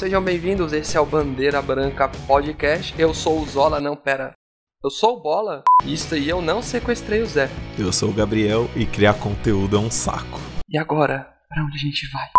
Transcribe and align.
sejam 0.00 0.24
bem-vindos. 0.24 0.72
Esse 0.72 0.96
é 0.96 1.00
o 1.00 1.04
Bandeira 1.04 1.60
Branca 1.60 2.08
Podcast. 2.26 2.94
Eu 2.98 3.12
sou 3.12 3.38
o 3.38 3.44
Zola, 3.44 3.82
não, 3.82 3.94
pera. 3.94 4.32
Eu 4.82 4.88
sou 4.88 5.18
o 5.18 5.20
Bola. 5.20 5.62
Isso 5.84 6.14
aí 6.14 6.26
eu 6.26 6.40
não 6.40 6.62
sequestrei 6.62 7.20
o 7.20 7.26
Zé. 7.26 7.50
Eu 7.78 7.92
sou 7.92 8.08
o 8.08 8.14
Gabriel 8.14 8.66
e 8.74 8.86
criar 8.86 9.12
conteúdo 9.12 9.76
é 9.76 9.78
um 9.78 9.90
saco. 9.90 10.40
E 10.70 10.78
agora, 10.78 11.30
pra 11.50 11.62
onde 11.62 11.76
a 11.76 11.78
gente 11.78 12.10
vai? 12.10 12.30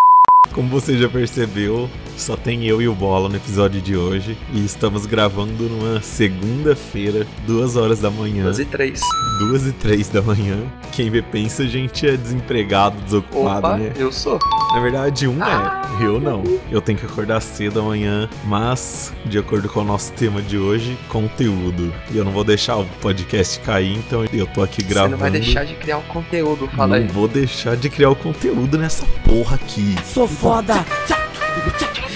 Como 0.50 0.68
você 0.68 0.98
já 0.98 1.08
percebeu, 1.08 1.88
só 2.14 2.36
tem 2.36 2.66
eu 2.66 2.82
e 2.82 2.86
o 2.86 2.94
Bola 2.94 3.26
no 3.26 3.36
episódio 3.36 3.80
de 3.80 3.96
hoje 3.96 4.36
e 4.52 4.62
estamos 4.62 5.06
gravando 5.06 5.66
numa 5.66 6.02
segunda-feira, 6.02 7.26
duas 7.46 7.74
horas 7.74 8.00
da 8.00 8.10
manhã. 8.10 8.42
Duas 8.44 8.58
e 8.58 8.66
três. 8.66 9.00
Duas 9.38 9.66
e 9.66 9.72
três 9.72 10.08
da 10.10 10.20
manhã. 10.20 10.58
Quem 10.92 11.08
vê 11.08 11.22
pensa 11.22 11.62
a 11.62 11.66
gente 11.66 12.06
é 12.06 12.18
desempregado, 12.18 13.00
desocupado, 13.00 13.66
Opa, 13.66 13.76
né? 13.78 13.92
eu 13.96 14.12
sou. 14.12 14.38
Na 14.74 14.80
verdade, 14.80 15.26
um 15.26 15.38
Ah. 15.42 15.80
é, 15.98 16.04
eu 16.04 16.20
não. 16.20 16.42
Eu 16.70 16.82
tenho 16.82 16.98
que 16.98 17.06
acordar 17.06 17.40
cedo 17.40 17.80
amanhã, 17.80 18.28
mas, 18.44 19.10
de 19.24 19.38
acordo 19.38 19.70
com 19.70 19.80
o 19.80 19.84
nosso 19.84 20.12
tema 20.12 20.42
de 20.42 20.58
hoje, 20.58 20.98
conteúdo. 21.08 21.92
E 22.10 22.16
eu 22.18 22.24
não 22.26 22.32
vou 22.32 22.44
deixar 22.44 22.76
o 22.76 22.84
podcast 23.00 23.58
cair, 23.60 23.96
então 23.96 24.22
eu 24.30 24.46
tô 24.48 24.62
aqui 24.62 24.82
Você 24.82 24.88
gravando. 24.88 25.12
não 25.12 25.18
vai 25.18 25.30
deixar 25.30 25.64
de 25.64 25.74
criar 25.76 25.96
o 25.98 26.02
conteúdo, 26.02 26.68
fala 26.68 26.98
não 26.98 27.06
aí. 27.06 27.10
vou 27.10 27.26
deixar 27.26 27.74
de 27.74 27.88
criar 27.88 28.10
o 28.10 28.16
conteúdo 28.16 28.76
nessa 28.76 29.06
porra 29.24 29.56
aqui. 29.56 29.94
Sou 30.04 30.28
foda! 30.40 30.84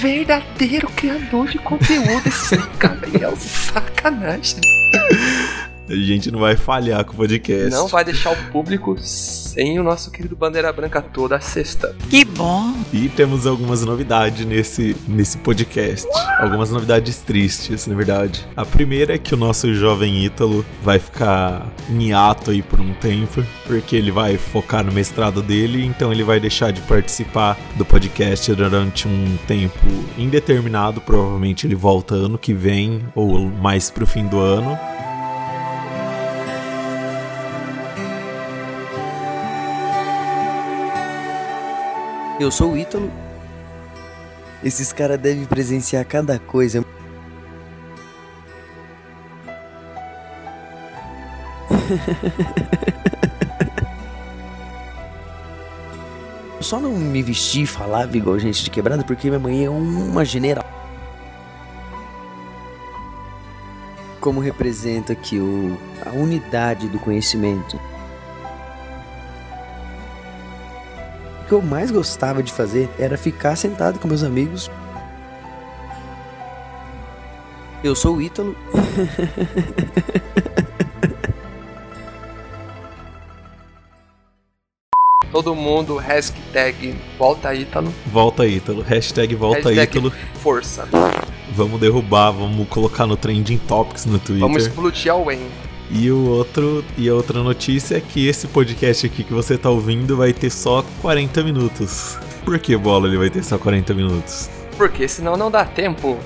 Verdadeiro 0.01 0.88
criador 0.91 1.48
de 1.48 1.59
conteúdo. 1.59 2.29
Esse 2.29 2.56
um 2.56 3.37
sacanagem. 3.37 4.61
A 5.88 5.95
gente 5.95 6.30
não 6.30 6.40
vai 6.40 6.56
falhar 6.56 7.04
com 7.04 7.12
o 7.12 7.16
podcast. 7.16 7.70
Não 7.70 7.86
vai 7.86 8.05
deixar 8.05 8.33
o 8.33 8.36
público 8.50 8.97
sem 8.98 9.78
o 9.78 9.83
nosso 9.83 10.11
querido 10.11 10.34
Bandeira 10.34 10.72
Branca 10.72 11.00
toda 11.00 11.41
sexta. 11.41 11.94
Que 12.11 12.24
bom! 12.24 12.74
E 12.92 13.08
temos 13.08 13.47
algumas 13.47 13.84
novidades 13.84 14.44
nesse, 14.44 14.96
nesse 15.06 15.38
podcast. 15.38 16.06
Algumas 16.38 16.70
novidades 16.70 17.19
tristes, 17.19 17.86
na 17.86 17.94
verdade. 17.94 18.46
A 18.56 18.66
primeira 18.66 19.14
é 19.14 19.19
que 19.19 19.33
o 19.33 19.36
nosso 19.36 19.72
jovem 19.74 20.24
Ítalo 20.24 20.66
vai 20.83 20.98
ficar 20.98 21.72
em 21.89 22.08
hiato 22.08 22.50
aí 22.50 22.62
por 22.62 22.80
um 22.80 22.92
tempo, 22.94 23.44
porque 23.64 23.96
ele 23.96 24.11
vai 24.11 24.36
focar 24.36 24.84
no 24.84 24.92
mestrado 24.92 25.41
dele, 25.41 25.84
então 25.84 26.12
ele 26.12 26.24
vai 26.24 26.41
deixar 26.41 26.72
de 26.72 26.80
participar 26.83 27.56
do 27.77 27.84
podcast 27.84 28.52
durante 28.55 29.06
um 29.06 29.39
tempo 29.46 29.86
indeterminado. 30.18 31.00
Provavelmente 31.00 31.66
ele 31.66 31.74
volta 31.74 32.14
ano 32.14 32.36
que 32.36 32.52
vem 32.52 33.06
ou 33.14 33.39
mais 33.39 33.91
pro 33.91 34.06
fim 34.06 34.27
do 34.27 34.39
ano. 34.39 34.78
Eu 42.39 42.51
sou 42.51 42.73
o 42.73 42.77
Ítalo. 42.77 43.11
Esses 44.62 44.92
caras 44.92 45.19
devem 45.19 45.47
presenciar 45.47 46.05
cada 46.05 46.39
coisa. 46.39 46.79
Eu 46.79 46.84
Só 56.61 56.79
não 56.79 56.92
me 56.92 57.23
vestir 57.23 57.62
e 57.62 57.67
falava 57.67 58.14
igual 58.17 58.39
gente 58.39 58.64
de 58.64 58.70
quebrada 58.70 59.03
porque 59.03 59.29
minha 59.29 59.41
mãe 59.41 59.64
é 59.64 59.70
uma 59.70 60.23
general. 60.23 60.67
Como 64.20 64.41
representa 64.41 65.14
aqui 65.14 65.39
o, 65.39 65.79
a 66.05 66.11
unidade 66.11 66.87
do 66.89 66.98
conhecimento. 66.98 67.81
Que 71.47 71.52
eu 71.52 71.62
mais 71.62 71.91
gostava 71.91 72.42
de 72.42 72.52
fazer 72.52 72.90
era 72.98 73.17
ficar 73.17 73.57
sentado 73.57 73.98
com 73.98 74.08
meus 74.08 74.23
amigos. 74.23 74.70
Eu 77.84 77.95
sou 77.95 78.17
o 78.17 78.23
Ítalo. 78.23 78.57
Todo 85.30 85.55
mundo, 85.55 85.96
hashtag 85.96 86.96
volta 87.18 87.55
Ítalo. 87.55 87.92
Volta 88.07 88.46
Ítalo. 88.46 88.83
Hashtag 88.83 89.34
volta 89.34 89.68
hashtag 89.68 89.98
Ítalo. 89.98 90.13
força. 90.40 90.89
Vamos 91.55 91.78
derrubar, 91.78 92.33
vamos 92.33 92.67
colocar 92.68 93.07
no 93.07 93.17
Trending 93.17 93.58
Topics 93.58 94.07
no 94.07 94.18
Twitter. 94.18 94.40
Vamos 94.40 94.67
explodir 94.67 95.13
a 95.13 95.17
Wayne. 95.17 95.65
E 95.91 96.11
o 96.11 96.29
outro 96.29 96.85
e 96.98 97.08
a 97.08 97.14
outra 97.14 97.42
notícia 97.42 97.97
é 97.97 98.01
que 98.01 98.27
esse 98.27 98.47
podcast 98.48 99.07
aqui 99.07 99.23
que 99.23 99.33
você 99.33 99.57
tá 99.57 99.70
ouvindo 99.70 100.17
vai 100.17 100.33
ter 100.33 100.51
só 100.51 100.85
40 101.01 101.42
minutos. 101.42 102.19
Por 102.45 102.58
que 102.58 102.77
bola 102.77 103.07
ele 103.07 103.17
vai 103.17 103.30
ter 103.30 103.42
só 103.45 103.57
40 103.58 103.95
minutos? 103.95 104.51
Porque 104.77 105.08
senão 105.08 105.36
não 105.36 105.51
dá 105.51 105.64
tempo. 105.64 106.19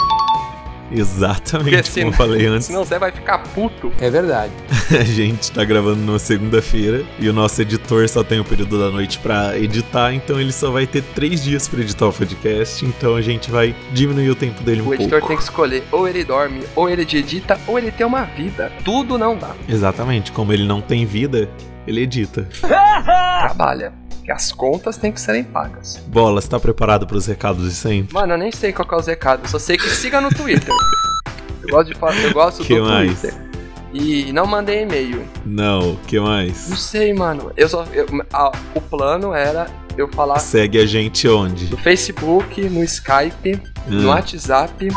Exatamente 1.01 1.83
Porque 1.91 2.01
como 2.01 2.13
eu 2.13 2.17
falei 2.17 2.47
antes. 2.47 2.67
senão 2.67 2.85
você 2.85 2.99
vai 2.99 3.13
ficar 3.13 3.39
puto. 3.39 3.93
É 4.01 4.11
verdade. 4.11 4.53
A 4.99 5.05
gente 5.05 5.51
tá 5.53 5.65
gravando 5.65 5.97
numa 6.01 6.19
segunda-feira 6.19 7.05
e 7.19 7.29
o 7.29 7.33
nosso 7.33 7.61
editor 7.63 8.09
só 8.09 8.25
tem 8.25 8.41
o 8.41 8.45
período 8.45 8.79
da 8.79 8.91
noite 8.91 9.19
pra 9.19 9.57
editar, 9.59 10.13
então 10.13 10.41
ele 10.41 10.53
só 10.53 10.71
vai 10.71 10.87
ter 10.87 11.03
três 11.03 11.43
dias 11.45 11.69
pra 11.69 11.81
editar 11.81 12.07
o 12.09 12.13
podcast, 12.13 12.85
então 12.85 13.15
a 13.17 13.23
gente 13.23 13.51
vai 13.51 13.75
diminuir 13.93 14.31
o 14.31 14.35
tempo 14.35 14.63
dele 14.63 14.83
um 14.83 14.89
O 14.89 14.95
editor 14.95 15.21
pouco. 15.21 15.29
tem 15.29 15.37
que 15.37 15.43
escolher 15.43 15.85
ou 15.93 16.09
ele 16.09 16.25
dorme, 16.25 16.63
ou 16.75 16.89
ele 16.91 17.03
edita, 17.03 17.59
ou 17.67 17.79
ele 17.79 17.91
tem 17.91 18.05
uma 18.07 18.25
vida. 18.25 18.73
Tudo 18.85 19.17
não 19.17 19.37
dá. 19.37 19.55
Exatamente, 19.69 20.33
como 20.33 20.53
ele 20.53 20.65
não 20.65 20.81
tem 20.81 21.07
vida, 21.07 21.49
ele 21.87 22.01
edita. 22.03 22.49
Trabalha. 22.61 23.93
Que 24.31 24.35
as 24.35 24.53
contas 24.53 24.97
têm 24.97 25.11
que 25.11 25.21
serem 25.21 25.43
pagas. 25.43 25.97
Bola, 26.07 26.41
você 26.41 26.47
tá 26.49 26.61
preparado 26.61 27.05
pros 27.05 27.27
recados 27.27 27.65
de 27.69 27.75
sempre? 27.75 28.15
Mano, 28.15 28.35
eu 28.35 28.39
nem 28.39 28.53
sei 28.53 28.73
qual 28.73 28.87
é 28.93 28.95
os 29.01 29.09
recados, 29.09 29.51
só 29.51 29.59
sei 29.59 29.77
que 29.77 29.89
siga 29.91 30.21
no 30.21 30.29
Twitter. 30.29 30.73
Eu 31.65 31.69
gosto 31.69 31.89
de 31.93 31.99
falar, 31.99 32.15
eu 32.23 32.33
gosto 32.33 32.63
Que 32.63 32.77
do 32.77 32.85
mais? 32.85 33.21
Twitter. 33.23 33.35
E 33.93 34.33
não 34.33 34.47
mandei 34.47 34.83
e-mail. 34.83 35.27
Não, 35.45 35.95
o 35.95 35.97
que 36.07 36.15
Não 36.17 36.27
mais? 36.27 36.57
sei, 36.59 37.13
mano. 37.13 37.51
Eu 37.57 37.69
só. 37.69 37.85
eu- 37.93 38.07
ah, 38.33 38.53
o 38.73 38.81
plano 38.81 39.35
era 39.35 39.67
eu 39.99 40.07
falar 40.07 40.39
Segue 40.39 40.79
a 40.79 40.87
gente 40.87 41.27
onde? 41.27 41.69
no 41.69 41.77
Facebook, 41.77 42.63
no 42.69 42.85
Skype, 42.85 43.61
no 43.89 44.03
Hum. 44.03 44.07
WhatsApp. 44.11 44.91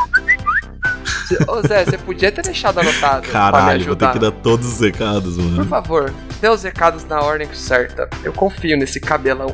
Ô 1.48 1.60
Zé, 1.66 1.84
você 1.84 1.98
podia 1.98 2.30
ter 2.30 2.42
deixado 2.42 2.78
anotado 2.78 3.22
pra 3.22 3.26
me 3.26 3.32
Caralho, 3.32 3.84
vou 3.86 3.96
ter 3.96 4.04
ajudar. 4.04 4.12
que 4.12 4.18
dar 4.20 4.30
todos 4.42 4.74
os 4.74 4.80
recados, 4.80 5.34
Por 5.34 5.42
mano. 5.44 5.64
favor, 5.64 6.12
dê 6.44 6.50
os 6.50 6.62
recados 6.62 7.06
na 7.06 7.22
ordem 7.22 7.48
certa. 7.54 8.06
Eu 8.22 8.30
confio 8.34 8.76
nesse 8.76 9.00
cabelão. 9.00 9.46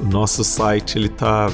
O 0.00 0.04
nosso 0.04 0.44
site, 0.44 0.98
ele 0.98 1.08
tá. 1.08 1.50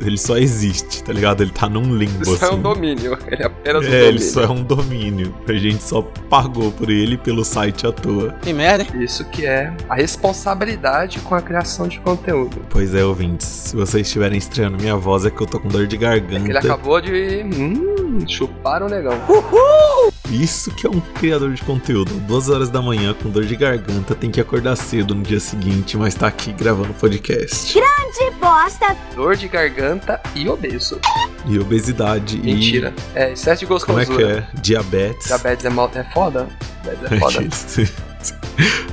Ele 0.00 0.16
só 0.18 0.36
existe, 0.36 1.02
tá 1.02 1.12
ligado? 1.12 1.42
Ele 1.42 1.50
tá 1.50 1.68
num 1.68 1.96
limbo, 1.96 2.22
Isso 2.22 2.44
é 2.44 2.48
assim. 2.48 2.56
um 2.56 2.62
domínio. 2.62 3.18
Ele 3.26 3.42
é 3.42 3.46
apenas 3.46 3.82
um 3.82 3.86
É, 3.86 3.90
domínio. 3.90 4.08
ele 4.08 4.20
só 4.20 4.42
é 4.42 4.48
um 4.48 4.62
domínio. 4.62 5.34
A 5.48 5.52
gente 5.52 5.82
só 5.82 6.02
pagou 6.28 6.70
por 6.72 6.90
ele 6.90 7.14
e 7.14 7.18
pelo 7.18 7.44
site 7.44 7.86
à 7.86 7.92
toa. 7.92 8.32
Que 8.42 8.52
merda, 8.52 8.84
hein? 8.84 9.02
Isso 9.02 9.24
que 9.26 9.44
é 9.46 9.72
a 9.88 9.94
responsabilidade 9.94 11.18
com 11.20 11.34
a 11.34 11.42
criação 11.42 11.88
de 11.88 11.98
conteúdo. 12.00 12.58
Pois 12.70 12.94
é, 12.94 13.04
ouvintes. 13.04 13.46
Se 13.46 13.76
vocês 13.76 14.06
estiverem 14.06 14.38
estranhando 14.38 14.76
minha 14.80 14.96
voz, 14.96 15.24
é 15.24 15.30
que 15.30 15.40
eu 15.40 15.46
tô 15.46 15.58
com 15.58 15.68
dor 15.68 15.86
de 15.86 15.96
É 15.96 15.98
que 15.98 16.04
ele 16.04 16.20
garganta. 16.20 16.58
acabou 16.58 17.00
de 17.00 17.42
hum, 17.44 18.24
chupar 18.28 18.82
o 18.82 18.88
negão. 18.88 19.18
Isso 20.30 20.70
que 20.70 20.86
é 20.86 20.90
um 20.90 21.00
criador 21.00 21.52
de 21.52 21.62
conteúdo. 21.62 22.12
Duas 22.20 22.48
horas 22.48 22.70
da 22.70 22.80
manhã, 22.80 23.14
com 23.14 23.30
dor 23.30 23.44
de 23.44 23.54
garganta, 23.56 24.14
tem 24.14 24.30
que 24.30 24.40
acordar 24.40 24.74
cedo 24.76 25.14
no 25.14 25.22
dia 25.22 25.38
seguinte, 25.38 25.96
mas 25.96 26.14
tá 26.14 26.26
aqui 26.26 26.52
gravando 26.52 26.94
podcast. 26.94 27.72
de 28.18 28.30
bosta. 28.32 28.96
Dor 29.14 29.36
de 29.36 29.48
garganta 29.48 30.20
e 30.34 30.48
obeso. 30.48 30.98
E 31.46 31.58
obesidade 31.58 32.38
Mentira. 32.38 32.94
É, 33.14 33.32
excesso 33.32 33.60
de 33.60 33.66
e. 33.66 33.86
Como 33.86 34.00
é 34.00 34.04
gostosura. 34.04 34.42
que 34.50 34.56
é? 34.56 34.60
Diabetes. 34.60 35.26
Diabetes 35.26 35.64
é, 35.64 35.70
mal... 35.70 35.90
é 35.94 36.04
foda? 36.04 36.48
Diabetes 36.82 37.12
é 37.12 37.18
foda. 37.86 38.13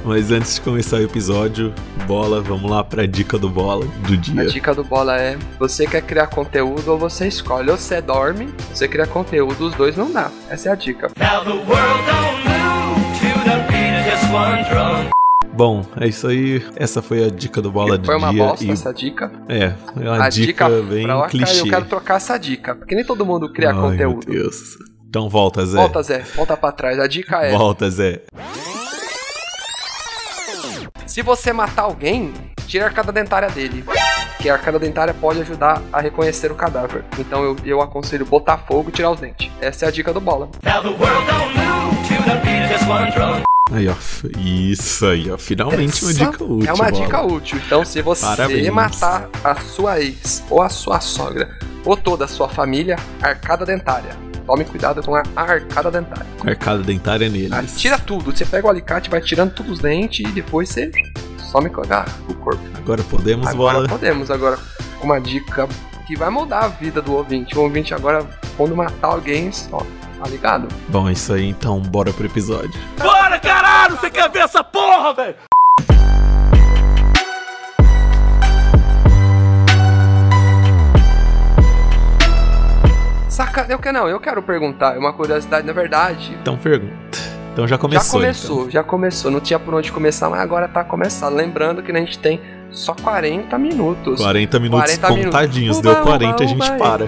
Mas 0.03 0.31
antes 0.31 0.55
de 0.55 0.61
começar 0.61 0.97
o 0.97 1.03
episódio, 1.03 1.73
bola, 2.07 2.41
vamos 2.41 2.69
lá 2.69 2.83
pra 2.83 3.05
dica 3.05 3.37
do 3.37 3.49
bola 3.49 3.85
do 4.07 4.13
A 4.13 4.17
dia. 4.17 4.45
dica 4.47 4.73
do 4.73 4.83
bola 4.83 5.19
é: 5.19 5.37
você 5.59 5.85
quer 5.85 6.01
criar 6.01 6.27
conteúdo 6.27 6.91
ou 6.91 6.97
você 6.97 7.27
escolhe. 7.27 7.69
Ou 7.69 7.77
você 7.77 8.01
dorme, 8.01 8.45
ou 8.45 8.75
você 8.75 8.87
cria 8.87 9.05
conteúdo, 9.05 9.67
os 9.67 9.75
dois 9.75 9.95
não 9.95 10.11
dá. 10.11 10.31
Essa 10.49 10.69
é 10.69 10.71
a 10.71 10.75
dica. 10.75 11.11
Now 11.19 11.43
the 11.43 11.51
world 11.51 11.69
don't 12.07 12.47
move 12.47 13.01
to 13.19 13.49
the 13.49 13.57
beat 13.67 14.01
of 14.01 14.09
just 14.09 15.11
Bom, 15.53 15.85
é 15.99 16.07
isso 16.07 16.27
aí. 16.27 16.65
Essa 16.75 17.01
foi 17.01 17.23
a 17.23 17.29
dica 17.29 17.61
do 17.61 17.71
Bola 17.71 17.97
de 17.97 18.05
Foi 18.05 18.15
uma 18.15 18.31
Dia. 18.31 18.43
bosta 18.43 18.65
e 18.65 18.71
essa 18.71 18.93
dica. 18.93 19.31
É, 19.49 19.63
é 19.65 20.09
uma 20.09 20.25
a 20.25 20.29
dica, 20.29 20.65
dica 20.69 20.69
bem 20.81 21.03
fraca, 21.03 21.29
clichê. 21.29 21.61
eu 21.61 21.69
quero 21.69 21.85
trocar 21.85 22.15
essa 22.15 22.37
dica. 22.37 22.73
Porque 22.73 22.95
nem 22.95 23.03
todo 23.03 23.25
mundo 23.25 23.51
cria 23.51 23.69
Ai, 23.69 23.75
conteúdo. 23.75 24.25
Meu 24.27 24.43
Deus. 24.43 24.77
Então 25.07 25.29
volta, 25.29 25.65
Zé. 25.65 25.75
Volta, 25.77 26.01
Zé. 26.01 26.19
Volta 26.35 26.55
pra 26.55 26.71
trás. 26.71 26.97
A 26.97 27.05
dica 27.05 27.43
é: 27.43 27.51
Volta, 27.51 27.89
Zé. 27.89 28.21
Se 31.11 31.21
você 31.21 31.51
matar 31.51 31.81
alguém, 31.81 32.33
tira 32.65 32.85
a 32.85 32.87
arcada 32.87 33.11
dentária 33.11 33.49
dele. 33.49 33.83
Que 34.39 34.49
a 34.49 34.53
arcada 34.53 34.79
dentária 34.79 35.13
pode 35.13 35.41
ajudar 35.41 35.81
a 35.91 35.99
reconhecer 35.99 36.49
o 36.49 36.55
cadáver. 36.55 37.03
Então 37.19 37.43
eu, 37.43 37.57
eu 37.65 37.81
aconselho 37.81 38.25
botar 38.25 38.59
fogo 38.59 38.87
e 38.87 38.93
tirar 38.93 39.11
os 39.11 39.19
dentes. 39.19 39.51
Essa 39.59 39.85
é 39.85 39.87
a 39.89 39.91
dica 39.91 40.13
do 40.13 40.21
bola. 40.21 40.47
Aí, 43.73 43.89
ó. 43.89 43.95
Isso 44.39 45.05
aí, 45.05 45.29
ó. 45.29 45.37
Finalmente 45.37 46.01
uma 46.01 46.11
Essa 46.11 46.25
dica 46.31 46.43
útil. 46.45 46.69
É 46.69 46.73
uma 46.73 46.89
Bola. 46.89 47.03
dica 47.03 47.21
útil. 47.21 47.61
Então, 47.65 47.83
se 47.83 48.01
você 48.01 48.25
Parabéns. 48.25 48.69
matar 48.69 49.29
a 49.43 49.55
sua 49.55 49.99
ex, 49.99 50.41
ou 50.49 50.61
a 50.61 50.69
sua 50.69 51.01
sogra, 51.01 51.57
ou 51.83 51.97
toda 51.97 52.23
a 52.23 52.27
sua 52.27 52.47
família, 52.47 52.95
arcada 53.21 53.65
dentária. 53.65 54.30
Tome 54.45 54.65
cuidado 54.65 55.01
com 55.03 55.15
a 55.15 55.23
arcada 55.35 55.91
dentária. 55.91 56.25
Arcada 56.45 56.83
dentária 56.83 57.27
Ah, 57.27 57.29
neles. 57.29 57.79
Tira 57.79 57.97
tudo. 57.97 58.35
Você 58.35 58.45
pega 58.45 58.67
o 58.67 58.69
alicate, 58.69 59.09
vai 59.09 59.21
tirando 59.21 59.53
todos 59.53 59.73
os 59.73 59.79
dentes 59.79 60.27
e 60.27 60.31
depois 60.31 60.69
você 60.69 60.91
some 61.51 61.69
com 61.69 61.81
a- 61.81 62.05
o 62.27 62.33
corpo. 62.35 62.61
Agora 62.77 63.03
podemos, 63.03 63.47
Agora 63.47 63.75
Bola? 63.75 63.87
podemos. 63.89 64.31
Agora, 64.31 64.57
uma 65.01 65.19
dica 65.19 65.67
que 66.07 66.15
vai 66.15 66.29
mudar 66.29 66.65
a 66.65 66.67
vida 66.67 67.01
do 67.01 67.13
ouvinte. 67.13 67.57
O 67.57 67.61
ouvinte 67.61 67.93
agora, 67.93 68.25
quando 68.57 68.75
matar 68.75 69.09
alguém, 69.09 69.49
ó, 69.71 69.79
tá 69.79 70.29
ligado? 70.29 70.67
Bom, 70.89 71.07
é 71.07 71.13
isso 71.13 71.33
aí, 71.33 71.47
então 71.49 71.79
bora 71.79 72.11
pro 72.11 72.25
episódio. 72.25 72.79
Bora, 72.97 73.39
caralho! 73.39 73.97
Você 73.97 74.09
quer 74.09 74.29
ver 74.29 74.39
essa 74.39 74.63
porra, 74.63 75.13
velho? 75.13 75.35
Saca, 83.41 83.65
eu 83.67 83.79
quero 83.79 83.97
não, 83.97 84.07
eu 84.07 84.19
quero 84.19 84.39
perguntar, 84.43 84.95
é 84.95 84.99
uma 84.99 85.11
curiosidade, 85.11 85.65
na 85.65 85.73
verdade. 85.73 86.37
Então 86.39 86.55
pergunta. 86.57 87.17
Então 87.51 87.67
já 87.67 87.75
começou. 87.75 88.21
já 88.21 88.27
começou, 88.27 88.57
então. 88.59 88.69
já 88.69 88.83
começou. 88.83 89.31
Não 89.31 89.39
tinha 89.39 89.57
por 89.57 89.73
onde 89.73 89.91
começar, 89.91 90.29
mas 90.29 90.39
agora 90.39 90.67
tá 90.67 90.83
começando. 90.83 91.33
Lembrando 91.33 91.81
que 91.81 91.91
a 91.91 91.95
gente 91.97 92.19
tem 92.19 92.39
só 92.69 92.93
40 92.93 93.57
minutos. 93.57 94.21
40 94.21 94.59
minutos 94.59 94.85
40 94.85 95.09
minutos. 95.09 95.25
contadinhos. 95.25 95.79
Uba, 95.79 95.93
Deu 95.93 96.03
40, 96.03 96.35
uba, 96.35 96.43
a 96.43 96.47
gente 96.47 96.71
uba, 96.71 96.77
para. 96.77 97.07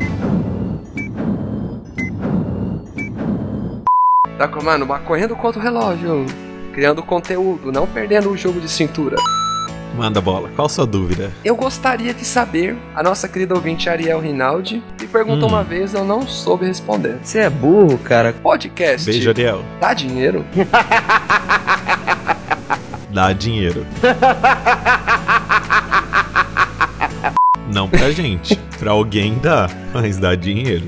Tá, 4.35 4.47
com- 4.47 4.63
mano, 4.63 4.87
mas 4.87 5.03
correndo 5.03 5.35
contra 5.35 5.59
o 5.59 5.63
relógio. 5.63 6.25
Criando 6.73 7.03
conteúdo, 7.03 7.71
não 7.71 7.85
perdendo 7.85 8.31
o 8.31 8.35
jogo 8.35 8.59
de 8.59 8.67
cintura. 8.67 9.17
Manda 9.95 10.19
bola. 10.19 10.49
Qual 10.55 10.65
a 10.65 10.69
sua 10.69 10.87
dúvida? 10.87 11.31
Eu 11.45 11.55
gostaria 11.55 12.13
de 12.13 12.25
saber, 12.25 12.75
a 12.95 13.03
nossa 13.03 13.27
querida 13.27 13.53
ouvinte 13.53 13.87
Ariel 13.89 14.19
Rinaldi 14.19 14.81
me 14.99 15.07
perguntou 15.07 15.47
Hum. 15.47 15.53
uma 15.53 15.63
vez, 15.63 15.93
eu 15.93 16.03
não 16.03 16.27
soube 16.27 16.65
responder. 16.65 17.19
Você 17.21 17.39
é 17.39 17.49
burro, 17.49 17.97
cara. 17.99 18.33
Podcast 18.33 19.09
Beijo, 19.09 19.29
Ariel. 19.29 19.63
dá 19.79 19.93
dinheiro? 19.93 20.43
Dá 23.13 23.31
dinheiro. 23.31 23.85
Não 27.71 27.87
pra 27.87 28.09
gente. 28.09 28.55
Pra 28.79 28.91
alguém 28.91 29.37
dá, 29.37 29.69
mas 29.93 30.17
dá 30.17 30.33
dinheiro. 30.33 30.87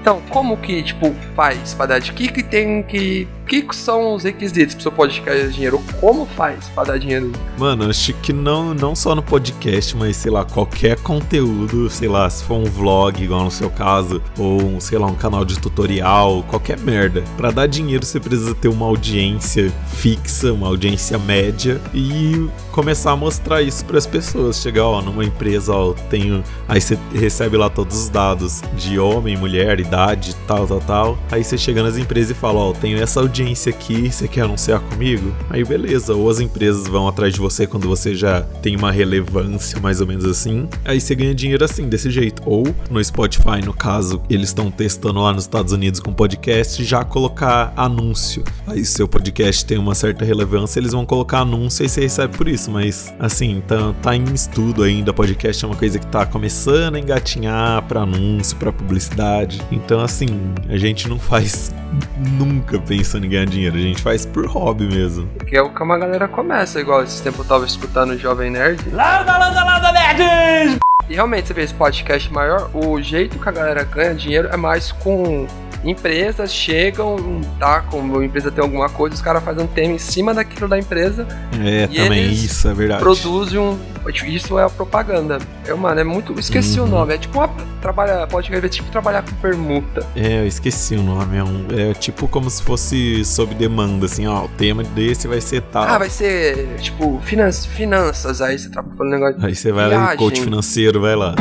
Então, 0.00 0.22
como 0.30 0.56
que, 0.56 0.84
tipo, 0.84 1.12
faz 1.34 1.74
pra 1.74 1.86
dar? 1.86 1.98
O 2.00 2.02
que, 2.04 2.28
que 2.28 2.44
tem 2.44 2.82
que. 2.84 3.26
Que, 3.48 3.62
que 3.62 3.74
são 3.74 4.14
os 4.14 4.24
requisitos 4.24 4.74
pro 4.74 4.82
seu 4.82 4.92
podcast 4.92 5.54
dinheiro? 5.54 5.82
Como 6.02 6.26
faz 6.26 6.68
pra 6.74 6.84
dar 6.84 6.98
dinheiro? 6.98 7.32
Mano, 7.56 7.88
acho 7.88 8.12
que 8.12 8.30
não, 8.30 8.74
não 8.74 8.94
só 8.94 9.14
no 9.14 9.22
podcast, 9.22 9.96
mas 9.96 10.18
sei 10.18 10.30
lá, 10.30 10.44
qualquer 10.44 11.00
conteúdo, 11.00 11.88
sei 11.88 12.08
lá, 12.08 12.28
se 12.28 12.44
for 12.44 12.56
um 12.56 12.64
vlog, 12.64 13.24
igual 13.24 13.44
no 13.44 13.50
seu 13.50 13.70
caso, 13.70 14.20
ou 14.36 14.62
um, 14.62 14.78
sei 14.78 14.98
lá, 14.98 15.06
um 15.06 15.14
canal 15.14 15.46
de 15.46 15.58
tutorial, 15.58 16.42
qualquer 16.42 16.78
merda. 16.78 17.24
Pra 17.38 17.50
dar 17.50 17.66
dinheiro 17.66 18.04
você 18.04 18.20
precisa 18.20 18.54
ter 18.54 18.68
uma 18.68 18.84
audiência 18.84 19.72
fixa, 19.94 20.52
uma 20.52 20.66
audiência 20.66 21.18
média 21.18 21.80
e 21.94 22.50
começar 22.70 23.12
a 23.12 23.16
mostrar 23.16 23.62
isso 23.62 23.82
pras 23.86 24.06
pessoas. 24.06 24.60
Chegar, 24.60 24.84
ó, 24.84 25.00
numa 25.00 25.24
empresa, 25.24 25.72
ó, 25.72 25.94
tenho. 26.10 26.44
Aí 26.68 26.82
você 26.82 26.98
recebe 27.14 27.56
lá 27.56 27.70
todos 27.70 27.98
os 27.98 28.08
dados 28.10 28.60
de 28.76 28.98
homem, 28.98 29.38
mulher, 29.38 29.80
idade, 29.80 30.36
tal, 30.46 30.66
tal, 30.66 30.80
tal. 30.80 31.18
Aí 31.32 31.42
você 31.42 31.56
chega 31.56 31.82
nas 31.82 31.96
empresas 31.96 32.36
e 32.36 32.38
fala, 32.38 32.58
ó, 32.58 32.72
tenho 32.74 33.02
essa 33.02 33.20
audiência 33.20 33.37
aqui, 33.42 34.10
você 34.10 34.26
quer 34.26 34.42
anunciar 34.42 34.80
comigo? 34.80 35.32
Aí 35.48 35.64
beleza, 35.64 36.12
ou 36.12 36.28
as 36.28 36.40
empresas 36.40 36.88
vão 36.88 37.06
atrás 37.06 37.32
de 37.32 37.38
você 37.38 37.68
quando 37.68 37.86
você 37.86 38.12
já 38.12 38.40
tem 38.40 38.74
uma 38.74 38.90
relevância, 38.90 39.78
mais 39.78 40.00
ou 40.00 40.08
menos 40.08 40.24
assim. 40.24 40.68
Aí 40.84 41.00
você 41.00 41.14
ganha 41.14 41.32
dinheiro 41.32 41.64
assim, 41.64 41.88
desse 41.88 42.10
jeito. 42.10 42.42
Ou 42.44 42.66
no 42.90 43.02
Spotify, 43.02 43.64
no 43.64 43.72
caso, 43.72 44.20
eles 44.28 44.48
estão 44.48 44.72
testando 44.72 45.20
lá 45.20 45.32
nos 45.32 45.44
Estados 45.44 45.72
Unidos 45.72 46.00
com 46.00 46.12
podcast, 46.12 46.82
já 46.82 47.04
colocar 47.04 47.72
anúncio. 47.76 48.42
Aí 48.66 48.84
se 48.84 48.94
seu 48.94 49.06
podcast 49.06 49.64
tem 49.64 49.78
uma 49.78 49.94
certa 49.94 50.24
relevância, 50.24 50.80
eles 50.80 50.90
vão 50.90 51.06
colocar 51.06 51.38
anúncio 51.38 51.84
e 51.84 51.88
você 51.88 52.00
recebe 52.00 52.36
por 52.36 52.48
isso. 52.48 52.72
Mas 52.72 53.14
assim, 53.20 53.62
tá, 53.68 53.94
tá 54.02 54.16
em 54.16 54.24
estudo 54.34 54.82
ainda. 54.82 55.12
Podcast 55.12 55.64
é 55.64 55.68
uma 55.68 55.76
coisa 55.76 55.98
que 56.00 56.06
tá 56.08 56.26
começando 56.26 56.96
a 56.96 56.98
engatinhar 56.98 57.82
pra 57.82 58.02
anúncio, 58.02 58.56
pra 58.56 58.72
publicidade. 58.72 59.62
Então, 59.70 60.00
assim, 60.00 60.26
a 60.68 60.76
gente 60.76 61.08
não 61.08 61.20
faz 61.20 61.72
nunca 62.36 62.80
pensando 62.80 63.27
ganhar 63.28 63.44
dinheiro, 63.46 63.76
a 63.76 63.80
gente 63.80 64.02
faz 64.02 64.24
por 64.26 64.46
hobby 64.46 64.84
mesmo. 64.86 65.28
Porque 65.36 65.56
é 65.56 65.62
o 65.62 65.70
que 65.70 65.82
uma 65.82 65.98
galera 65.98 66.26
começa, 66.28 66.80
igual 66.80 67.02
esse 67.02 67.22
tempo 67.22 67.42
eu 67.42 67.44
tava 67.44 67.64
escutando 67.64 68.10
o 68.10 68.18
Jovem 68.18 68.50
Nerd. 68.50 68.82
Landa, 68.90 69.36
landa, 69.38 69.64
landa, 69.64 69.92
nerds! 69.92 70.78
E 71.08 71.14
realmente, 71.14 71.48
você 71.48 71.54
vê 71.54 71.62
esse 71.62 71.72
podcast 71.74 72.30
maior, 72.32 72.70
o 72.74 73.00
jeito 73.00 73.38
que 73.38 73.48
a 73.48 73.52
galera 73.52 73.82
ganha 73.84 74.14
dinheiro 74.14 74.48
é 74.52 74.56
mais 74.56 74.92
com 74.92 75.46
empresas 75.84 76.52
chegam, 76.52 77.40
tá? 77.58 77.80
Como 77.82 78.18
a 78.18 78.24
empresa 78.24 78.50
tem 78.50 78.62
alguma 78.62 78.88
coisa, 78.88 79.14
os 79.14 79.22
caras 79.22 79.42
fazem 79.42 79.64
um 79.64 79.66
tema 79.66 79.94
em 79.94 79.98
cima 79.98 80.34
daquilo 80.34 80.68
da 80.68 80.78
empresa, 80.78 81.26
É, 81.64 81.84
E 81.90 81.96
também 81.96 82.24
eles 82.24 82.42
isso, 82.44 82.68
é 82.68 82.74
verdade. 82.74 83.00
produzem 83.00 83.58
um. 83.58 83.78
Isso 84.26 84.58
é 84.58 84.64
a 84.64 84.70
propaganda. 84.70 85.38
É, 85.66 85.74
mano, 85.74 86.00
é 86.00 86.04
muito. 86.04 86.38
Esqueci 86.38 86.78
Uhum. 86.80 86.86
o 86.86 86.88
nome. 86.90 87.14
É 87.14 87.18
tipo 87.18 87.38
uma. 87.38 87.48
Trabalha, 87.80 88.26
pode 88.26 88.52
é 88.54 88.68
tipo 88.68 88.90
trabalhar 88.90 89.22
com 89.22 89.34
permuta. 89.36 90.04
É, 90.16 90.40
eu 90.40 90.46
esqueci 90.46 90.96
o 90.96 91.02
nome. 91.02 91.36
É, 91.36 91.44
um, 91.44 91.66
é 91.70 91.94
tipo 91.94 92.26
como 92.28 92.50
se 92.50 92.62
fosse 92.62 93.24
sob 93.24 93.54
demanda, 93.54 94.06
assim, 94.06 94.26
ó. 94.26 94.44
O 94.44 94.48
tema 94.48 94.82
desse 94.82 95.28
vai 95.28 95.40
ser 95.40 95.62
tal. 95.62 95.84
Ah, 95.84 95.98
vai 95.98 96.10
ser 96.10 96.76
tipo 96.80 97.20
finan 97.22 97.50
finanças. 97.52 98.40
Aí 98.42 98.58
você 98.58 98.68
trabalha 98.68 98.96
falando 98.96 99.12
negócio. 99.12 99.46
Aí 99.46 99.54
você 99.54 99.72
vai 99.72 99.88
lá 99.88 100.10
no 100.12 100.16
coach 100.16 100.40
financeiro, 100.40 101.00
vai 101.00 101.14
lá. 101.14 101.34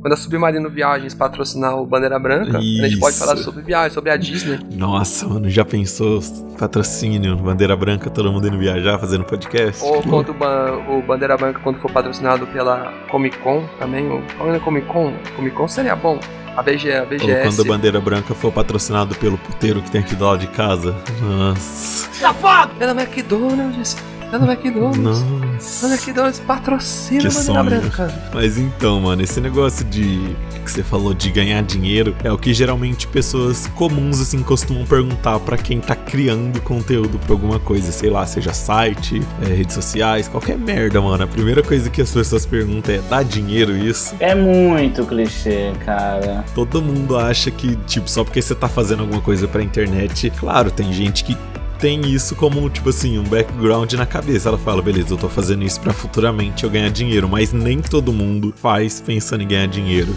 Quando 0.00 0.12
a 0.12 0.16
Submarino 0.16 0.68
Viagens 0.70 1.14
patrocinar 1.14 1.76
o 1.76 1.86
Bandeira 1.86 2.18
Branca, 2.18 2.58
a 2.58 2.60
gente 2.60 2.98
pode 2.98 3.14
Isso. 3.14 3.24
falar 3.24 3.36
sobre 3.36 3.62
viagem, 3.62 3.92
sobre 3.94 4.10
a 4.10 4.16
Disney. 4.16 4.58
Nossa, 4.74 5.26
mano, 5.28 5.48
já 5.48 5.64
pensou 5.64 6.20
patrocínio, 6.58 7.36
bandeira 7.36 7.74
branca, 7.74 8.10
todo 8.10 8.30
mundo 8.30 8.46
indo 8.46 8.58
viajar, 8.58 8.98
fazendo 8.98 9.24
podcast? 9.24 9.82
Ou 9.82 10.02
quando 10.02 10.30
o, 10.30 10.34
Ban- 10.34 10.78
o 10.90 11.02
Bandeira 11.02 11.36
Branca, 11.36 11.60
quando 11.62 11.79
for 11.80 11.90
patrocinado 11.90 12.46
pela 12.46 12.92
Comic 13.10 13.38
Con 13.38 13.64
também. 13.78 14.08
Ou, 14.10 14.52
é 14.52 14.56
a 14.56 14.60
Comic 14.60 14.86
Con? 14.86 15.14
Comic 15.36 15.54
Con 15.56 15.68
seria 15.68 15.96
bom. 15.96 16.18
A, 16.56 16.62
BG, 16.62 16.92
a 16.92 17.02
Ou 17.02 17.06
BGS. 17.06 17.42
quando 17.42 17.62
a 17.62 17.64
bandeira 17.64 18.00
branca 18.00 18.34
for 18.34 18.52
patrocinado 18.52 19.14
pelo 19.14 19.38
puteiro 19.38 19.80
que 19.80 19.90
tem 19.90 20.00
aqui 20.00 20.14
do 20.14 20.24
lado 20.24 20.38
de 20.38 20.48
casa. 20.48 20.94
Nossa. 21.22 22.12
Safado! 22.12 22.74
Pela 22.74 22.92
McDonald's. 22.92 23.96
Pela 24.30 24.52
McDonald's. 24.52 24.98
Nossa. 24.98 25.86
McDonald's 25.86 26.40
patrocina 26.40 27.20
Que 27.20 27.26
a 27.26 27.30
Bandeira 27.30 27.42
sonho. 27.42 27.64
Branca. 27.64 28.30
Mas 28.32 28.56
então, 28.56 29.00
mano, 29.00 29.22
esse 29.22 29.40
negócio 29.40 29.84
de 29.84 30.36
que 30.64 30.70
você 30.70 30.82
falou 30.82 31.12
de 31.12 31.30
ganhar 31.30 31.62
dinheiro 31.62 32.14
é 32.22 32.30
o 32.30 32.38
que 32.38 32.54
geralmente 32.54 33.06
pessoas 33.08 33.66
comuns 33.74 34.20
assim 34.20 34.42
costumam 34.42 34.84
perguntar 34.86 35.40
pra 35.40 35.56
quem 35.56 35.80
tá 35.80 35.96
criando 35.96 36.60
conteúdo 36.62 37.18
pra 37.18 37.32
alguma 37.32 37.58
coisa, 37.58 37.90
sei 37.90 38.08
lá, 38.08 38.24
seja 38.24 38.52
site, 38.52 39.20
é, 39.42 39.46
redes 39.52 39.74
sociais, 39.74 40.28
qualquer 40.28 40.56
merda, 40.56 41.00
mano. 41.00 41.24
A 41.24 41.26
primeira 41.26 41.62
coisa 41.62 41.90
que 41.90 42.00
as 42.00 42.10
pessoas 42.10 42.46
perguntam 42.46 42.94
é: 42.94 42.98
dá 43.10 43.22
dinheiro 43.22 43.76
isso? 43.76 44.14
É 44.20 44.34
muito 44.34 45.04
clichê, 45.04 45.72
cara. 45.84 46.44
Todo 46.54 46.80
mundo 46.80 47.18
acha 47.18 47.50
que, 47.50 47.74
tipo, 47.86 48.08
só 48.08 48.22
porque 48.22 48.40
você 48.40 48.54
tá 48.54 48.68
fazendo 48.68 49.00
alguma 49.00 49.20
coisa 49.20 49.48
pra 49.48 49.62
internet, 49.62 50.30
claro, 50.38 50.70
tem 50.70 50.92
gente 50.92 51.24
que 51.24 51.36
tem 51.80 52.00
isso 52.02 52.36
como, 52.36 52.68
tipo 52.68 52.90
assim, 52.90 53.18
um 53.18 53.24
background 53.24 53.94
na 53.94 54.04
cabeça. 54.04 54.50
Ela 54.50 54.58
fala, 54.58 54.82
beleza, 54.82 55.14
eu 55.14 55.16
tô 55.16 55.28
fazendo 55.28 55.64
isso 55.64 55.80
pra 55.80 55.92
futuramente 55.92 56.64
eu 56.64 56.70
ganhar 56.70 56.90
dinheiro, 56.90 57.28
mas 57.28 57.52
nem 57.52 57.80
todo 57.80 58.12
mundo 58.12 58.52
faz 58.54 59.00
pensando 59.00 59.42
em 59.42 59.48
ganhar 59.48 59.66
dinheiro. 59.66 60.14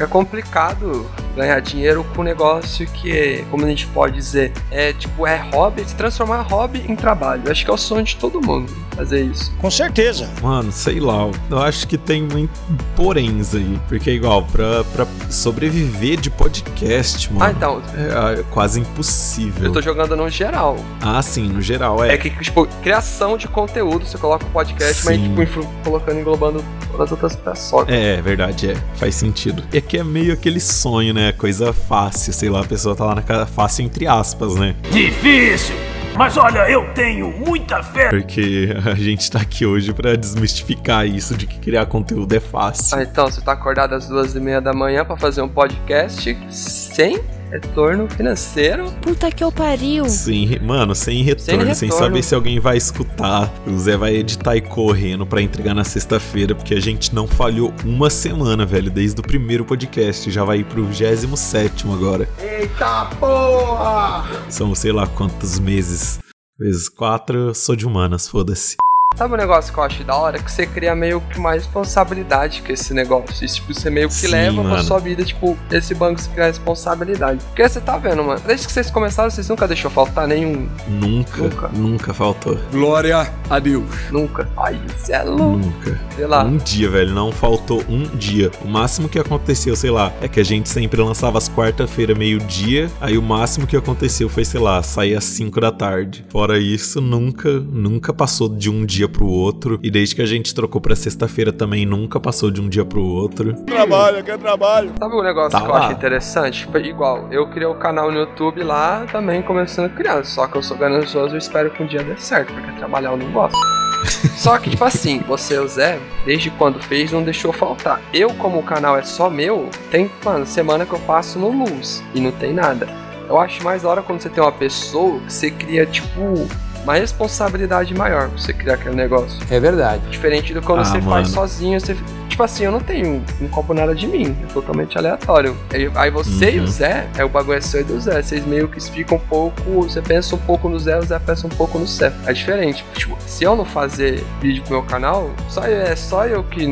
É 0.00 0.06
complicado 0.06 1.06
ganhar 1.36 1.60
dinheiro 1.60 2.04
com 2.14 2.20
um 2.22 2.24
negócio 2.24 2.86
que, 2.86 3.44
como 3.50 3.64
a 3.64 3.68
gente 3.68 3.86
pode 3.88 4.14
dizer, 4.16 4.52
é 4.70 4.92
tipo, 4.92 5.26
é 5.26 5.36
hobby, 5.52 5.84
se 5.86 5.94
transformar 5.94 6.42
hobby 6.42 6.84
em 6.88 6.96
trabalho. 6.96 7.50
Acho 7.50 7.64
que 7.64 7.70
é 7.70 7.74
o 7.74 7.76
sonho 7.78 8.02
de 8.04 8.16
todo 8.16 8.40
mundo. 8.40 8.72
fazer 8.96 9.22
isso? 9.22 9.52
Com 9.58 9.70
certeza. 9.70 10.28
Mano, 10.42 10.72
sei 10.72 10.98
lá. 10.98 11.30
Eu 11.48 11.58
acho 11.60 11.86
que 11.86 11.96
tem 11.96 12.20
muito 12.22 12.50
poréns 12.96 13.54
aí. 13.54 13.78
Porque 13.86 14.10
é 14.10 14.12
igual, 14.14 14.42
pra, 14.44 14.82
pra 14.84 15.06
sobreviver 15.30 16.20
de 16.20 16.30
podcast, 16.30 17.32
mano. 17.32 17.44
Ah, 17.44 17.50
então, 17.52 17.82
É, 17.96 18.40
é 18.40 18.42
quase 18.50 18.80
impossível. 18.80 19.66
eu 19.66 19.72
tô 19.72 19.80
jogando 19.80 20.16
no 20.16 20.28
geral. 20.28 20.76
Ah, 21.00 21.22
sim, 21.22 21.48
no 21.48 21.62
geral, 21.62 22.04
é. 22.04 22.14
É 22.14 22.18
que, 22.18 22.28
tipo, 22.42 22.66
criação 22.82 23.36
de 23.36 23.46
conteúdo, 23.46 24.04
você 24.04 24.18
coloca 24.18 24.44
o 24.44 24.50
podcast, 24.50 25.04
mas, 25.04 25.16
Sim. 25.16 25.28
tipo, 25.28 25.42
influ- 25.42 25.68
colocando, 25.84 26.18
englobando 26.18 26.64
todas 26.90 27.06
as 27.06 27.12
outras 27.12 27.36
pessoas. 27.36 27.88
É, 27.88 28.14
é 28.16 28.22
verdade, 28.22 28.70
é. 28.72 28.76
Faz 28.96 29.14
sentido. 29.14 29.62
É 29.72 29.80
que 29.88 29.96
é 29.96 30.04
meio 30.04 30.34
aquele 30.34 30.60
sonho, 30.60 31.14
né? 31.14 31.32
Coisa 31.32 31.72
fácil, 31.72 32.32
sei 32.32 32.50
lá, 32.50 32.60
a 32.60 32.64
pessoa 32.64 32.94
tá 32.94 33.06
lá 33.06 33.14
na 33.14 33.22
casa 33.22 33.46
fácil 33.46 33.86
entre 33.86 34.06
aspas, 34.06 34.54
né? 34.54 34.76
Difícil. 34.90 35.74
Mas 36.14 36.36
olha, 36.36 36.68
eu 36.68 36.92
tenho 36.94 37.30
muita 37.30 37.82
fé. 37.82 38.10
Porque 38.10 38.68
a 38.84 38.94
gente 38.94 39.30
tá 39.30 39.40
aqui 39.40 39.64
hoje 39.64 39.92
pra 39.92 40.14
desmistificar 40.14 41.06
isso 41.06 41.34
de 41.36 41.46
que 41.46 41.58
criar 41.58 41.86
conteúdo 41.86 42.34
é 42.34 42.40
fácil. 42.40 42.98
Ah, 42.98 43.02
então, 43.02 43.30
você 43.30 43.40
tá 43.40 43.52
acordado 43.52 43.94
às 43.94 44.08
duas 44.08 44.34
e 44.34 44.40
meia 44.40 44.60
da 44.60 44.72
manhã 44.72 45.04
pra 45.04 45.16
fazer 45.16 45.40
um 45.42 45.48
podcast 45.48 46.36
sem 46.50 47.20
retorno 47.50 48.08
financeiro. 48.08 48.90
Puta 49.02 49.30
que 49.30 49.42
eu 49.42 49.50
pariu. 49.50 50.08
Sim, 50.08 50.58
mano, 50.60 50.94
sem 50.94 51.22
retorno, 51.22 51.74
sem, 51.74 51.88
retorno. 51.88 52.06
saber 52.06 52.22
se 52.22 52.34
alguém 52.34 52.60
vai 52.60 52.76
escutar. 52.76 53.52
O 53.66 53.78
Zé 53.78 53.96
vai 53.96 54.16
editar 54.16 54.56
e 54.56 54.60
correndo 54.60 55.26
pra 55.26 55.42
entregar 55.42 55.74
na 55.74 55.84
sexta-feira, 55.84 56.54
porque 56.54 56.74
a 56.74 56.80
gente 56.80 57.14
não 57.14 57.26
falhou 57.26 57.72
uma 57.84 58.10
semana, 58.10 58.64
velho, 58.64 58.90
desde 58.90 59.20
o 59.20 59.22
primeiro 59.22 59.64
podcast. 59.64 60.30
Já 60.30 60.44
vai 60.44 60.64
pro 60.64 60.84
27 60.84 61.86
agora. 61.88 62.28
Eita 62.40 63.06
porra! 63.18 64.24
São 64.48 64.74
sei 64.74 64.92
lá 64.92 65.06
quantos 65.06 65.58
meses. 65.58 66.18
Vezes 66.58 66.88
quatro, 66.88 67.54
sou 67.54 67.76
de 67.76 67.86
humanas, 67.86 68.28
foda-se. 68.28 68.76
Sabe 69.16 69.34
um 69.34 69.36
negócio 69.36 69.72
que 69.72 69.78
eu 69.80 69.82
acho 69.82 70.04
da 70.04 70.14
hora? 70.14 70.38
Que 70.38 70.50
você 70.52 70.64
cria 70.64 70.94
meio 70.94 71.20
que 71.20 71.40
mais 71.40 71.64
responsabilidade 71.64 72.62
com 72.62 72.70
esse 72.70 72.94
negócio. 72.94 73.44
E, 73.44 73.48
tipo, 73.48 73.74
você 73.74 73.90
meio 73.90 74.06
que 74.06 74.14
Sim, 74.14 74.28
leva 74.28 74.60
pra 74.60 74.70
mano. 74.70 74.84
sua 74.84 75.00
vida, 75.00 75.24
tipo, 75.24 75.58
esse 75.72 75.92
banco 75.92 76.20
você 76.20 76.30
cria 76.30 76.44
responsabilidade. 76.46 77.40
Porque 77.46 77.68
você 77.68 77.80
tá 77.80 77.96
vendo, 77.98 78.22
mano. 78.22 78.40
Desde 78.46 78.66
que 78.68 78.72
vocês 78.72 78.90
começaram, 78.92 79.28
vocês 79.28 79.48
nunca 79.48 79.66
deixou 79.66 79.90
faltar 79.90 80.28
nenhum. 80.28 80.68
Nunca, 80.86 81.42
Nunca. 81.42 81.68
nunca, 81.74 82.14
faltou. 82.14 82.56
Glória 82.70 83.28
a 83.50 83.58
Deus. 83.58 83.84
Nunca. 84.12 84.48
Ai, 84.56 84.78
você 84.96 85.12
é 85.14 85.22
louco. 85.24 85.56
Nunca. 85.58 86.00
Sei 86.14 86.26
lá. 86.26 86.44
Um 86.44 86.56
dia, 86.56 86.88
velho, 86.88 87.12
não 87.12 87.32
faltou 87.32 87.82
um 87.88 88.04
dia. 88.04 88.52
O 88.64 88.68
máximo 88.68 89.08
que 89.08 89.18
aconteceu, 89.18 89.74
sei 89.74 89.90
lá, 89.90 90.12
é 90.20 90.28
que 90.28 90.38
a 90.38 90.44
gente 90.44 90.68
sempre 90.68 91.02
lançava 91.02 91.38
às 91.38 91.48
quarta-feira, 91.48 92.14
meio-dia. 92.14 92.88
Aí 93.00 93.18
o 93.18 93.22
máximo 93.22 93.66
que 93.66 93.76
aconteceu 93.76 94.28
foi, 94.28 94.44
sei 94.44 94.60
lá, 94.60 94.80
sair 94.80 95.16
às 95.16 95.24
5 95.24 95.60
da 95.60 95.72
tarde. 95.72 96.24
Fora 96.28 96.56
isso, 96.56 97.00
nunca, 97.00 97.50
nunca 97.50 98.12
passou 98.12 98.48
de 98.48 98.70
um 98.70 98.86
dia 98.86 98.97
pro 99.06 99.26
outro. 99.26 99.78
E 99.82 99.90
desde 99.90 100.14
que 100.14 100.22
a 100.22 100.26
gente 100.26 100.54
trocou 100.54 100.80
pra 100.80 100.96
sexta-feira 100.96 101.52
também, 101.52 101.84
nunca 101.84 102.18
passou 102.18 102.50
de 102.50 102.58
um 102.62 102.68
dia 102.70 102.86
pro 102.86 103.02
outro. 103.04 103.52
Trabalho, 103.66 104.24
quer 104.24 104.38
trabalho. 104.38 104.90
Sabe 104.98 105.14
um 105.14 105.22
negócio 105.22 105.50
Tá 105.50 105.60
que 105.60 105.66
eu 105.66 105.70
lá. 105.74 105.80
acho 105.80 105.92
interessante? 105.92 106.60
Tipo, 106.60 106.78
igual, 106.78 107.28
eu 107.30 107.46
criei 107.48 107.66
o 107.66 107.74
canal 107.74 108.10
no 108.10 108.18
YouTube 108.18 108.62
lá 108.62 109.06
também 109.12 109.42
começando 109.42 109.86
a 109.86 109.90
criar. 109.90 110.24
Só 110.24 110.46
que 110.46 110.56
eu 110.56 110.62
sou 110.62 110.78
ganancioso 110.78 111.34
e 111.34 111.38
espero 111.38 111.70
que 111.70 111.82
um 111.82 111.86
dia 111.86 112.02
dê 112.02 112.16
certo, 112.16 112.54
porque 112.54 112.72
trabalhar 112.78 113.10
eu 113.10 113.16
não 113.18 113.30
gosto. 113.30 113.58
Só 114.38 114.56
que, 114.58 114.70
tipo 114.70 114.84
assim, 114.84 115.18
você, 115.26 115.58
o 115.58 115.66
Zé, 115.66 115.98
desde 116.24 116.50
quando 116.52 116.80
fez, 116.80 117.10
não 117.10 117.22
deixou 117.22 117.52
faltar. 117.52 118.00
Eu, 118.14 118.30
como 118.34 118.58
o 118.60 118.62
canal 118.62 118.96
é 118.96 119.02
só 119.02 119.28
meu, 119.28 119.68
tem, 119.90 120.08
mano, 120.24 120.46
semana 120.46 120.86
que 120.86 120.92
eu 120.92 121.00
passo 121.00 121.36
no 121.38 121.50
luz 121.50 122.02
e 122.14 122.20
não 122.20 122.30
tem 122.30 122.54
nada. 122.54 122.88
Eu 123.28 123.38
acho 123.40 123.62
mais 123.64 123.82
da 123.82 123.88
hora 123.90 124.00
quando 124.02 124.20
você 124.20 124.28
tem 124.30 124.42
uma 124.42 124.52
pessoa 124.52 125.18
que 125.20 125.32
você 125.32 125.50
cria, 125.50 125.84
tipo, 125.84 126.48
uma 126.84 126.94
responsabilidade 126.94 127.94
maior 127.94 128.28
você 128.28 128.52
criar 128.52 128.74
aquele 128.74 128.94
negócio. 128.94 129.38
É 129.50 129.60
verdade. 129.60 130.02
Diferente 130.10 130.54
do 130.54 130.62
quando 130.62 130.80
Ah, 130.80 130.84
você 130.84 130.98
mano. 130.98 131.10
faz 131.10 131.28
sozinho, 131.28 131.78
você. 131.80 131.96
Tipo 132.38 132.44
assim, 132.44 132.64
eu 132.66 132.70
não 132.70 132.78
tenho, 132.78 133.24
não 133.40 133.48
compro 133.48 133.74
nada 133.74 133.92
de 133.96 134.06
mim, 134.06 134.36
é 134.48 134.52
totalmente 134.52 134.96
aleatório. 134.96 135.56
Aí, 135.96 136.08
você 136.08 136.52
e 136.52 136.58
o 136.60 136.62
Uhum. 136.62 136.66
Zé, 136.68 137.08
é 137.16 137.24
o 137.24 137.28
bagulho 137.28 137.58
é 137.58 137.60
seu 137.60 137.80
e 137.80 137.84
do 137.84 137.98
Zé. 138.00 138.22
Vocês 138.22 138.46
meio 138.46 138.68
que 138.68 138.80
ficam 138.80 139.16
um 139.16 139.20
pouco. 139.20 139.60
Você 139.82 140.00
pensa 140.00 140.36
um 140.36 140.38
pouco 140.38 140.68
no 140.68 140.78
Zé, 140.78 140.96
o 140.96 141.02
Zé 141.02 141.18
pensa 141.18 141.48
um 141.48 141.50
pouco 141.50 141.80
no 141.80 141.84
Zé. 141.88 142.12
É 142.26 142.32
diferente. 142.32 142.84
Tipo, 142.94 143.16
se 143.26 143.42
eu 143.42 143.56
não 143.56 143.64
fazer 143.64 144.22
vídeo 144.40 144.62
pro 144.62 144.74
meu 144.74 144.82
canal, 144.84 145.32
só 145.48 145.64
eu- 145.64 145.82
é 145.82 145.96
só 145.96 146.26
eu 146.26 146.44
que. 146.44 146.64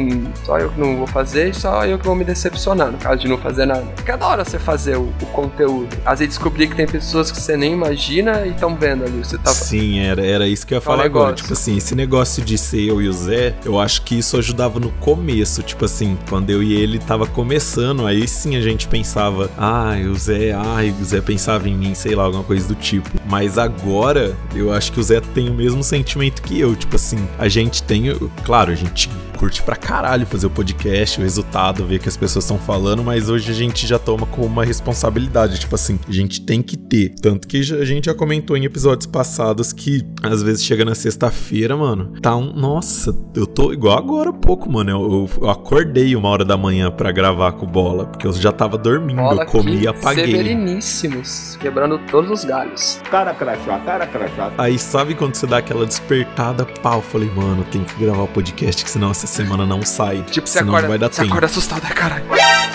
Só 0.44 0.56
eu 0.56 0.70
que 0.70 0.78
não 0.78 0.99
vou 0.99 1.06
fazer 1.08 1.49
e 1.50 1.54
só 1.54 1.85
eu 1.85 1.99
que 1.99 2.06
vou 2.06 2.14
me 2.14 2.23
decepcionar, 2.25 2.92
no 2.92 2.99
caso 2.99 3.23
de 3.23 3.26
não 3.26 3.37
fazer 3.37 3.66
nada. 3.66 3.82
Porque 3.96 4.12
é 4.12 4.16
da 4.16 4.25
hora 4.25 4.44
você 4.44 4.61
fazer 4.61 4.96
o, 4.96 5.12
o 5.20 5.26
conteúdo. 5.32 5.88
Às 6.06 6.20
vezes 6.20 6.35
descobrir 6.37 6.68
que 6.68 6.76
tem 6.76 6.87
pessoas 6.87 7.32
que 7.32 7.40
você 7.40 7.56
nem 7.56 7.73
imagina 7.73 8.46
e 8.46 8.50
estão 8.50 8.76
vendo 8.76 9.02
ali. 9.02 9.18
Você 9.18 9.37
tá 9.37 9.50
Sim, 9.50 9.99
era, 9.99 10.25
era 10.25 10.46
isso 10.46 10.64
que 10.64 10.75
eu 10.75 10.76
ia 10.76 10.80
Qual 10.80 10.96
falar 10.96 11.06
agora. 11.06 11.35
Tipo 11.35 11.54
assim, 11.54 11.76
esse 11.76 11.96
negócio 11.96 12.44
de 12.44 12.56
ser 12.56 12.82
eu 12.88 13.02
e 13.02 13.08
o 13.08 13.12
Zé, 13.12 13.52
eu 13.64 13.80
acho 13.80 14.02
que 14.02 14.16
isso 14.16 14.37
ajudava 14.38 14.78
no 14.78 14.92
começo. 15.00 15.55
Tipo 15.62 15.84
assim, 15.84 16.16
quando 16.28 16.50
eu 16.50 16.62
e 16.62 16.72
ele 16.75 16.98
tava 16.98 17.26
começando, 17.26 18.06
aí 18.06 18.26
sim 18.26 18.56
a 18.56 18.60
gente 18.60 18.86
pensava, 18.88 19.50
ai, 19.56 20.06
o 20.06 20.14
Zé, 20.14 20.52
ai, 20.52 20.94
o 21.00 21.04
Zé 21.04 21.20
pensava 21.20 21.68
em 21.68 21.75
mim, 21.76 21.94
sei 21.94 22.14
lá, 22.14 22.25
alguma 22.25 22.44
coisa 22.44 22.66
do 22.68 22.75
tipo. 22.75 23.08
Mas 23.28 23.58
agora, 23.58 24.36
eu 24.54 24.72
acho 24.72 24.92
que 24.92 25.00
o 25.00 25.02
Zé 25.02 25.20
tem 25.20 25.48
o 25.48 25.54
mesmo 25.54 25.82
sentimento 25.82 26.42
que 26.42 26.58
eu. 26.58 26.75
Tipo 26.76 26.96
assim, 26.96 27.18
a 27.38 27.48
gente 27.48 27.82
tem, 27.82 28.04
claro, 28.44 28.72
a 28.72 28.75
gente 28.75 29.08
curte 29.38 29.62
pra 29.62 29.76
caralho 29.76 30.25
fazer 30.26 30.46
o 30.46 30.50
podcast, 30.50 31.20
o 31.20 31.22
resultado, 31.22 31.84
ver 31.84 31.98
que 31.98 32.08
as 32.08 32.16
pessoas 32.16 32.44
estão 32.46 32.56
falando, 32.58 33.04
mas 33.04 33.28
hoje 33.28 33.50
a 33.50 33.54
gente 33.54 33.86
já 33.86 33.98
toma 33.98 34.25
como 34.26 34.46
uma 34.46 34.64
responsabilidade, 34.64 35.60
tipo 35.60 35.75
assim, 35.75 35.98
a 36.08 36.12
gente 36.12 36.40
tem 36.40 36.62
que 36.62 36.75
ter. 36.76 37.14
Tanto 37.20 37.46
que 37.46 37.58
a 37.58 37.84
gente 37.84 38.06
já 38.06 38.14
comentou 38.14 38.56
em 38.56 38.64
episódios 38.64 39.04
passados 39.06 39.75
que 39.75 40.02
às 40.22 40.42
vezes 40.42 40.64
chega 40.64 40.86
na 40.86 40.94
sexta-feira, 40.94 41.76
mano, 41.76 42.14
tá 42.22 42.34
um. 42.34 42.50
Nossa, 42.56 43.14
eu 43.34 43.46
tô 43.46 43.72
igual 43.75 43.98
agora 43.98 44.30
há 44.30 44.32
pouco, 44.32 44.70
mano. 44.72 44.90
Eu, 44.90 45.28
eu- 45.42 45.45
eu 45.46 45.50
acordei 45.50 46.16
uma 46.16 46.28
hora 46.28 46.44
da 46.44 46.56
manhã 46.56 46.90
pra 46.90 47.12
gravar 47.12 47.52
com 47.52 47.64
bola, 47.66 48.04
porque 48.06 48.26
eu 48.26 48.32
já 48.32 48.50
tava 48.50 48.76
dormindo, 48.76 49.18
Bola 49.22 49.44
eu 49.44 49.46
comi 49.46 49.78
e 49.82 49.86
apaguei. 49.86 50.26
Severiníssimos, 50.26 51.56
quebrando 51.60 51.98
todos 52.10 52.30
os 52.30 52.44
galhos. 52.44 53.00
Cara 53.08 53.32
crachá, 53.32 53.78
cara 53.78 54.06
crachá. 54.08 54.52
Aí 54.58 54.76
sabe 54.76 55.14
quando 55.14 55.36
você 55.36 55.46
dá 55.46 55.58
aquela 55.58 55.86
despertada, 55.86 56.66
pau, 56.82 56.96
eu 56.98 57.02
falei, 57.02 57.30
mano, 57.30 57.64
tem 57.70 57.84
que 57.84 57.94
gravar 57.94 58.24
o 58.24 58.28
podcast, 58.28 58.84
que 58.84 58.90
senão 58.90 59.12
essa 59.12 59.28
semana 59.28 59.64
não 59.64 59.82
sai. 59.82 60.22
Tipo, 60.30 60.48
você 60.48 60.58
senão 60.58 60.72
acorda, 60.72 60.82
não 60.82 60.88
vai 60.90 60.98
dar 60.98 61.12
você 61.12 61.20
tempo. 61.20 61.32
acorda 61.32 61.46
assustado, 61.46 61.82
ai 61.84 61.94
caralho. 61.94 62.24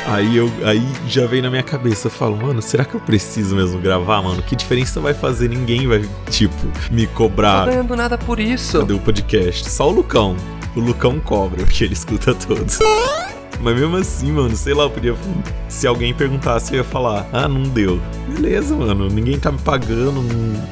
Aí 0.07 0.37
eu 0.37 0.49
aí 0.63 0.81
já 1.07 1.27
veio 1.27 1.43
na 1.43 1.49
minha 1.49 1.63
cabeça, 1.63 2.07
eu 2.07 2.11
falo, 2.11 2.37
mano, 2.37 2.61
será 2.61 2.85
que 2.85 2.95
eu 2.95 3.01
preciso 3.01 3.53
mesmo 3.53 3.81
gravar, 3.81 4.21
mano? 4.21 4.41
Que 4.41 4.55
diferença 4.55 5.01
vai 5.01 5.13
fazer? 5.13 5.49
Ninguém 5.49 5.87
vai, 5.87 6.07
tipo, 6.29 6.55
me 6.89 7.05
Não 7.05 7.13
cobrar. 7.13 7.65
tô 7.65 7.71
ganhando 7.71 7.95
nada 7.97 8.17
por 8.17 8.39
isso. 8.39 8.79
Cadê 8.79 8.93
o 8.93 8.99
podcast? 8.99 9.69
Só 9.69 9.89
o 9.89 9.91
Lucão. 9.91 10.37
O 10.75 10.79
Lucão 10.79 11.19
cobra, 11.19 11.63
porque 11.63 11.83
ele 11.83 11.93
escuta 11.93 12.33
todos. 12.33 12.79
Mas 13.61 13.75
mesmo 13.75 13.95
assim, 13.97 14.31
mano, 14.31 14.55
sei 14.55 14.73
lá, 14.73 14.83
eu 14.83 14.89
podia. 14.89 15.15
Se 15.69 15.85
alguém 15.85 16.13
perguntasse, 16.13 16.73
eu 16.73 16.77
ia 16.77 16.83
falar, 16.83 17.27
ah, 17.31 17.47
não 17.47 17.61
deu. 17.61 18.01
Beleza, 18.27 18.75
mano, 18.75 19.07
ninguém 19.07 19.37
tá 19.39 19.51
me 19.51 19.59
pagando, 19.59 20.13
não, 20.13 20.23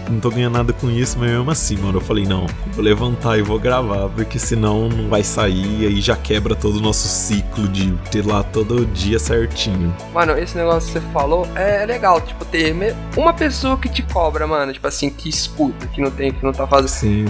não 0.10 0.20
tô 0.20 0.32
ganhando 0.32 0.54
nada 0.54 0.74
com 0.74 0.90
isso, 0.90 1.18
mas 1.20 1.30
mesmo 1.30 1.52
assim, 1.52 1.78
mano, 1.78 1.98
eu 1.98 2.02
falei, 2.02 2.26
não, 2.26 2.48
vou 2.74 2.84
levantar 2.84 3.38
e 3.38 3.44
vou 3.44 3.60
gravar, 3.60 4.10
porque 4.10 4.40
senão 4.40 4.90
não 4.90 5.08
vai 5.08 5.24
sair, 5.24 5.86
aí 5.86 6.02
já 6.02 6.16
quebra 6.16 6.56
todo 6.56 6.78
o 6.78 6.82
nosso 6.82 7.08
ciclo 7.08 7.68
de 7.68 7.92
ter 8.10 8.26
lá 8.26 8.42
todo 8.42 8.86
dia 8.88 9.20
certinho. 9.20 9.96
Mano, 10.12 10.38
esse 10.38 10.58
negócio 10.58 10.92
que 10.92 11.00
você 11.00 11.14
falou 11.14 11.48
é 11.56 11.86
legal, 11.86 12.20
tipo, 12.22 12.44
ter 12.46 12.76
uma 13.16 13.34
pessoa 13.34 13.78
que 13.78 13.88
te 13.88 14.02
cobra, 14.02 14.48
mano, 14.48 14.74
tipo 14.74 14.88
assim, 14.88 15.10
que 15.12 15.30
escuta, 15.30 15.86
que 15.88 16.02
não 16.02 16.10
tem, 16.10 16.32
que 16.32 16.44
não 16.44 16.52
tá 16.52 16.66
fazendo. 16.66 16.90
Sim, 16.90 17.26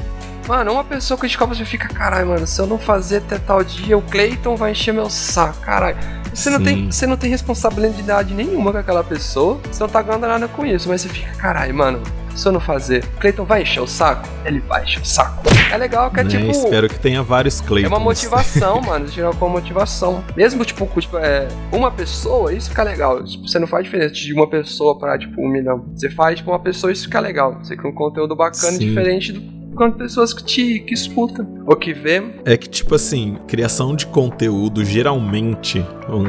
Mano, 0.50 0.74
uma 0.74 0.84
pessoa 0.84 1.16
cobra, 1.38 1.56
você 1.56 1.64
fica, 1.64 1.88
caralho, 1.88 2.30
mano, 2.30 2.48
se 2.48 2.60
eu 2.60 2.66
não 2.66 2.80
fazer 2.80 3.18
até 3.18 3.38
tal 3.38 3.64
dia, 3.64 3.96
o 3.96 4.02
Clayton 4.02 4.56
vai 4.56 4.72
encher 4.72 4.92
meu 4.92 5.08
saco, 5.08 5.60
caralho. 5.60 5.96
Você 6.34 6.50
não, 6.50 6.60
tem, 6.60 6.92
você 6.92 7.06
não 7.06 7.16
tem 7.16 7.30
responsabilidade 7.30 8.34
nenhuma 8.34 8.72
com 8.72 8.80
aquela 8.80 9.04
pessoa, 9.04 9.60
você 9.72 9.84
não 9.84 9.90
tá 9.90 10.02
ganhando 10.02 10.26
nada 10.26 10.48
com 10.48 10.66
isso, 10.66 10.90
mas 10.90 11.02
você 11.02 11.10
fica, 11.10 11.32
caralho, 11.36 11.76
mano, 11.76 12.02
se 12.36 12.48
eu 12.48 12.52
não 12.52 12.60
fazer, 12.60 13.04
o 13.16 13.20
Clayton 13.20 13.46
vai 13.46 13.62
encher 13.62 13.80
o 13.82 13.86
saco? 13.88 14.28
Ele 14.44 14.60
vai 14.62 14.84
encher 14.84 15.02
o 15.02 15.06
saco. 15.06 15.44
É 15.72 15.78
legal 15.78 16.10
que 16.10 16.20
é 16.20 16.24
né? 16.24 16.30
tipo. 16.32 16.50
Espero 16.50 16.90
que 16.90 16.98
tenha 16.98 17.22
vários 17.22 17.62
É 17.62 17.64
Claytons. 17.66 17.92
uma 17.92 18.00
motivação, 18.00 18.82
mano. 18.82 19.08
Geral 19.08 19.36
com 19.36 19.50
motivação. 19.50 20.24
Mesmo, 20.36 20.66
tipo, 20.66 20.88
com, 20.88 21.00
tipo, 21.00 21.18
é, 21.18 21.48
uma 21.72 21.92
pessoa, 21.92 22.52
isso 22.52 22.70
fica 22.70 22.82
legal. 22.82 23.24
Tipo, 23.24 23.48
você 23.48 23.60
não 23.60 23.68
faz 23.68 23.84
diferença 23.84 24.16
de 24.16 24.34
uma 24.34 24.50
pessoa 24.50 24.98
pra, 24.98 25.16
tipo, 25.20 25.40
um 25.40 25.48
milhão. 25.48 25.86
Você 25.94 26.10
faz, 26.10 26.38
tipo, 26.38 26.50
uma 26.50 26.60
pessoa, 26.60 26.92
isso 26.92 27.04
fica 27.04 27.20
legal. 27.20 27.60
Você 27.62 27.78
cria 27.78 27.92
um 27.92 27.94
conteúdo 27.94 28.36
bacana 28.36 28.74
e 28.74 28.78
Sim. 28.78 28.88
diferente 28.88 29.34
do 29.34 29.59
quanto 29.80 29.98
pessoas 29.98 30.34
que 30.34 30.44
te 30.44 30.80
que 30.82 30.94
escutam 30.94 31.48
ou 31.66 31.74
que 31.74 31.94
vê. 31.94 32.22
É 32.44 32.58
que, 32.58 32.68
tipo 32.68 32.96
assim, 32.96 33.38
criação 33.48 33.96
de 33.96 34.06
conteúdo 34.06 34.84
geralmente 34.84 35.86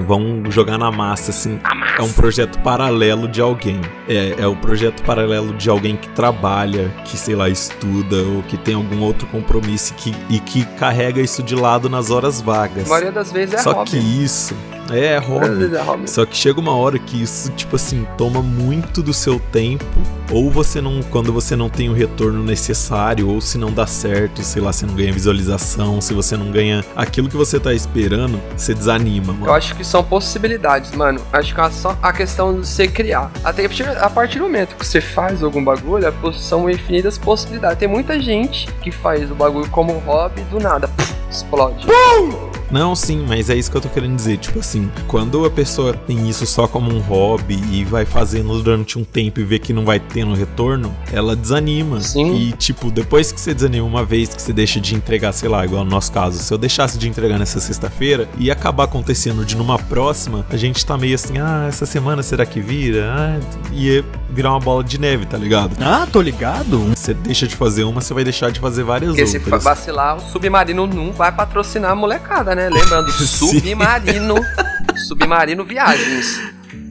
vão, 0.07 0.49
jogar 0.49 0.79
na 0.79 0.93
massa, 0.93 1.33
assim. 1.33 1.59
É 1.99 2.01
um 2.01 2.13
projeto 2.13 2.61
paralelo 2.61 3.27
de 3.27 3.41
alguém. 3.41 3.81
É, 4.09 4.37
é 4.43 4.47
o 4.47 4.55
projeto 4.55 5.03
paralelo 5.03 5.53
de 5.55 5.69
alguém 5.69 5.97
que 5.97 6.09
trabalha, 6.11 6.95
que, 7.05 7.19
sei 7.19 7.35
lá, 7.35 7.49
estuda 7.49 8.23
ou 8.23 8.45
que 8.45 8.57
tem 8.57 8.75
algum 8.75 9.03
outro 9.03 9.27
compromisso 9.27 9.95
e 9.95 9.97
que, 9.97 10.17
e 10.37 10.39
que 10.39 10.65
carrega 10.77 11.21
isso 11.21 11.43
de 11.43 11.57
lado 11.57 11.89
nas 11.89 12.09
horas 12.09 12.41
vagas. 12.41 12.87
A 12.87 12.89
maioria 12.89 13.11
das 13.11 13.33
vezes 13.33 13.57
é 13.57 13.59
Só 13.59 13.73
hobby. 13.73 13.91
que 13.91 13.97
isso. 13.97 14.55
É, 14.91 15.17
Às 15.17 15.27
hobby. 15.27 15.49
vezes 15.49 15.73
é 15.75 15.83
hobby. 15.83 16.11
Só 16.11 16.25
que 16.27 16.37
chega 16.37 16.61
uma 16.61 16.75
hora 16.75 16.99
que 16.99 17.23
isso, 17.23 17.51
tipo 17.53 17.77
assim, 17.77 18.07
toma 18.17 18.43
muito 18.43 19.03
do 19.03 19.13
seu 19.13 19.39
tempo, 19.53 19.85
ou 20.31 20.51
você 20.51 20.81
não, 20.81 21.03
quando 21.03 21.33
você 21.33 21.57
não 21.57 21.69
tem 21.69 21.89
o 21.89 21.93
retorno 21.93 22.43
necessário, 22.43 23.29
ou 23.29 23.41
se 23.41 23.59
não 23.59 23.73
dá 23.73 23.87
certo, 23.87 24.43
sei 24.43 24.63
lá, 24.63 24.73
você 24.73 24.87
não 24.87 24.95
ganha 24.95 25.13
visualização, 25.13 26.01
se 26.01 26.15
você 26.15 26.37
não 26.37 26.51
ganha 26.51 26.85
aquilo 26.95 27.29
que 27.29 27.37
você 27.37 27.59
tá 27.59 27.73
esperando, 27.73 28.41
você 28.57 28.75
desanima, 28.75 29.33
mano. 29.33 29.47
Eu 29.47 29.55
acho 29.55 29.75
que 29.75 29.85
são 29.85 30.03
possibilidades, 30.03 30.93
mano. 30.93 31.21
Acho 31.33 31.55
que 31.55 31.61
é 31.61 31.71
só 31.71 31.97
a 32.03 32.13
questão 32.13 32.61
de 32.61 32.67
você 32.67 32.87
criar. 32.87 33.31
Até 33.45 33.69
a 34.01 34.11
partir 34.11 34.39
do 34.39 34.45
momento 34.45 34.77
que 34.77 34.87
você 34.87 35.01
faz 35.01 35.43
algum 35.43 35.63
bagulho, 35.63 36.07
é 36.07 36.13
são 36.33 36.69
infinitas 36.69 37.19
possibilidades. 37.19 37.79
Tem 37.79 37.89
muita 37.89 38.21
gente 38.21 38.67
que 38.83 38.91
faz 38.91 39.31
o 39.31 39.35
bagulho 39.35 39.69
como 39.71 39.93
hobby 39.99 40.43
do 40.43 40.59
nada. 40.59 40.89
pff, 40.89 41.20
explode. 41.31 41.87
Não, 42.71 42.95
sim, 42.95 43.25
mas 43.27 43.51
é 43.51 43.57
isso 43.57 43.69
que 43.69 43.77
eu 43.77 43.81
tô 43.81 43.89
querendo 43.89 44.15
dizer. 44.15 44.37
Tipo 44.39 44.61
assim, 44.61 44.91
quando 45.09 45.45
a 45.45 45.51
pessoa 45.51 45.93
tem 45.93 46.29
isso 46.29 46.47
só 46.47 46.69
como 46.69 46.95
um 46.95 47.01
hobby 47.01 47.61
e 47.73 47.85
vai 47.85 48.05
fazendo 48.05 48.63
durante 48.63 48.97
um 48.97 49.03
tempo 49.03 49.41
e 49.41 49.45
vê 49.45 49.59
que 49.59 49.73
não 49.73 49.85
vai 49.85 49.99
tendo 49.99 50.35
retorno, 50.35 50.95
ela 51.13 51.35
desanima. 51.35 52.01
Sim. 52.01 52.33
E, 52.37 52.53
tipo, 52.53 52.91
depois 52.91 53.33
que 53.33 53.41
você 53.41 53.53
desanima 53.53 53.85
uma 53.87 54.05
vez 54.05 54.33
que 54.33 54.41
você 54.41 54.53
deixa 54.53 54.81
de 54.81 54.95
entregar, 54.95 55.33
sei 55.33 55.49
lá, 55.49 55.65
igual 55.65 55.85
no 55.85 55.91
nosso 55.91 56.13
caso, 56.13 56.39
se 56.39 56.53
eu 56.53 56.57
deixasse 56.59 56.97
de 56.97 57.09
entregar 57.09 57.39
nessa 57.41 57.59
sexta-feira 57.59 58.29
e 58.39 58.53
acabar 58.53 58.85
acontecendo 58.85 59.45
de 59.45 59.57
numa 59.57 59.79
próxima, 59.79 60.47
a 60.49 60.57
gente 60.57 60.87
tá 60.87 60.97
meio 60.97 61.17
assim, 61.17 61.39
ah, 61.39 61.67
essa 61.69 61.85
semana 61.87 62.23
será 62.23 62.47
que 62.47 62.61
vira? 62.61 63.13
Ah, 63.13 63.41
ia 63.73 64.05
virar 64.31 64.51
uma 64.51 64.61
bola 64.61 64.85
de 64.85 64.97
neve, 64.99 65.27
tá 65.27 65.37
ligado? 65.37 65.77
Ah, 65.81 66.07
tô 66.11 66.23
ligado. 66.23 66.79
Você 66.95 67.13
deixa 67.15 67.49
de 67.49 67.57
fazer 67.57 67.83
uma, 67.83 68.01
você 68.01 68.15
vai 68.15 68.23
deixar 68.23 68.53
de 68.53 68.61
fazer 68.61 68.85
várias 68.85 69.11
Porque 69.11 69.27
se 69.27 69.39
outras. 69.39 69.65
vacilar, 69.65 70.19
o 70.19 70.21
Submarino 70.21 70.87
não 70.87 71.13
vai 71.21 71.31
patrocinar 71.31 71.91
a 71.91 71.95
molecada, 71.95 72.55
né? 72.55 72.71
Lembrando. 72.71 73.11
Submarino. 73.13 74.37
Submarino 75.07 75.63
Viagens. 75.67 76.41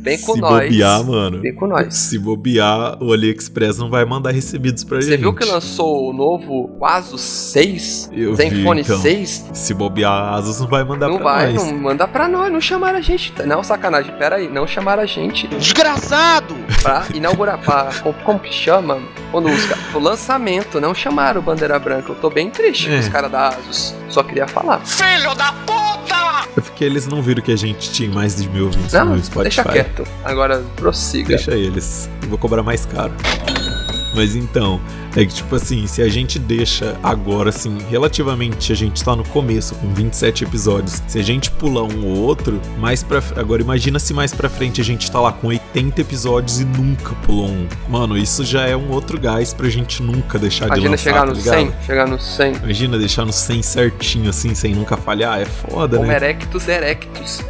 Vem 0.02 0.18
com 0.22 0.34
Se 0.36 0.40
nós. 0.40 0.64
bobear, 0.70 1.04
mano. 1.04 1.42
Vem 1.42 1.54
com 1.54 1.68
nós. 1.68 1.94
Se 1.94 2.18
bobear, 2.18 3.04
o 3.04 3.12
AliExpress 3.12 3.78
não 3.80 3.90
vai 3.90 4.06
mandar 4.06 4.32
recebidos 4.32 4.84
pra 4.86 5.02
gente. 5.02 5.10
Você 5.10 5.18
viu 5.18 5.34
que 5.34 5.44
lançou 5.44 6.10
o 6.10 6.14
novo 6.14 6.70
Asus 6.82 7.20
6? 7.20 8.10
Eu 8.14 8.34
vi, 8.34 8.38
Zenfone 8.50 8.82
então. 8.82 8.98
6? 8.98 9.50
Se 9.54 9.74
bobear, 9.74 10.12
a 10.14 10.36
Asus 10.36 10.62
não 10.62 10.68
vai 10.68 10.86
mandar 10.86 11.10
Não 11.10 11.18
pra 11.18 11.24
vai, 11.26 11.54
nós. 11.54 11.66
não 11.66 11.78
manda 11.78 12.08
pra 12.08 12.30
nós, 12.30 12.50
não 12.52 12.62
chamaram 12.62 12.98
a 12.98 13.02
gente. 13.02 13.34
Não, 13.46 13.62
sacanagem, 13.62 14.16
pera 14.18 14.38
aí, 14.38 14.48
não 14.48 14.66
chamaram 14.66 15.04
a 15.04 15.06
gente 15.06 15.48
Desgraçado! 15.48 16.56
pra 16.82 17.04
inaugurar, 17.14 17.58
pra, 17.60 17.90
como, 18.02 18.16
como 18.24 18.40
que 18.40 18.54
chama? 18.54 19.00
Ô, 19.32 19.40
Luz, 19.40 19.66
cara, 19.66 19.80
o 19.94 20.00
lançamento, 20.00 20.82
não 20.82 20.94
chamaram 20.94 21.40
o 21.40 21.44
Bandeira 21.44 21.78
Branca. 21.78 22.12
Eu 22.12 22.16
tô 22.16 22.30
bem 22.30 22.50
triste 22.50 22.88
com 22.88 22.94
É. 22.96 23.00
os 23.00 23.08
caras 23.10 23.32
da 23.32 23.50
Asus. 23.50 23.94
Só 24.10 24.24
queria 24.24 24.48
falar. 24.48 24.80
Filho 24.86 25.36
da 25.36 25.54
puta! 25.54 26.48
É 26.58 26.62
porque 26.62 26.84
eles 26.84 27.06
não 27.06 27.22
viram 27.22 27.42
que 27.44 27.52
a 27.52 27.56
gente 27.56 27.92
tinha 27.92 28.10
mais 28.10 28.36
de 28.36 28.50
mil 28.50 28.66
ouvintes 28.66 28.92
Não, 28.94 29.06
no 29.06 29.24
Spotify. 29.24 29.44
deixa 29.44 29.64
quieto. 29.64 30.04
Agora 30.26 30.64
prossiga. 30.76 31.30
Deixa 31.30 31.52
eles. 31.52 32.10
Eu 32.24 32.30
vou 32.30 32.38
cobrar 32.40 32.64
mais 32.64 32.86
caro. 32.88 33.14
Mas 34.14 34.36
então, 34.36 34.80
é 35.16 35.26
que 35.26 35.34
tipo 35.34 35.56
assim, 35.56 35.86
se 35.88 36.02
a 36.02 36.10
gente 36.10 36.40
deixa 36.40 36.98
agora, 37.04 37.50
assim, 37.50 37.78
relativamente 37.90 38.72
a 38.72 38.76
gente 38.76 39.04
tá 39.04 39.16
no 39.16 39.24
começo, 39.24 39.76
com 39.76 39.94
27 39.94 40.44
episódios. 40.44 41.02
Se 41.08 41.20
a 41.20 41.24
gente 41.24 41.52
pular 41.52 41.84
um 41.84 42.06
ou 42.06 42.18
outro, 42.18 42.62
mais 42.78 43.04
pra. 43.04 43.22
Agora 43.36 43.62
imagina 43.62 44.00
se 44.00 44.14
mais 44.14 44.34
pra 44.34 44.50
frente 44.50 44.82
a 44.82 44.84
gente 44.84 45.10
tá 45.10 45.20
lá 45.20 45.32
com 45.32 45.48
80 45.48 46.02
episódios 46.02 46.60
e 46.60 46.66
nunca 46.66 47.14
pulou 47.26 47.48
um. 47.48 47.68
Mano, 47.88 48.18
isso 48.18 48.44
já 48.44 48.68
é 48.68 48.76
um 48.76 48.92
outro 48.92 49.20
gás 49.20 49.54
pra 49.54 49.70
gente 49.70 50.02
nunca 50.02 50.38
deixar 50.40 50.66
de 50.66 50.80
Imagina 50.80 50.92
lançar, 50.92 51.04
chegar 51.04 51.20
tá 51.20 51.26
no 51.26 51.34
ligado? 51.34 51.56
100, 51.56 51.74
chegar 51.86 52.08
no 52.08 52.20
100. 52.20 52.56
Imagina 52.56 52.98
deixar 52.98 53.26
no 53.26 53.34
100 53.34 53.62
certinho, 53.64 54.30
assim, 54.30 54.56
sem 54.56 54.74
nunca 54.74 54.98
falhar. 54.98 55.40
É 55.40 55.46
foda, 55.46 55.98
Como 55.98 56.10
né? 56.10 56.16
Erectus 56.16 56.68
Erectus. 56.68 57.42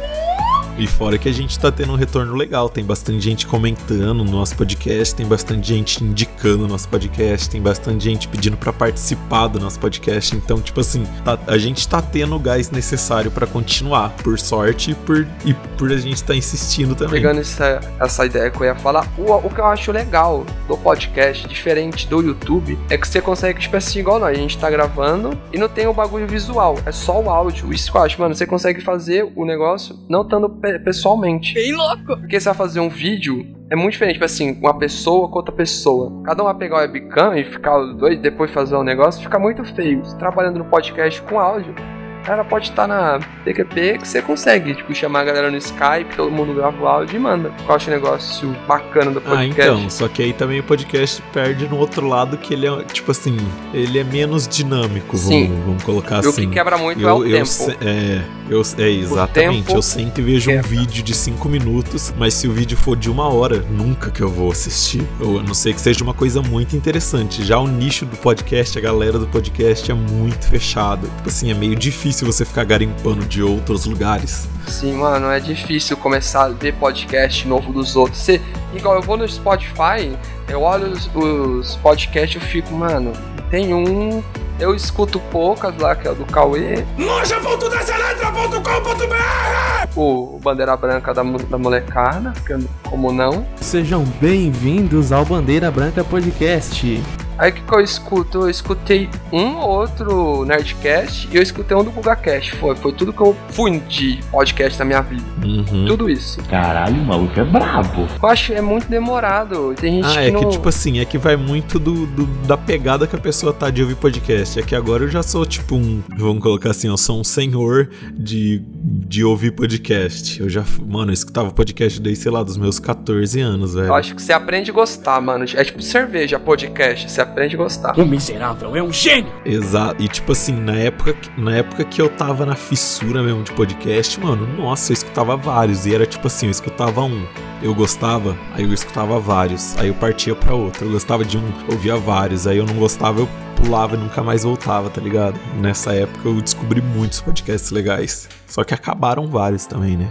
E 0.80 0.86
fora 0.86 1.18
que 1.18 1.28
a 1.28 1.32
gente 1.32 1.58
tá 1.58 1.70
tendo 1.70 1.92
um 1.92 1.94
retorno 1.94 2.34
legal, 2.34 2.66
tem 2.70 2.82
bastante 2.82 3.20
gente 3.20 3.46
comentando 3.46 4.24
no 4.24 4.30
nosso 4.30 4.56
podcast, 4.56 5.14
tem 5.14 5.26
bastante 5.26 5.68
gente 5.68 6.02
indicando 6.02 6.64
o 6.64 6.66
nosso 6.66 6.88
podcast, 6.88 7.50
tem 7.50 7.60
bastante 7.60 8.02
gente 8.02 8.26
pedindo 8.26 8.56
pra 8.56 8.72
participar 8.72 9.48
do 9.48 9.60
nosso 9.60 9.78
podcast. 9.78 10.34
Então, 10.34 10.58
tipo 10.58 10.80
assim, 10.80 11.04
tá- 11.22 11.38
a 11.46 11.58
gente 11.58 11.86
tá 11.86 12.00
tendo 12.00 12.34
o 12.34 12.38
gás 12.38 12.70
necessário 12.70 13.30
pra 13.30 13.46
continuar, 13.46 14.08
por 14.24 14.38
sorte 14.38 14.92
e 14.92 14.94
por, 14.94 15.28
e 15.44 15.52
por 15.52 15.92
a 15.92 15.98
gente 15.98 16.24
tá 16.24 16.34
insistindo 16.34 16.94
também. 16.94 17.20
Pegando 17.20 17.40
essa, 17.40 17.78
essa 18.00 18.24
ideia 18.24 18.50
que 18.50 18.58
eu 18.58 18.64
ia 18.64 18.74
falar, 18.74 19.06
o, 19.18 19.30
o 19.34 19.50
que 19.50 19.60
eu 19.60 19.66
acho 19.66 19.92
legal 19.92 20.46
do 20.66 20.78
podcast, 20.78 21.46
diferente 21.46 22.08
do 22.08 22.22
YouTube, 22.22 22.78
é 22.88 22.96
que 22.96 23.06
você 23.06 23.20
consegue, 23.20 23.60
tipo 23.60 23.76
assim, 23.76 23.98
igual 23.98 24.18
nós, 24.18 24.30
a 24.34 24.40
gente 24.40 24.56
tá 24.56 24.70
gravando 24.70 25.38
e 25.52 25.58
não 25.58 25.68
tem 25.68 25.86
o 25.86 25.92
bagulho 25.92 26.26
visual, 26.26 26.78
é 26.86 26.92
só 26.92 27.20
o 27.20 27.28
áudio. 27.28 27.70
Isso 27.70 27.92
que 27.92 27.98
eu 27.98 28.02
acho, 28.02 28.18
mano, 28.18 28.34
você 28.34 28.46
consegue 28.46 28.80
fazer 28.80 29.30
o 29.36 29.44
negócio 29.44 29.94
não 30.08 30.22
estando 30.22 30.48
pessoalmente. 30.78 31.54
Bem 31.54 31.74
louco. 31.74 32.18
Porque 32.18 32.38
você 32.38 32.46
vai 32.46 32.54
fazer 32.54 32.80
um 32.80 32.88
vídeo, 32.88 33.46
é 33.70 33.76
muito 33.76 33.92
diferente, 33.92 34.14
tipo 34.14 34.24
assim, 34.24 34.58
uma 34.60 34.78
pessoa 34.78 35.28
com 35.28 35.36
outra 35.36 35.54
pessoa. 35.54 36.22
Cada 36.24 36.42
um 36.42 36.46
vai 36.46 36.54
pegar 36.54 36.76
o 36.76 36.78
webcam 36.80 37.36
e 37.36 37.44
ficar 37.44 37.78
os 37.78 37.96
dois, 37.96 38.18
depois 38.20 38.50
fazer 38.50 38.76
um 38.76 38.82
negócio, 38.82 39.22
fica 39.22 39.38
muito 39.38 39.64
feio. 39.64 40.02
Trabalhando 40.18 40.58
no 40.58 40.64
podcast 40.64 41.20
com 41.22 41.38
áudio, 41.38 41.74
o 42.20 42.26
cara 42.26 42.44
pode 42.44 42.68
estar 42.70 42.86
na 42.86 43.18
PQP 43.44 43.98
que 43.98 44.06
você 44.08 44.20
consegue, 44.22 44.74
tipo, 44.74 44.94
chamar 44.94 45.20
a 45.20 45.24
galera 45.24 45.50
no 45.50 45.56
Skype, 45.56 46.14
todo 46.16 46.30
mundo 46.30 46.54
grava 46.54 46.80
o 46.82 46.86
áudio 46.86 47.16
e 47.16 47.18
manda. 47.18 47.52
Eu 47.66 47.74
acho 47.74 47.88
um 47.90 47.94
negócio 47.94 48.56
bacana 48.68 49.10
do 49.10 49.18
Ah, 49.20 49.22
podcast. 49.22 49.60
então, 49.60 49.90
só 49.90 50.06
que 50.08 50.22
aí 50.22 50.32
também 50.32 50.60
o 50.60 50.62
podcast 50.62 51.22
perde 51.32 51.66
no 51.68 51.76
outro 51.78 52.06
lado 52.06 52.36
que 52.36 52.52
ele 52.54 52.66
é, 52.66 52.82
tipo 52.84 53.10
assim, 53.10 53.36
ele 53.72 53.98
é 53.98 54.04
menos 54.04 54.46
dinâmico, 54.46 55.16
Sim. 55.16 55.48
vamos, 55.48 55.64
vamos 55.64 55.82
colocar 55.82 56.22
E 56.22 56.26
o 56.26 56.30
assim. 56.30 56.46
que 56.48 56.54
quebra 56.54 56.76
muito 56.76 57.06
é 57.06 57.12
o 57.12 57.24
eu, 57.24 57.30
tempo. 57.32 57.46
se- 57.46 57.76
é, 57.80 58.22
eu, 58.48 58.62
é, 58.78 58.90
exatamente. 58.90 59.72
eu 59.74 59.82
sempre 59.82 60.22
vejo 60.22 60.50
um 60.50 60.54
quebra. 60.56 60.68
vídeo 60.68 61.02
de 61.02 61.14
5 61.14 61.48
minutos, 61.48 62.12
mas 62.18 62.34
se 62.34 62.46
o 62.46 62.52
vídeo 62.52 62.76
for 62.76 62.96
de 62.96 63.10
uma 63.10 63.32
hora, 63.32 63.64
nunca 63.70 64.10
que 64.10 64.20
eu 64.20 64.28
vou 64.28 64.50
assistir. 64.52 65.02
Eu, 65.18 65.38
a 65.38 65.42
não 65.42 65.54
sei 65.54 65.72
que 65.72 65.80
seja 65.80 66.04
uma 66.04 66.14
coisa 66.14 66.42
muito 66.42 66.76
interessante. 66.76 67.42
Já 67.44 67.58
o 67.58 67.66
nicho 67.66 68.04
do 68.04 68.16
podcast, 68.16 68.76
a 68.78 68.80
galera 68.80 69.18
do 69.18 69.26
podcast 69.26 69.90
é 69.90 69.94
muito 69.94 70.46
fechado. 70.48 71.08
Tipo 71.16 71.28
assim, 71.28 71.50
é 71.50 71.54
meio 71.54 71.74
difícil 71.74 72.09
você 72.24 72.44
ficar 72.44 72.64
garimpando 72.64 73.24
de 73.26 73.42
outros 73.42 73.84
lugares. 73.86 74.48
Sim, 74.66 74.94
mano, 74.94 75.30
é 75.30 75.38
difícil 75.40 75.96
começar 75.96 76.44
a 76.44 76.48
ver 76.48 76.74
podcast 76.74 77.46
novo 77.46 77.72
dos 77.72 77.94
outros. 77.96 78.20
Você, 78.22 78.40
igual 78.74 78.96
eu 78.96 79.02
vou 79.02 79.16
no 79.16 79.28
Spotify, 79.28 80.12
eu 80.48 80.62
olho 80.62 80.88
os, 80.92 81.08
os 81.14 81.76
podcasts 81.76 82.34
e 82.34 82.38
eu 82.44 82.50
fico, 82.50 82.74
mano, 82.74 83.12
tem 83.50 83.72
um. 83.74 84.22
Eu 84.58 84.74
escuto 84.74 85.18
poucas 85.30 85.74
lá, 85.78 85.94
que 85.96 86.06
é 86.06 86.10
o 86.10 86.14
do 86.14 86.24
Cauê, 86.26 86.84
Loja.deseletra.com.br 86.98 89.96
o 89.96 90.38
Bandeira 90.42 90.76
Branca 90.76 91.12
da, 91.12 91.22
da 91.22 91.58
molecada, 91.58 92.32
que 92.46 92.52
eu- 92.52 92.60
como 92.88 93.12
não. 93.12 93.44
Sejam 93.56 94.04
bem-vindos 94.20 95.12
ao 95.12 95.24
Bandeira 95.24 95.70
Branca 95.70 96.04
Podcast. 96.04 97.02
Aí 97.40 97.50
o 97.50 97.54
que, 97.54 97.62
que 97.62 97.74
eu 97.74 97.80
escuto? 97.80 98.40
Eu 98.42 98.50
escutei 98.50 99.08
um 99.32 99.56
ou 99.56 99.68
outro 99.80 100.44
Nerdcast 100.44 101.26
e 101.32 101.36
eu 101.36 101.42
escutei 101.42 101.74
um 101.74 101.82
do 101.82 101.90
GugaCast. 101.90 102.54
Foi, 102.56 102.76
foi 102.76 102.92
tudo 102.92 103.14
que 103.14 103.20
eu 103.22 103.34
fui 103.48 103.80
de 103.88 104.20
podcast 104.30 104.78
na 104.78 104.84
minha 104.84 105.00
vida. 105.00 105.22
Uhum. 105.42 105.86
Tudo 105.86 106.10
isso. 106.10 106.38
Caralho, 106.50 106.94
o 107.00 107.04
maluco 107.06 107.40
é 107.40 107.44
brabo. 107.44 108.06
Eu 108.22 108.28
acho 108.28 108.48
que 108.48 108.52
é 108.52 108.60
muito 108.60 108.88
demorado. 108.88 109.72
Tem 109.74 109.94
gente 110.02 110.06
Ah, 110.06 110.12
que 110.22 110.28
é 110.28 110.30
não. 110.30 110.40
que, 110.40 110.50
tipo 110.50 110.68
assim, 110.68 110.98
é 110.98 111.04
que 111.06 111.16
vai 111.16 111.34
muito 111.36 111.78
do, 111.78 112.04
do- 112.06 112.26
da 112.46 112.58
pegada 112.58 113.06
que 113.06 113.16
a 113.16 113.18
pessoa 113.18 113.52
tá 113.54 113.70
de 113.70 113.80
ouvir 113.82 113.94
podcast. 113.96 114.58
É 114.58 114.62
que 114.62 114.76
agora 114.76 115.04
eu 115.04 115.08
já 115.08 115.22
sou, 115.22 115.46
tipo, 115.46 115.76
um. 115.76 116.02
Vamos 116.18 116.42
colocar 116.42 116.70
assim, 116.72 116.88
eu 116.88 116.96
sou 116.98 117.18
um 117.18 117.24
senhor 117.24 117.88
de, 118.12 118.62
de 118.82 119.22
ouvir 119.24 119.50
podcast. 119.52 120.40
Eu 120.40 120.48
já, 120.48 120.64
mano, 120.86 121.10
eu 121.10 121.14
escutava 121.14 121.50
podcast 121.50 122.00
desde, 122.00 122.22
sei 122.22 122.32
lá, 122.32 122.42
dos 122.42 122.56
meus 122.56 122.78
14 122.78 123.38
anos, 123.40 123.74
velho. 123.74 123.88
Eu 123.88 123.94
acho 123.94 124.14
que 124.14 124.22
você 124.22 124.32
aprende 124.32 124.70
a 124.70 124.74
gostar, 124.74 125.20
mano. 125.20 125.44
É 125.54 125.64
tipo 125.64 125.82
cerveja, 125.82 126.38
podcast. 126.38 127.10
Você 127.10 127.20
aprende 127.20 127.54
a 127.56 127.58
gostar. 127.58 127.98
O 127.98 128.06
miserável 128.06 128.74
é 128.74 128.82
um 128.82 128.90
gênio. 128.92 129.30
Exato. 129.44 130.02
E 130.02 130.08
tipo 130.08 130.32
assim, 130.32 130.54
na 130.54 130.76
época, 130.76 131.12
que- 131.12 131.40
na 131.40 131.56
época 131.56 131.84
que 131.84 132.00
eu 132.00 132.08
tava 132.08 132.46
na 132.46 132.56
fissura 132.56 133.22
mesmo 133.22 133.42
de 133.42 133.52
podcast, 133.52 134.18
mano, 134.18 134.46
nossa, 134.56 134.92
eu 134.92 134.94
escutava 134.94 135.36
vários. 135.36 135.84
E 135.84 135.94
era 135.94 136.06
tipo 136.06 136.26
assim, 136.26 136.46
eu 136.46 136.50
escutava 136.52 137.02
um, 137.02 137.26
eu 137.62 137.74
gostava, 137.74 138.36
aí 138.54 138.64
eu 138.64 138.72
escutava 138.72 139.20
vários, 139.20 139.76
aí 139.78 139.88
eu 139.88 139.94
partia 139.94 140.34
pra 140.34 140.54
outro. 140.54 140.86
Eu 140.86 140.92
gostava 140.92 141.22
de 141.24 141.36
um, 141.36 141.42
ouvia 141.70 141.96
vários, 141.96 142.46
aí 142.46 142.56
eu 142.56 142.64
não 142.64 142.74
gostava, 142.74 143.20
eu 143.20 143.28
pulava 143.60 143.94
e 143.94 143.98
nunca 143.98 144.22
mais 144.22 144.42
voltava, 144.42 144.90
tá 144.90 145.00
ligado? 145.00 145.38
Nessa 145.60 145.92
época 145.94 146.28
eu 146.28 146.40
descobri 146.40 146.80
muitos 146.80 147.20
podcasts 147.20 147.70
legais. 147.70 148.28
Só 148.46 148.64
que 148.64 148.74
acabaram 148.74 149.28
vários 149.28 149.66
também, 149.66 149.96
né? 149.96 150.10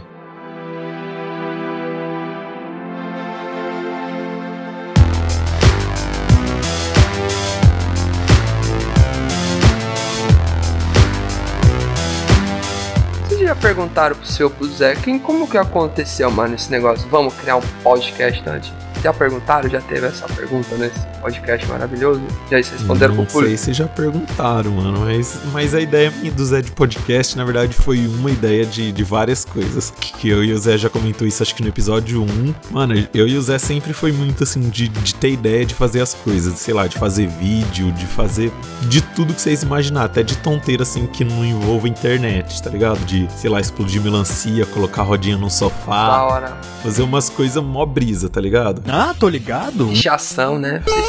Já 13.41 13.55
perguntaram 13.55 14.15
pro 14.15 14.27
seu, 14.27 14.47
pro 14.47 14.67
Zé, 14.67 14.93
quem, 14.93 15.17
como 15.17 15.49
que 15.49 15.57
aconteceu, 15.57 16.29
mano, 16.29 16.53
esse 16.53 16.69
negócio? 16.69 17.09
Vamos 17.09 17.33
criar 17.33 17.55
um 17.55 17.61
podcast 17.81 18.47
antes. 18.47 18.71
Já 19.01 19.11
perguntaram? 19.11 19.67
Já 19.67 19.81
teve 19.81 20.05
essa 20.05 20.27
pergunta 20.27 20.75
nesse 20.75 20.99
podcast 21.19 21.67
maravilhoso? 21.67 22.21
Já 22.49 22.57
eles 22.57 22.69
responderam 22.69 23.15
Não 23.15 23.27
sei 23.29 23.57
se 23.57 23.73
já 23.73 23.87
perguntaram, 23.87 24.71
mano, 24.71 24.99
mas, 25.01 25.39
mas 25.51 25.73
a 25.75 25.81
ideia 25.81 26.11
minha 26.11 26.31
do 26.31 26.45
Zé 26.45 26.61
de 26.61 26.71
podcast, 26.71 27.37
na 27.37 27.43
verdade, 27.43 27.73
foi 27.73 28.05
uma 28.07 28.31
ideia 28.31 28.65
de, 28.65 28.91
de 28.91 29.03
várias 29.03 29.45
coisas. 29.45 29.91
Que, 29.99 30.13
que 30.13 30.29
eu 30.29 30.43
e 30.43 30.51
o 30.53 30.57
Zé 30.57 30.77
já 30.77 30.89
comentou 30.89 31.27
isso, 31.27 31.43
acho 31.43 31.53
que 31.55 31.61
no 31.61 31.69
episódio 31.69 32.21
1. 32.23 32.27
Mano, 32.71 32.93
eu 33.13 33.27
e 33.27 33.37
o 33.37 33.41
Zé 33.41 33.57
sempre 33.57 33.93
foi 33.93 34.11
muito 34.11 34.43
assim, 34.43 34.61
de, 34.69 34.87
de 34.87 35.15
ter 35.15 35.31
ideia 35.31 35.65
de 35.65 35.73
fazer 35.73 36.01
as 36.01 36.13
coisas, 36.13 36.53
sei 36.59 36.73
lá, 36.73 36.87
de 36.87 36.97
fazer 36.97 37.27
vídeo, 37.27 37.91
de 37.91 38.05
fazer 38.05 38.51
de 38.87 39.01
tudo 39.01 39.33
que 39.33 39.41
vocês 39.41 39.63
imaginar, 39.63 40.05
até 40.05 40.23
de 40.23 40.37
tonteira 40.37 40.83
assim 40.83 41.05
que 41.05 41.23
não 41.23 41.43
envolva 41.45 41.87
internet, 41.87 42.61
tá 42.61 42.69
ligado? 42.69 42.99
De, 43.05 43.27
sei 43.35 43.49
lá, 43.49 43.59
explodir 43.59 44.01
melancia, 44.01 44.65
colocar 44.67 45.03
rodinha 45.03 45.35
no 45.37 45.43
Da 45.45 45.49
sofá, 45.49 46.23
hora. 46.23 46.57
fazer 46.83 47.01
umas 47.03 47.29
coisas 47.29 47.61
mó 47.63 47.85
brisa, 47.85 48.29
tá 48.29 48.39
ligado? 48.39 48.81
Ah, 48.87 49.13
tô 49.19 49.27
ligado. 49.27 49.87
Pichação, 49.87 50.57
né? 50.59 50.81
Você 50.85 50.95
já 50.95 51.01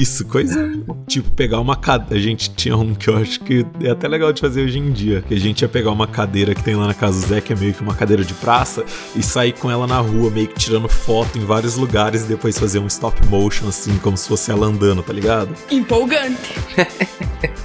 Isso, 0.00 0.26
coisa 0.26 0.70
tipo 1.06 1.30
pegar 1.30 1.60
uma 1.60 1.76
cadeira. 1.76 2.16
A 2.16 2.18
gente 2.18 2.50
tinha 2.50 2.76
um 2.76 2.94
que 2.94 3.08
eu 3.08 3.16
acho 3.16 3.40
que 3.40 3.66
é 3.80 3.90
até 3.90 4.06
legal 4.08 4.32
de 4.32 4.40
fazer 4.40 4.62
hoje 4.62 4.78
em 4.78 4.92
dia. 4.92 5.22
Que 5.26 5.34
a 5.34 5.40
gente 5.40 5.62
ia 5.62 5.68
pegar 5.68 5.90
uma 5.90 6.06
cadeira 6.06 6.54
que 6.54 6.62
tem 6.62 6.74
lá 6.74 6.86
na 6.86 6.94
casa 6.94 7.20
do 7.20 7.26
Zé, 7.26 7.40
que 7.40 7.52
é 7.52 7.56
meio 7.56 7.72
que 7.72 7.82
uma 7.82 7.94
cadeira 7.94 8.24
de 8.24 8.34
praça, 8.34 8.84
e 9.14 9.22
sair 9.22 9.52
com 9.52 9.70
ela 9.70 9.86
na 9.86 9.98
rua, 9.98 10.30
meio 10.30 10.48
que 10.48 10.54
tirando 10.54 10.88
foto 10.88 11.38
em 11.38 11.44
vários 11.44 11.76
lugares 11.76 12.24
e 12.24 12.26
depois 12.26 12.58
fazer 12.58 12.78
um 12.78 12.86
stop 12.86 13.24
motion, 13.28 13.68
assim, 13.68 13.96
como 13.98 14.16
se 14.16 14.28
fosse 14.28 14.50
ela 14.50 14.66
andando, 14.66 15.02
tá 15.02 15.12
ligado? 15.12 15.54
Empolgante. 15.70 16.54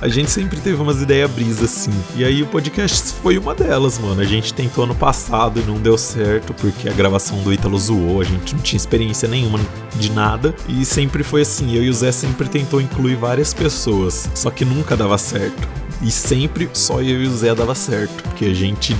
A 0.01 0.07
gente 0.07 0.31
sempre 0.31 0.59
teve 0.59 0.81
umas 0.81 1.01
ideias 1.01 1.29
brisas 1.29 1.63
assim. 1.63 1.91
E 2.15 2.25
aí 2.25 2.41
o 2.41 2.47
podcast 2.47 3.13
foi 3.21 3.37
uma 3.37 3.53
delas, 3.53 3.99
mano. 3.99 4.19
A 4.19 4.25
gente 4.25 4.53
tentou 4.53 4.83
ano 4.83 4.95
passado 4.95 5.59
e 5.59 5.63
não 5.63 5.75
deu 5.75 5.97
certo, 5.97 6.53
porque 6.53 6.89
a 6.89 6.93
gravação 6.93 7.41
do 7.43 7.53
Ítalo 7.53 7.77
zoou, 7.77 8.19
a 8.21 8.23
gente 8.23 8.55
não 8.55 8.61
tinha 8.61 8.77
experiência 8.77 9.27
nenhuma 9.27 9.59
de 9.95 10.11
nada. 10.11 10.55
E 10.67 10.83
sempre 10.85 11.23
foi 11.23 11.41
assim, 11.41 11.60
eu 11.69 11.83
e 11.83 11.89
o 11.89 11.93
Zé 11.93 12.11
sempre 12.11 12.49
tentou 12.49 12.81
incluir 12.81 13.15
várias 13.15 13.53
pessoas, 13.53 14.29
só 14.35 14.49
que 14.49 14.65
nunca 14.65 14.95
dava 14.97 15.17
certo. 15.17 15.67
E 16.01 16.09
sempre 16.09 16.69
só 16.73 17.01
eu 17.01 17.23
e 17.23 17.27
o 17.27 17.37
Zé 17.37 17.53
dava 17.53 17.75
certo, 17.75 18.23
porque 18.23 18.45
a 18.45 18.53
gente 18.53 18.95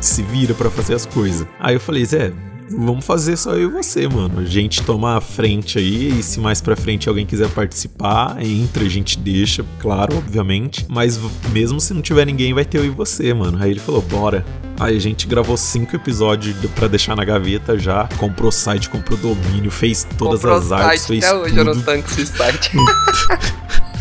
se 0.00 0.22
vira 0.22 0.54
pra 0.54 0.70
fazer 0.70 0.94
as 0.94 1.06
coisas. 1.06 1.46
Aí 1.58 1.74
eu 1.74 1.80
falei, 1.80 2.04
Zé, 2.04 2.32
Vamos 2.70 3.04
fazer 3.04 3.36
só 3.36 3.52
eu 3.52 3.68
e 3.68 3.72
você, 3.72 4.08
mano. 4.08 4.40
A 4.40 4.44
gente 4.44 4.82
toma 4.82 5.16
a 5.16 5.20
frente 5.20 5.78
aí 5.78 6.18
e 6.18 6.22
se 6.22 6.40
mais 6.40 6.60
pra 6.60 6.74
frente 6.74 7.08
alguém 7.08 7.26
quiser 7.26 7.48
participar, 7.50 8.36
entra, 8.42 8.84
a 8.84 8.88
gente 8.88 9.18
deixa, 9.18 9.64
claro, 9.80 10.16
obviamente. 10.16 10.86
Mas 10.88 11.20
mesmo 11.52 11.80
se 11.80 11.92
não 11.92 12.00
tiver 12.00 12.24
ninguém, 12.24 12.54
vai 12.54 12.64
ter 12.64 12.78
eu 12.78 12.84
e 12.84 12.90
você, 12.90 13.34
mano. 13.34 13.58
Aí 13.62 13.70
ele 13.70 13.80
falou, 13.80 14.00
bora. 14.02 14.44
Aí 14.80 14.96
a 14.96 15.00
gente 15.00 15.26
gravou 15.26 15.56
cinco 15.56 15.94
episódios 15.94 16.56
pra 16.74 16.88
deixar 16.88 17.14
na 17.14 17.24
gaveta 17.24 17.78
já. 17.78 18.08
Comprou 18.18 18.50
site, 18.50 18.88
comprou 18.88 19.18
domínio, 19.18 19.70
fez 19.70 20.04
todas 20.18 20.40
Comprou 20.40 20.56
as 20.58 20.72
artes, 20.72 21.02
site, 21.02 21.06
fez 21.06 21.24
até 21.24 21.34
hoje 21.34 21.56
eu 21.56 21.64
não 21.64 21.72
tudo. 21.74 21.84
tanco 21.84 22.08
esse 22.10 22.26
site. 22.26 22.70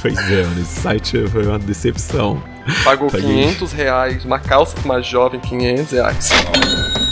Pois 0.02 0.17
é, 0.17 0.43
mano, 0.43 0.62
esse 0.62 0.82
site 0.82 1.28
foi 1.30 1.47
uma 1.47 1.58
decepção. 1.58 2.43
Pagou 2.84 3.10
Paguei. 3.10 3.26
500 3.45 3.71
reais, 3.71 4.26
uma 4.26 4.38
calça 4.38 4.76
pra 4.76 4.84
uma 4.84 5.02
jovem, 5.02 5.39
500 5.39 5.91
reais. 5.93 6.30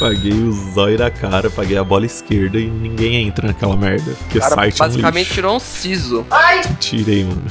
Paguei 0.02 0.34
o 0.34 0.52
zóio 0.74 0.98
da 0.98 1.12
cara, 1.12 1.48
paguei 1.52 1.78
a 1.78 1.84
bola 1.84 2.08
esquerda 2.08 2.60
e 2.60 2.66
ninguém 2.66 3.28
entra 3.28 3.50
naquela 3.50 3.78
merda. 3.78 4.12
Porque 4.18 4.40
O 4.40 4.42
cara 4.42 4.56
site 4.56 4.82
é 4.82 4.84
um 4.84 4.88
basicamente 4.88 5.20
lixo. 5.26 5.34
tirou 5.36 5.56
um 5.56 5.60
siso. 5.60 6.26
Tirei, 6.80 7.24
mano. 7.24 7.44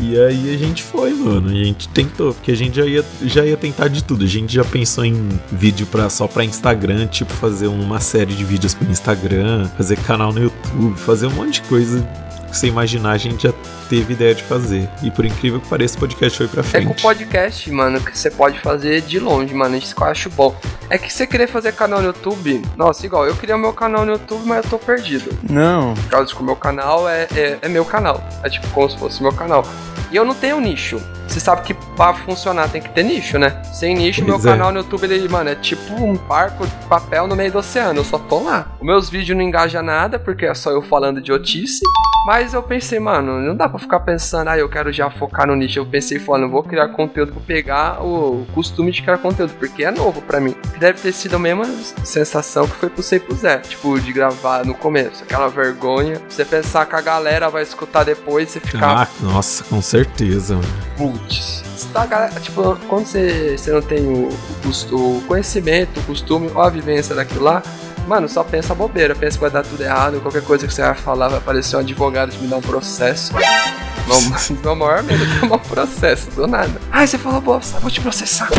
E 0.00 0.16
aí 0.18 0.54
a 0.54 0.56
gente 0.56 0.82
foi, 0.82 1.12
mano. 1.12 1.48
A 1.50 1.52
gente 1.64 1.88
tentou, 1.88 2.32
porque 2.32 2.52
a 2.52 2.56
gente 2.56 2.76
já 2.76 2.86
ia, 2.86 3.04
já 3.22 3.44
ia 3.44 3.56
tentar 3.56 3.88
de 3.88 4.04
tudo. 4.04 4.24
A 4.24 4.28
gente 4.28 4.54
já 4.54 4.64
pensou 4.64 5.04
em 5.04 5.28
vídeo 5.50 5.86
pra, 5.86 6.08
só 6.08 6.28
pra 6.28 6.44
Instagram, 6.44 7.08
tipo 7.08 7.32
fazer 7.32 7.66
uma 7.66 7.98
série 7.98 8.32
de 8.32 8.44
vídeos 8.44 8.72
pro 8.72 8.88
Instagram, 8.88 9.68
fazer 9.76 9.96
canal 9.98 10.32
no 10.32 10.40
YouTube, 10.40 10.96
fazer 10.98 11.26
um 11.26 11.30
monte 11.32 11.60
de 11.60 11.68
coisa 11.68 12.08
que 12.54 12.60
você 12.60 12.68
imaginar, 12.68 13.10
a 13.12 13.16
gente 13.18 13.42
já 13.48 13.52
teve 13.88 14.12
ideia 14.14 14.34
de 14.34 14.42
fazer. 14.44 14.88
E 15.02 15.10
por 15.10 15.24
incrível 15.24 15.60
que 15.60 15.68
pareça, 15.68 15.96
o 15.96 16.00
podcast 16.00 16.38
foi 16.38 16.46
pra 16.48 16.60
É 16.60 16.62
frente. 16.62 16.86
com 16.86 16.92
o 16.92 16.96
podcast, 17.02 17.70
mano, 17.72 18.00
que 18.00 18.16
você 18.16 18.30
pode 18.30 18.58
fazer 18.60 19.00
de 19.02 19.18
longe, 19.18 19.52
mano. 19.52 19.76
Isso 19.76 19.94
que 19.94 20.02
eu 20.02 20.06
acho 20.06 20.30
bom. 20.30 20.54
É 20.88 20.96
que 20.96 21.12
você 21.12 21.26
querer 21.26 21.48
fazer 21.48 21.72
canal 21.72 22.00
no 22.00 22.06
YouTube, 22.06 22.62
nossa, 22.76 23.04
igual, 23.04 23.26
eu 23.26 23.34
queria 23.34 23.56
o 23.56 23.58
meu 23.58 23.72
canal 23.72 24.04
no 24.06 24.12
YouTube, 24.12 24.42
mas 24.46 24.64
eu 24.64 24.70
tô 24.70 24.78
perdido. 24.78 25.36
Não. 25.48 25.94
Por 25.94 26.08
causa 26.08 26.26
de 26.28 26.34
que 26.34 26.40
o 26.42 26.44
meu 26.44 26.56
canal 26.56 27.08
é, 27.08 27.26
é, 27.34 27.58
é 27.62 27.68
meu 27.68 27.84
canal. 27.84 28.22
É 28.42 28.48
tipo 28.48 28.66
como 28.68 28.88
se 28.88 28.96
fosse 28.98 29.20
meu 29.22 29.32
canal. 29.32 29.64
E 30.12 30.16
eu 30.16 30.24
não 30.24 30.34
tenho 30.34 30.60
nicho. 30.60 31.00
Você 31.26 31.40
sabe 31.40 31.62
que 31.62 31.74
pra 31.96 32.14
funcionar 32.14 32.68
tem 32.68 32.80
que 32.80 32.90
ter 32.90 33.02
nicho, 33.02 33.36
né? 33.38 33.60
Sem 33.64 33.96
nicho, 33.96 34.22
Pois 34.24 34.44
meu 34.44 34.52
é. 34.52 34.56
canal 34.56 34.70
no 34.70 34.78
YouTube, 34.80 35.04
ele, 35.04 35.28
mano, 35.28 35.50
é 35.50 35.56
tipo 35.56 35.92
um 35.94 36.14
barco 36.16 36.64
de 36.64 36.72
papel 36.86 37.26
no 37.26 37.34
meio 37.34 37.50
do 37.50 37.58
oceano. 37.58 37.98
Eu 37.98 38.04
só 38.04 38.18
tô 38.18 38.40
lá. 38.44 38.68
Os 38.78 38.86
meus 38.86 39.10
vídeos 39.10 39.36
não 39.36 39.42
engajam 39.44 39.82
nada, 39.82 40.18
porque 40.18 40.44
é 40.46 40.54
só 40.54 40.70
eu 40.70 40.82
falando 40.82 41.18
idiotice. 41.18 41.82
Mas 42.26 42.54
eu 42.54 42.62
pensei, 42.62 42.98
mano, 42.98 43.38
não 43.40 43.54
dá 43.54 43.68
pra 43.68 43.78
ficar 43.78 44.00
pensando, 44.00 44.48
ah, 44.48 44.56
eu 44.58 44.66
quero 44.68 44.90
já 44.90 45.10
focar 45.10 45.46
no 45.46 45.54
nicho. 45.54 45.78
Eu 45.78 45.84
pensei, 45.86 46.18
falando, 46.18 46.50
vou 46.50 46.62
criar 46.62 46.88
conteúdo 46.88 47.32
pra 47.32 47.42
pegar 47.42 48.02
o 48.02 48.46
costume 48.54 48.90
de 48.90 49.02
criar 49.02 49.18
conteúdo, 49.18 49.52
porque 49.58 49.84
é 49.84 49.90
novo 49.90 50.22
pra 50.22 50.40
mim. 50.40 50.54
Deve 50.78 51.00
ter 51.00 51.12
sido 51.12 51.36
a 51.36 51.38
mesma 51.38 51.66
sensação 52.02 52.66
que 52.66 52.76
foi 52.76 52.88
pro 52.88 53.02
Sei 53.02 53.20
pro 53.20 53.34
Zé, 53.34 53.58
tipo, 53.58 54.00
de 54.00 54.10
gravar 54.10 54.64
no 54.64 54.72
começo, 54.74 55.22
aquela 55.22 55.48
vergonha. 55.48 56.18
Você 56.26 56.44
pensar 56.46 56.86
que 56.86 56.96
a 56.96 57.00
galera 57.02 57.50
vai 57.50 57.62
escutar 57.62 58.04
depois 58.04 58.48
e 58.48 58.52
você 58.54 58.60
ficar, 58.60 59.02
Ah, 59.02 59.08
nossa, 59.20 59.62
com 59.64 59.82
certeza, 59.82 60.54
mano. 60.54 60.68
putz. 60.96 61.62
Tá, 61.92 62.06
galera, 62.06 62.40
tipo, 62.40 62.76
quando 62.88 63.04
você, 63.06 63.56
você 63.58 63.70
não 63.70 63.82
tem 63.82 64.00
o, 64.00 64.28
o, 64.30 64.96
o 65.18 65.22
conhecimento, 65.28 66.00
o 66.00 66.02
costume 66.04 66.50
ou 66.54 66.62
a 66.62 66.70
vivência 66.70 67.14
daquilo 67.14 67.44
lá, 67.44 67.62
mano, 68.06 68.28
só 68.28 68.44
pensa 68.44 68.74
bobeira, 68.74 69.14
pensa 69.14 69.36
que 69.36 69.42
vai 69.42 69.50
dar 69.50 69.62
tudo 69.62 69.82
errado, 69.82 70.20
qualquer 70.20 70.42
coisa 70.42 70.66
que 70.66 70.74
você 70.74 70.82
vai 70.82 70.94
falar 70.94 71.28
vai 71.28 71.38
aparecer 71.38 71.76
um 71.76 71.80
advogado 71.80 72.30
de 72.30 72.38
me 72.38 72.48
dar 72.48 72.56
um 72.56 72.62
processo. 72.62 73.32
Meu 74.62 74.76
maior 74.76 75.02
medo 75.02 75.24
é 75.24 75.40
tomar 75.40 75.56
um 75.56 75.60
processo, 75.60 76.30
do 76.32 76.46
nada. 76.46 76.80
Ai, 76.92 77.06
você 77.06 77.16
falou 77.16 77.40
bosta, 77.40 77.80
vou 77.80 77.90
te 77.90 78.00
processar. 78.00 78.50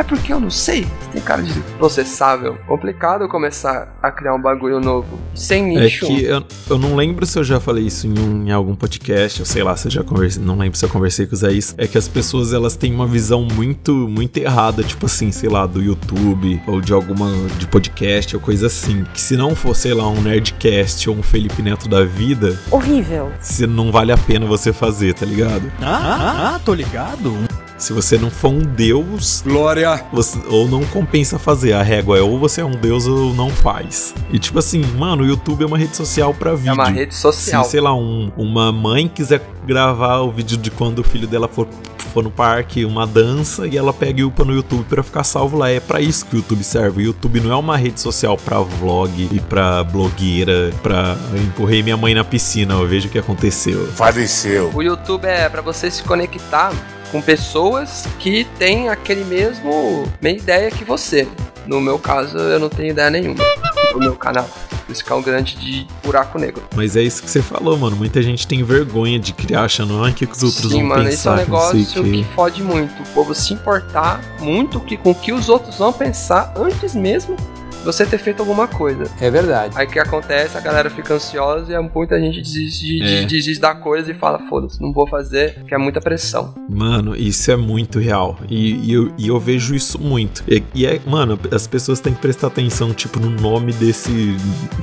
É 0.00 0.02
porque 0.02 0.32
eu 0.32 0.40
não 0.40 0.48
sei. 0.48 0.84
Você 0.84 1.10
tem 1.12 1.20
cara 1.20 1.42
de 1.42 1.52
processável. 1.76 2.56
Complicado 2.66 3.28
começar 3.28 3.94
a 4.02 4.10
criar 4.10 4.34
um 4.34 4.40
bagulho 4.40 4.80
novo. 4.80 5.18
Sem 5.34 5.76
É 5.76 5.82
nicho. 5.82 6.06
que 6.06 6.24
eu, 6.24 6.42
eu 6.70 6.78
não 6.78 6.96
lembro 6.96 7.26
se 7.26 7.38
eu 7.38 7.44
já 7.44 7.60
falei 7.60 7.84
isso 7.84 8.06
em, 8.06 8.18
um- 8.18 8.46
em 8.46 8.50
algum 8.50 8.74
podcast, 8.74 9.42
ou 9.42 9.46
sei 9.46 9.62
lá, 9.62 9.76
se 9.76 9.88
eu 9.88 9.90
já 9.90 10.02
conversei, 10.02 10.42
não 10.42 10.56
lembro 10.56 10.78
se 10.78 10.84
eu 10.86 10.88
conversei 10.88 11.26
com 11.26 11.34
o 11.34 11.36
Zé 11.36 11.52
isso. 11.52 11.74
É 11.76 11.86
que 11.86 11.98
as 11.98 12.08
pessoas 12.08 12.54
elas 12.54 12.76
têm 12.76 12.94
uma 12.94 13.06
visão 13.06 13.46
muito, 13.54 13.92
muito 13.92 14.38
errada, 14.38 14.82
tipo 14.82 15.04
assim, 15.04 15.30
sei 15.30 15.50
lá, 15.50 15.66
do 15.66 15.82
YouTube, 15.82 16.62
ou 16.66 16.80
de 16.80 16.94
alguma, 16.94 17.28
de 17.58 17.66
podcast, 17.66 18.34
ou 18.34 18.40
coisa 18.40 18.68
assim. 18.68 19.04
Que 19.12 19.20
se 19.20 19.36
não 19.36 19.54
for, 19.54 19.76
sei 19.76 19.92
lá, 19.92 20.08
um 20.08 20.22
Nerdcast 20.22 21.10
ou 21.10 21.16
um 21.16 21.22
Felipe 21.22 21.60
Neto 21.60 21.90
da 21.90 22.04
vida, 22.06 22.58
Horrível. 22.70 23.30
se 23.38 23.66
não 23.66 23.92
vale 23.92 24.12
a 24.12 24.16
pena 24.16 24.46
você 24.46 24.72
fazer, 24.72 25.12
tá 25.12 25.26
ligado? 25.26 25.70
Ah, 25.82 26.00
ah, 26.02 26.54
ah, 26.54 26.60
tô 26.64 26.72
ligado. 26.72 27.34
Se 27.80 27.92
você 27.94 28.18
não 28.18 28.30
for 28.30 28.50
um 28.50 28.58
deus, 28.60 29.42
Glória! 29.44 30.04
você- 30.12 30.38
ou 30.48 30.68
não 30.68 30.84
compensa 30.84 31.38
fazer. 31.38 31.72
A 31.72 31.82
régua 31.82 32.18
é 32.18 32.20
ou 32.20 32.38
você 32.38 32.60
é 32.60 32.64
um 32.64 32.72
deus 32.72 33.06
ou 33.06 33.34
não 33.34 33.48
faz. 33.50 34.14
E 34.30 34.38
tipo 34.38 34.58
assim, 34.58 34.84
mano, 34.98 35.22
o 35.24 35.26
YouTube 35.26 35.64
é 35.64 35.66
uma 35.66 35.78
rede 35.78 35.96
social 35.96 36.34
pra 36.34 36.54
vídeo. 36.54 36.70
É 36.70 36.74
uma 36.74 36.90
rede 36.90 37.14
social. 37.14 37.64
Se, 37.64 37.70
sei 37.70 37.80
lá, 37.80 37.94
um- 37.94 38.30
uma 38.36 38.70
mãe 38.70 39.08
quiser 39.08 39.40
gravar 39.66 40.18
o 40.20 40.30
vídeo 40.30 40.56
de 40.58 40.70
quando 40.70 40.98
o 40.98 41.02
filho 41.02 41.26
dela 41.26 41.48
for, 41.48 41.66
for 42.12 42.22
no 42.22 42.30
parque, 42.30 42.84
uma 42.84 43.06
dança, 43.06 43.66
e 43.66 43.78
ela 43.78 43.92
pega 43.94 44.20
e 44.20 44.24
upa 44.24 44.44
no 44.44 44.52
YouTube 44.52 44.84
pra 44.84 45.02
ficar 45.02 45.24
salvo 45.24 45.56
lá. 45.56 45.70
É 45.70 45.80
pra 45.80 46.00
isso 46.02 46.26
que 46.26 46.36
o 46.36 46.38
YouTube 46.38 46.62
serve. 46.62 47.02
O 47.02 47.06
YouTube 47.06 47.40
não 47.40 47.50
é 47.50 47.56
uma 47.56 47.76
rede 47.78 47.98
social 48.00 48.36
pra 48.36 48.60
vlog 48.60 49.28
e 49.32 49.40
pra 49.40 49.82
blogueira, 49.84 50.70
pra 50.82 51.16
empurrei 51.42 51.82
minha 51.82 51.96
mãe 51.96 52.12
na 52.14 52.24
piscina, 52.24 52.74
eu 52.74 52.86
vejo 52.86 53.08
o 53.08 53.10
que 53.10 53.18
aconteceu. 53.18 53.86
Faleceu. 53.94 54.70
O 54.74 54.82
YouTube 54.82 55.24
é 55.24 55.48
pra 55.48 55.62
você 55.62 55.90
se 55.90 56.02
conectar 56.02 56.72
com 57.10 57.20
pessoas 57.20 58.06
que 58.18 58.44
têm 58.58 58.88
aquele 58.88 59.24
mesmo 59.24 60.04
meia 60.20 60.36
ideia 60.36 60.70
que 60.70 60.84
você. 60.84 61.26
No 61.66 61.80
meu 61.80 61.98
caso, 61.98 62.38
eu 62.38 62.58
não 62.58 62.68
tenho 62.68 62.90
ideia 62.90 63.10
nenhuma 63.10 63.44
do 63.92 63.98
meu 63.98 64.16
canal. 64.16 64.48
Por 64.86 64.92
isso 64.92 65.04
que 65.04 65.12
é 65.12 65.14
um 65.14 65.22
grande 65.22 65.54
de 65.56 65.86
buraco 66.02 66.36
negro. 66.38 66.62
Mas 66.74 66.96
é 66.96 67.02
isso 67.02 67.22
que 67.22 67.30
você 67.30 67.40
falou, 67.40 67.78
mano. 67.78 67.94
Muita 67.94 68.20
gente 68.22 68.46
tem 68.46 68.62
vergonha 68.64 69.20
de 69.20 69.32
criar, 69.32 69.64
achando, 69.64 70.02
ah, 70.02 70.10
que, 70.10 70.26
que 70.26 70.32
os 70.32 70.42
outros 70.42 70.72
Sim, 70.72 70.78
vão 70.80 70.88
mano, 70.88 71.04
pensar, 71.04 71.14
isso 71.14 71.28
é 71.28 71.32
um 71.32 71.44
que 71.44 71.50
não 71.50 71.60
sei 71.60 71.78
negócio 71.80 72.02
que 72.02 72.10
quê. 72.10 72.26
fode 72.34 72.62
muito. 72.62 73.02
O 73.02 73.06
povo 73.14 73.34
se 73.34 73.54
importar 73.54 74.20
muito 74.40 74.80
que, 74.80 74.96
com 74.96 75.12
o 75.12 75.14
que 75.14 75.32
os 75.32 75.48
outros 75.48 75.78
vão 75.78 75.92
pensar 75.92 76.52
antes 76.56 76.94
mesmo 76.94 77.36
você 77.84 78.04
ter 78.06 78.18
feito 78.18 78.40
alguma 78.40 78.66
coisa. 78.68 79.04
É 79.20 79.30
verdade. 79.30 79.74
Aí 79.76 79.86
o 79.86 79.90
que 79.90 79.98
acontece? 79.98 80.56
A 80.56 80.60
galera 80.60 80.90
fica 80.90 81.14
ansiosa 81.14 81.72
e 81.72 81.78
muita 81.94 82.18
gente 82.20 82.40
desiste, 82.40 82.86
de, 82.86 83.02
É. 83.02 83.20
de- 83.20 83.26
desiste 83.26 83.60
da 83.60 83.74
coisa 83.74 84.10
e 84.10 84.14
fala: 84.14 84.38
foda-se, 84.48 84.80
não 84.80 84.92
vou 84.92 85.06
fazer, 85.08 85.62
que 85.66 85.74
é 85.74 85.78
muita 85.78 86.00
pressão. 86.00 86.54
Mano, 86.68 87.16
isso 87.16 87.50
é 87.50 87.56
muito 87.56 87.98
real. 87.98 88.38
E, 88.48 88.74
e 88.88 88.92
eu, 88.92 89.12
e 89.18 89.28
eu 89.28 89.38
vejo 89.40 89.74
isso 89.74 90.00
muito. 90.00 90.42
E, 90.48 90.62
e 90.74 90.86
é, 90.86 91.00
mano, 91.06 91.38
as 91.52 91.66
pessoas 91.66 92.00
têm 92.00 92.12
que 92.14 92.20
prestar 92.20 92.46
atenção, 92.48 92.92
tipo, 92.92 93.18
no 93.20 93.30
nome 93.30 93.72
desse. 93.72 94.36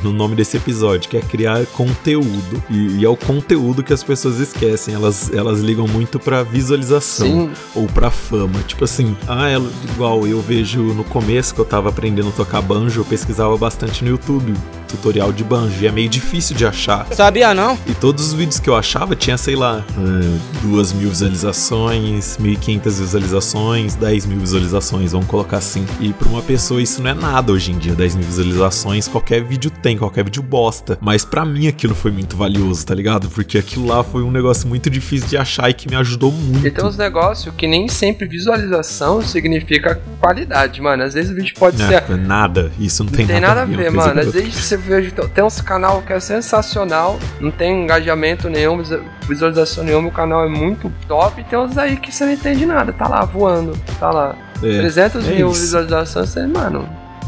No 0.04 0.12
nome 0.12 0.36
desse 0.36 0.58
episódio, 0.58 1.10
que 1.10 1.18
é 1.18 1.22
criar 1.22 1.66
conteúdo. 1.68 2.64
E, 2.70 3.00
e 3.00 3.06
é 3.06 3.10
o 3.10 3.16
conteúdo 3.18 3.84
que 3.84 3.94
as 3.94 4.04
pessoas 4.04 4.40
esquecem. 4.40 4.94
Elas, 4.94 5.32
elas 5.34 5.60
ligam 5.60 5.88
muito 5.88 6.20
pra 6.20 6.44
visualização 6.44 7.28
Sim, 7.28 7.50
ou 7.76 7.88
pra 7.88 8.10
fama. 8.10 8.60
Tipo 8.68 8.84
assim, 8.84 9.16
ah, 9.28 9.50
ela, 9.50 9.70
igual 9.94 10.26
eu 10.28 10.42
vejo 10.42 10.82
no 10.82 11.04
começo 11.04 11.54
que 11.54 11.62
eu 11.62 11.66
tava 11.66 11.90
aprendendo 11.90 12.30
a 12.30 12.32
tocar 12.32 12.62
banjo, 12.62 12.87
eu 12.96 13.06
pesquisava 13.06 13.58
bastante 13.58 14.04
no 14.04 14.12
YouTube. 14.12 14.54
Tutorial 14.88 15.32
de 15.32 15.44
banjo. 15.44 15.76
E 15.84 15.88
é 15.88 15.92
meio 15.92 16.10
difícil 16.10 16.56
de 16.56 16.66
achar. 16.66 17.06
Sabia 17.14 17.54
não? 17.54 17.78
E 17.86 17.94
todos 17.94 18.28
os 18.28 18.34
vídeos 18.34 18.60
que 18.60 18.70
eu 18.70 18.76
achava 18.76 19.16
tinha, 19.16 19.38
sei 19.38 19.56
lá, 19.56 19.84
eh, 19.98 20.38
duas 20.62 20.92
mil 20.94 21.10
visualizações, 21.10 22.38
1.500 22.40 23.00
visualizações, 23.00 23.96
10 23.96 24.26
mil 24.26 24.40
visualizações, 24.40 25.12
vamos 25.12 25.28
colocar 25.28 25.58
assim. 25.58 25.86
E 26.00 26.14
pra 26.14 26.28
uma 26.30 26.42
pessoa 26.42 26.82
isso 26.82 27.02
não 27.02 27.10
é 27.10 27.14
nada 27.14 27.52
hoje 27.52 27.72
em 27.72 27.78
dia, 27.78 27.94
10 27.94 28.16
mil 28.16 28.26
visualizações, 28.26 29.08
qualquer 29.08 29.44
vídeo 29.44 29.70
tem, 29.70 29.98
qualquer 29.98 30.24
vídeo 30.24 30.42
bosta. 30.42 30.98
Mas 31.02 31.26
pra 31.26 31.44
mim 31.46 31.68
aquilo 31.68 31.96
foi 31.96 32.12
muito 32.12 32.36
valioso, 32.38 32.86
tá 32.86 32.94
ligado? 32.96 33.30
Porque 33.30 33.58
aquilo 33.58 33.88
lá 33.88 34.04
foi 34.04 34.24
um 34.24 34.32
negócio 34.32 34.68
muito 34.68 34.90
difícil 34.90 35.28
de 35.28 35.38
achar 35.38 35.70
e 35.70 35.74
que 35.74 35.90
me 35.90 35.96
ajudou 35.96 36.32
muito. 36.32 36.66
E 36.66 36.72
tem 36.72 36.86
uns 36.86 36.98
negócios 36.98 37.54
que 37.56 37.68
nem 37.68 37.88
sempre 37.88 38.28
visualização 38.28 39.22
significa 39.22 40.00
qualidade, 40.20 40.82
mano. 40.82 41.04
Às 41.04 41.14
vezes 41.14 41.32
o 41.32 41.36
vídeo 41.36 41.54
pode 41.58 41.78
ser. 41.78 42.04
É, 42.10 42.16
nada, 42.16 42.72
isso 42.80 43.04
não 43.04 43.12
tem, 43.12 43.26
Não 43.26 43.34
tem 43.34 43.42
nada 43.42 43.62
a 43.62 43.66
uma 43.66 43.78
ver, 43.78 43.92
coisa 43.92 44.08
mano. 44.08 44.22
com 44.22 44.28
Às 44.28 44.34
vezes 44.34 44.56
você 44.56 44.78
vê, 44.88 45.12
tem 45.34 45.44
uns 45.44 45.62
canal 45.62 46.02
que 46.02 46.14
é 46.14 46.20
sensacional, 46.20 47.20
não 47.40 47.52
tem 47.52 47.84
engajamento 47.84 48.50
nenhum, 48.50 48.78
visu- 48.78 49.04
visualização 49.28 49.84
nenhuma, 49.84 50.08
o 50.08 50.12
canal 50.12 50.44
é 50.46 50.50
muito 50.50 50.92
top, 51.08 51.42
e 51.42 51.44
tem 51.44 51.58
uns 51.60 51.78
aí 51.78 51.98
que 51.98 52.12
você 52.12 52.26
não 52.26 52.32
entende 52.34 52.66
nada, 52.66 52.92
tá 52.94 53.08
lá 53.08 53.26
voando, 53.26 53.78
tá 54.00 54.10
lá. 54.12 54.36
É, 54.58 54.60
300 54.80 55.28
é 55.28 55.32
mil 55.36 55.52
isso. 55.52 55.62
visualizações, 55.62 56.30
você, 56.30 56.48
mano. 56.48 56.88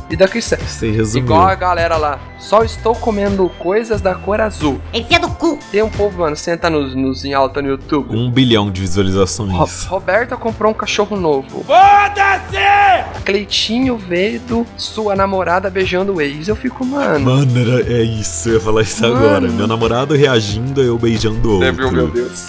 E. 0.09 0.17
Você 0.41 0.91
resumiu. 0.91 1.25
Igual 1.25 1.47
a 1.47 1.55
galera 1.55 1.95
lá, 1.97 2.19
só 2.39 2.63
estou 2.63 2.95
comendo 2.95 3.47
coisas 3.59 4.01
da 4.01 4.15
cor 4.15 4.41
azul. 4.41 4.79
Enfia 4.93 5.19
do 5.19 5.29
cu. 5.29 5.59
Tem 5.71 5.81
um 5.83 5.89
povo, 5.89 6.19
mano, 6.19 6.35
senta 6.35 6.69
nos, 6.69 6.95
nos 6.95 7.23
em 7.25 7.33
alta 7.33 7.61
no 7.61 7.69
YouTube. 7.69 8.15
Um 8.15 8.29
bilhão 8.31 8.71
de 8.71 8.81
Ro- 8.81 8.87
visualizações. 8.87 9.85
Roberta 9.85 10.35
comprou 10.35 10.71
um 10.71 10.73
cachorro 10.73 11.15
novo. 11.15 11.63
Foda-se! 11.63 13.23
Cleitinho 13.25 13.97
veio 13.97 14.39
do 14.41 14.65
sua 14.77 15.15
namorada 15.15 15.69
beijando 15.69 16.15
o 16.15 16.21
ex. 16.21 16.47
Eu 16.47 16.55
fico, 16.55 16.83
mano. 16.85 17.25
Mano, 17.25 17.59
era, 17.59 17.93
é 17.93 18.01
isso, 18.03 18.49
eu 18.49 18.53
ia 18.55 18.59
falar 18.59 18.81
isso 18.81 19.01
Mano. 19.01 19.15
agora. 19.17 19.47
Meu 19.47 19.67
namorado 19.67 20.15
reagindo, 20.15 20.81
eu 20.81 20.97
beijando 20.97 21.47
o 21.49 21.53
outro. 21.55 21.73
viu, 21.73 21.91
meu 21.91 22.07
Deus. 22.09 22.47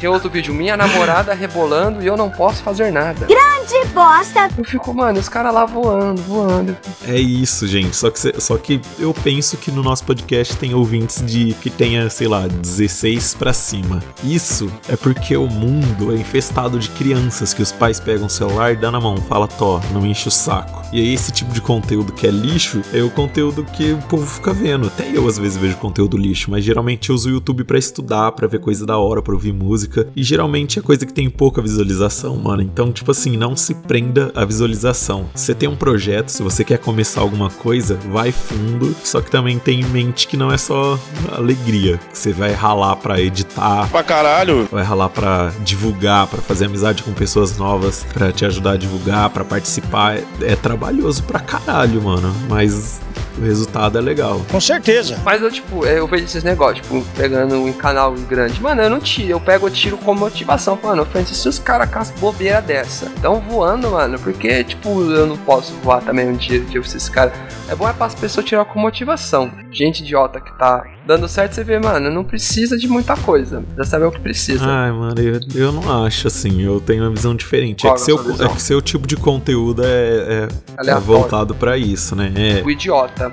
Tem 0.00 0.08
outro 0.08 0.30
vídeo, 0.30 0.54
minha 0.54 0.76
namorada 0.76 1.34
rebolando 1.34 2.02
e 2.02 2.06
eu 2.06 2.16
não 2.16 2.30
posso 2.30 2.62
fazer 2.62 2.90
nada. 2.90 3.26
De 3.70 3.86
bosta. 3.94 4.48
Eu 4.58 4.64
fico, 4.64 4.92
mano, 4.92 5.20
os 5.20 5.28
caras 5.28 5.54
lá 5.54 5.64
voando, 5.64 6.20
voando. 6.22 6.76
É 7.06 7.16
isso, 7.20 7.68
gente. 7.68 7.94
Só 7.94 8.10
que, 8.10 8.18
cê- 8.18 8.34
só 8.40 8.56
que 8.56 8.80
eu 8.98 9.14
penso 9.14 9.56
que 9.56 9.70
no 9.70 9.80
nosso 9.80 10.02
podcast 10.04 10.56
tem 10.56 10.74
ouvintes 10.74 11.24
de 11.24 11.54
que 11.54 11.70
tenha, 11.70 12.10
sei 12.10 12.26
lá, 12.26 12.48
16 12.48 13.34
pra 13.34 13.52
cima. 13.52 14.02
Isso 14.24 14.68
é 14.88 14.96
porque 14.96 15.36
o 15.36 15.46
mundo 15.46 16.12
é 16.12 16.16
infestado 16.16 16.80
de 16.80 16.88
crianças 16.90 17.54
que 17.54 17.62
os 17.62 17.70
pais 17.70 18.00
pegam 18.00 18.26
o 18.26 18.30
celular, 18.30 18.74
dão 18.74 18.90
na 18.90 19.00
mão, 19.00 19.16
fala, 19.18 19.46
Tó, 19.46 19.80
não 19.92 20.04
enche 20.04 20.26
o 20.26 20.32
saco. 20.32 20.82
E 20.92 20.98
aí 21.00 21.14
esse 21.14 21.30
tipo 21.30 21.52
de 21.52 21.60
conteúdo 21.60 22.12
que 22.12 22.26
é 22.26 22.30
lixo 22.30 22.80
é 22.92 23.00
o 23.04 23.10
conteúdo 23.10 23.62
que 23.62 23.92
o 23.92 23.98
povo 23.98 24.26
fica 24.26 24.52
vendo. 24.52 24.88
Até 24.88 25.08
eu 25.16 25.28
às 25.28 25.38
vezes 25.38 25.56
vejo 25.56 25.76
conteúdo 25.76 26.16
lixo, 26.16 26.50
mas 26.50 26.64
geralmente 26.64 27.10
eu 27.10 27.14
uso 27.14 27.28
o 27.28 27.32
YouTube 27.32 27.62
pra 27.62 27.78
estudar, 27.78 28.32
pra 28.32 28.48
ver 28.48 28.58
coisa 28.58 28.84
da 28.84 28.98
hora, 28.98 29.22
pra 29.22 29.34
ouvir 29.34 29.52
música. 29.52 29.89
E 30.14 30.22
geralmente 30.22 30.78
é 30.78 30.82
coisa 30.82 31.04
que 31.06 31.12
tem 31.12 31.28
pouca 31.28 31.60
visualização, 31.62 32.36
mano. 32.36 32.62
Então, 32.62 32.92
tipo 32.92 33.10
assim, 33.10 33.36
não 33.36 33.56
se 33.56 33.74
prenda 33.74 34.30
à 34.34 34.44
visualização. 34.44 35.26
Você 35.34 35.54
tem 35.54 35.68
um 35.68 35.76
projeto, 35.76 36.28
se 36.28 36.42
você 36.42 36.64
quer 36.64 36.78
começar 36.78 37.20
alguma 37.20 37.50
coisa, 37.50 37.98
vai 38.10 38.30
fundo. 38.32 38.94
Só 39.04 39.20
que 39.20 39.30
também 39.30 39.58
tem 39.58 39.80
em 39.80 39.84
mente 39.84 40.26
que 40.28 40.36
não 40.36 40.50
é 40.52 40.58
só 40.58 40.98
alegria. 41.32 41.98
Você 42.12 42.32
vai 42.32 42.52
ralar 42.52 42.96
pra 42.96 43.20
editar, 43.20 43.88
Pra 43.90 44.02
caralho. 44.02 44.68
vai 44.70 44.84
ralar 44.84 45.08
pra 45.08 45.52
divulgar, 45.64 46.26
pra 46.26 46.40
fazer 46.40 46.66
amizade 46.66 47.02
com 47.02 47.12
pessoas 47.12 47.56
novas, 47.58 48.04
pra 48.12 48.30
te 48.32 48.44
ajudar 48.44 48.72
a 48.72 48.76
divulgar, 48.76 49.30
pra 49.30 49.44
participar. 49.44 50.16
É, 50.16 50.24
é 50.42 50.56
trabalhoso 50.56 51.22
pra 51.24 51.40
caralho, 51.40 52.02
mano. 52.02 52.32
Mas 52.48 53.00
o 53.40 53.44
resultado 53.44 53.98
é 53.98 54.00
legal. 54.00 54.40
Com 54.50 54.60
certeza. 54.60 55.18
Mas 55.24 55.42
eu, 55.42 55.50
tipo, 55.50 55.86
eu 55.86 56.06
vejo 56.06 56.24
esses 56.24 56.44
negócios, 56.44 56.86
tipo, 56.86 57.02
pegando 57.16 57.56
um 57.56 57.72
canal 57.72 58.12
grande. 58.12 58.60
Mano, 58.60 58.82
eu 58.82 58.90
não 58.90 59.00
tiro, 59.00 59.30
eu 59.30 59.40
pego 59.40 59.66
o 59.66 59.70
tiro 59.70 59.96
como 59.96 60.20
motivação. 60.20 60.78
Mano, 60.82 61.04
Francis, 61.06 61.38
se 61.38 61.48
os 61.48 61.58
caras 61.58 61.90
com 61.90 61.98
as 61.98 62.10
bobeiras 62.10 62.64
dessa 62.64 63.06
estão 63.06 63.40
voando, 63.40 63.90
mano, 63.90 64.18
porque, 64.18 64.62
tipo, 64.64 65.02
eu 65.10 65.26
não 65.26 65.36
posso 65.38 65.72
voar 65.82 66.02
também 66.02 66.28
um 66.28 66.34
dia, 66.34 66.60
tipo, 66.60 66.84
esses 66.84 67.08
caras. 67.08 67.32
É 67.68 67.74
bom 67.74 67.88
é 67.88 67.92
para 67.92 68.06
as 68.06 68.14
pessoas 68.14 68.44
tirar 68.44 68.64
com 68.64 68.78
motivação. 68.78 69.50
Gente 69.70 70.02
idiota 70.02 70.40
que 70.40 70.52
tá 70.58 70.84
dando 71.10 71.28
certo, 71.28 71.54
você 71.54 71.64
vê, 71.64 71.78
mano, 71.78 72.10
não 72.10 72.22
precisa 72.24 72.78
de 72.78 72.86
muita 72.86 73.16
coisa. 73.16 73.64
Já 73.76 73.84
sabe 73.84 74.04
o 74.04 74.10
que 74.12 74.20
precisa. 74.20 74.64
Ai, 74.64 74.92
mano, 74.92 75.20
eu, 75.20 75.40
eu 75.54 75.72
não 75.72 76.04
acho 76.04 76.28
assim. 76.28 76.62
Eu 76.62 76.80
tenho 76.80 77.02
uma 77.02 77.10
visão 77.10 77.34
diferente. 77.34 77.82
Qual 77.82 77.94
é, 77.94 77.96
que 77.96 78.02
é 78.02 78.04
seu, 78.04 78.16
sua 78.18 78.32
visão? 78.32 78.46
é 78.46 78.48
que 78.54 78.62
seu 78.62 78.80
tipo 78.80 79.06
de 79.06 79.16
conteúdo 79.16 79.82
é, 79.84 80.48
é- 80.86 80.90
é 80.90 80.94
voltado 81.00 81.54
pra 81.54 81.76
isso, 81.76 82.14
né? 82.14 82.32
É, 82.36 82.62
O 82.64 82.70
idiota. 82.70 83.32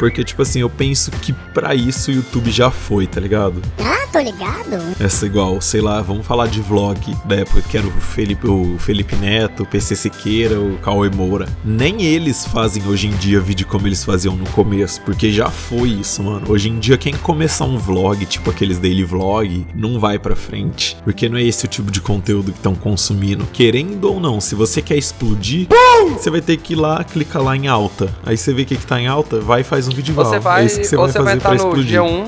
porque, 0.00 0.24
tipo 0.24 0.42
assim, 0.42 0.60
eu 0.60 0.68
penso 0.70 1.10
que 1.12 1.32
pra 1.54 1.74
isso 1.74 2.10
o 2.10 2.14
YouTube 2.14 2.50
já 2.50 2.70
foi, 2.70 3.06
tá 3.06 3.20
ligado? 3.20 3.62
Ah, 4.06 4.12
tô 4.12 4.18
ligado. 4.20 4.96
Essa 5.00 5.26
igual, 5.26 5.60
sei 5.60 5.80
lá, 5.80 6.00
vamos 6.00 6.26
falar 6.26 6.46
de 6.46 6.60
vlog 6.60 6.98
da 7.24 7.36
época 7.36 7.62
que 7.62 7.76
era 7.76 7.86
o 7.86 7.90
Felipe, 7.90 8.46
o 8.46 8.76
Felipe 8.78 9.16
Neto, 9.16 9.62
o 9.64 9.66
PC 9.66 9.96
Siqueira, 9.96 10.60
o 10.60 10.78
Cauê 10.78 11.10
Moura. 11.10 11.48
Nem 11.64 12.02
eles 12.02 12.46
fazem 12.46 12.86
hoje 12.86 13.08
em 13.08 13.16
dia 13.16 13.40
vídeo 13.40 13.66
como 13.66 13.86
eles 13.86 14.04
faziam 14.04 14.36
no 14.36 14.46
começo, 14.50 15.00
porque 15.02 15.32
já 15.32 15.50
foi 15.50 15.88
isso, 15.88 16.22
mano. 16.22 16.46
Hoje 16.48 16.68
em 16.68 16.78
dia, 16.78 16.96
quem 16.96 17.14
começar 17.14 17.64
um 17.64 17.78
vlog, 17.78 18.24
tipo 18.26 18.50
aqueles 18.50 18.78
daily 18.78 19.04
vlog, 19.04 19.66
não 19.74 19.98
vai 19.98 20.18
pra 20.18 20.36
frente. 20.36 20.96
Porque 21.04 21.28
não 21.28 21.38
é 21.38 21.42
esse 21.42 21.64
o 21.64 21.68
tipo 21.68 21.90
de 21.90 22.00
conteúdo 22.00 22.52
que 22.52 22.58
estão 22.58 22.74
consumindo. 22.74 23.46
Querendo 23.52 24.04
ou 24.04 24.20
não, 24.20 24.40
se 24.40 24.54
você 24.54 24.80
quer 24.80 24.96
explodir, 24.96 25.68
você 26.12 26.30
vai 26.30 26.40
ter 26.40 26.56
que 26.56 26.74
ir 26.74 26.76
lá, 26.76 27.02
clicar 27.02 27.42
lá 27.42 27.56
em 27.56 27.66
alta. 27.66 28.14
Aí 28.24 28.36
você 28.36 28.52
vê 28.52 28.62
o 28.62 28.66
que, 28.66 28.76
que 28.76 28.86
tá 28.86 29.00
em 29.00 29.06
alta, 29.06 29.40
vai 29.40 29.62
e 29.62 29.64
faz 29.64 29.88
um 29.88 29.92
vídeo 29.92 30.12
igual. 30.12 30.26
Você 30.28 30.38
vai, 30.38 30.62
é 30.62 30.66
isso 30.66 30.80
que 30.80 30.86
você 30.86 30.96
ou 30.96 31.02
vai 31.02 31.12
você 31.12 31.18
fazer 31.18 31.24
vai 31.24 31.36
estar 31.36 31.48
pra 31.48 31.58
no 31.58 31.64
explodir. 31.64 32.00
G1, 32.00 32.26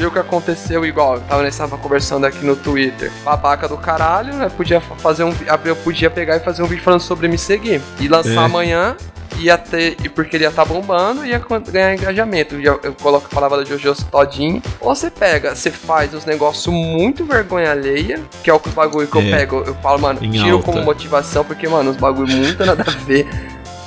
viu 0.00 0.08
o 0.08 0.12
que 0.12 0.18
aconteceu 0.18 0.84
igual. 0.84 1.14
Eu 1.16 1.20
tava, 1.20 1.42
nós 1.42 1.56
tava 1.56 1.76
conversando 1.76 2.24
aqui 2.26 2.44
no 2.44 2.56
Twitter. 2.56 3.12
Babaca 3.22 3.68
do 3.68 3.76
caralho, 3.76 4.32
né? 4.34 4.48
Podia 4.48 4.80
fazer 4.80 5.24
um. 5.24 5.32
Eu 5.64 5.76
podia 5.76 6.10
pegar 6.10 6.36
e 6.36 6.40
fazer 6.40 6.62
um 6.62 6.66
vídeo 6.66 6.82
falando 6.82 7.00
sobre 7.00 7.28
me 7.28 7.36
seguir. 7.38 7.80
E 8.00 8.08
lançar 8.08 8.32
É. 8.32 8.36
amanhã. 8.38 8.96
Ia 9.38 9.56
ter. 9.56 9.96
E 10.02 10.08
porque 10.08 10.36
ele 10.36 10.44
ia 10.44 10.50
estar 10.50 10.64
bombando, 10.64 11.24
ia 11.24 11.38
con- 11.38 11.60
ganhar 11.60 11.94
engajamento. 11.94 12.58
E 12.60 12.64
Eu, 12.64 12.80
eu 12.82 12.92
coloco 12.94 13.26
a 13.30 13.34
palavra 13.34 13.58
da 13.58 13.64
Jojo 13.64 13.94
todinho. 14.10 14.62
Ou 14.80 14.94
você 14.94 15.10
pega, 15.10 15.54
você 15.54 15.70
faz 15.70 16.12
uns 16.14 16.24
negócios 16.24 16.66
muito 16.74 17.24
vergonha 17.24 17.70
alheia, 17.70 18.20
que 18.42 18.50
é 18.50 18.54
o 18.54 18.60
bagulho 18.74 19.06
que 19.06 19.16
eu 19.16 19.22
É. 19.22 19.30
pego. 19.30 19.62
Eu 19.66 19.74
falo, 19.76 19.98
mano, 20.00 20.18
Em 20.22 20.30
tiro 20.30 20.56
alta. 20.56 20.64
como 20.64 20.82
motivação, 20.82 21.44
porque, 21.44 21.68
mano, 21.68 21.90
os 21.92 21.96
bagulho 21.96 22.34
muito 22.36 22.64
nada 22.66 22.84
a 22.86 22.90
ver. 23.04 23.26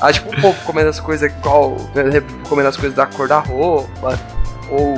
Acho 0.02 0.24
que 0.24 0.36
o 0.38 0.42
povo 0.42 0.58
comendo 0.64 0.90
as 0.90 1.00
coisas 1.00 1.32
igual. 1.32 1.78
Comendo 2.50 2.70
as 2.70 2.78
coisas 2.78 2.96
da 2.96 3.06
cor 3.06 3.28
da 3.28 3.40
roupa. 3.40 4.20
Ou 4.72 4.96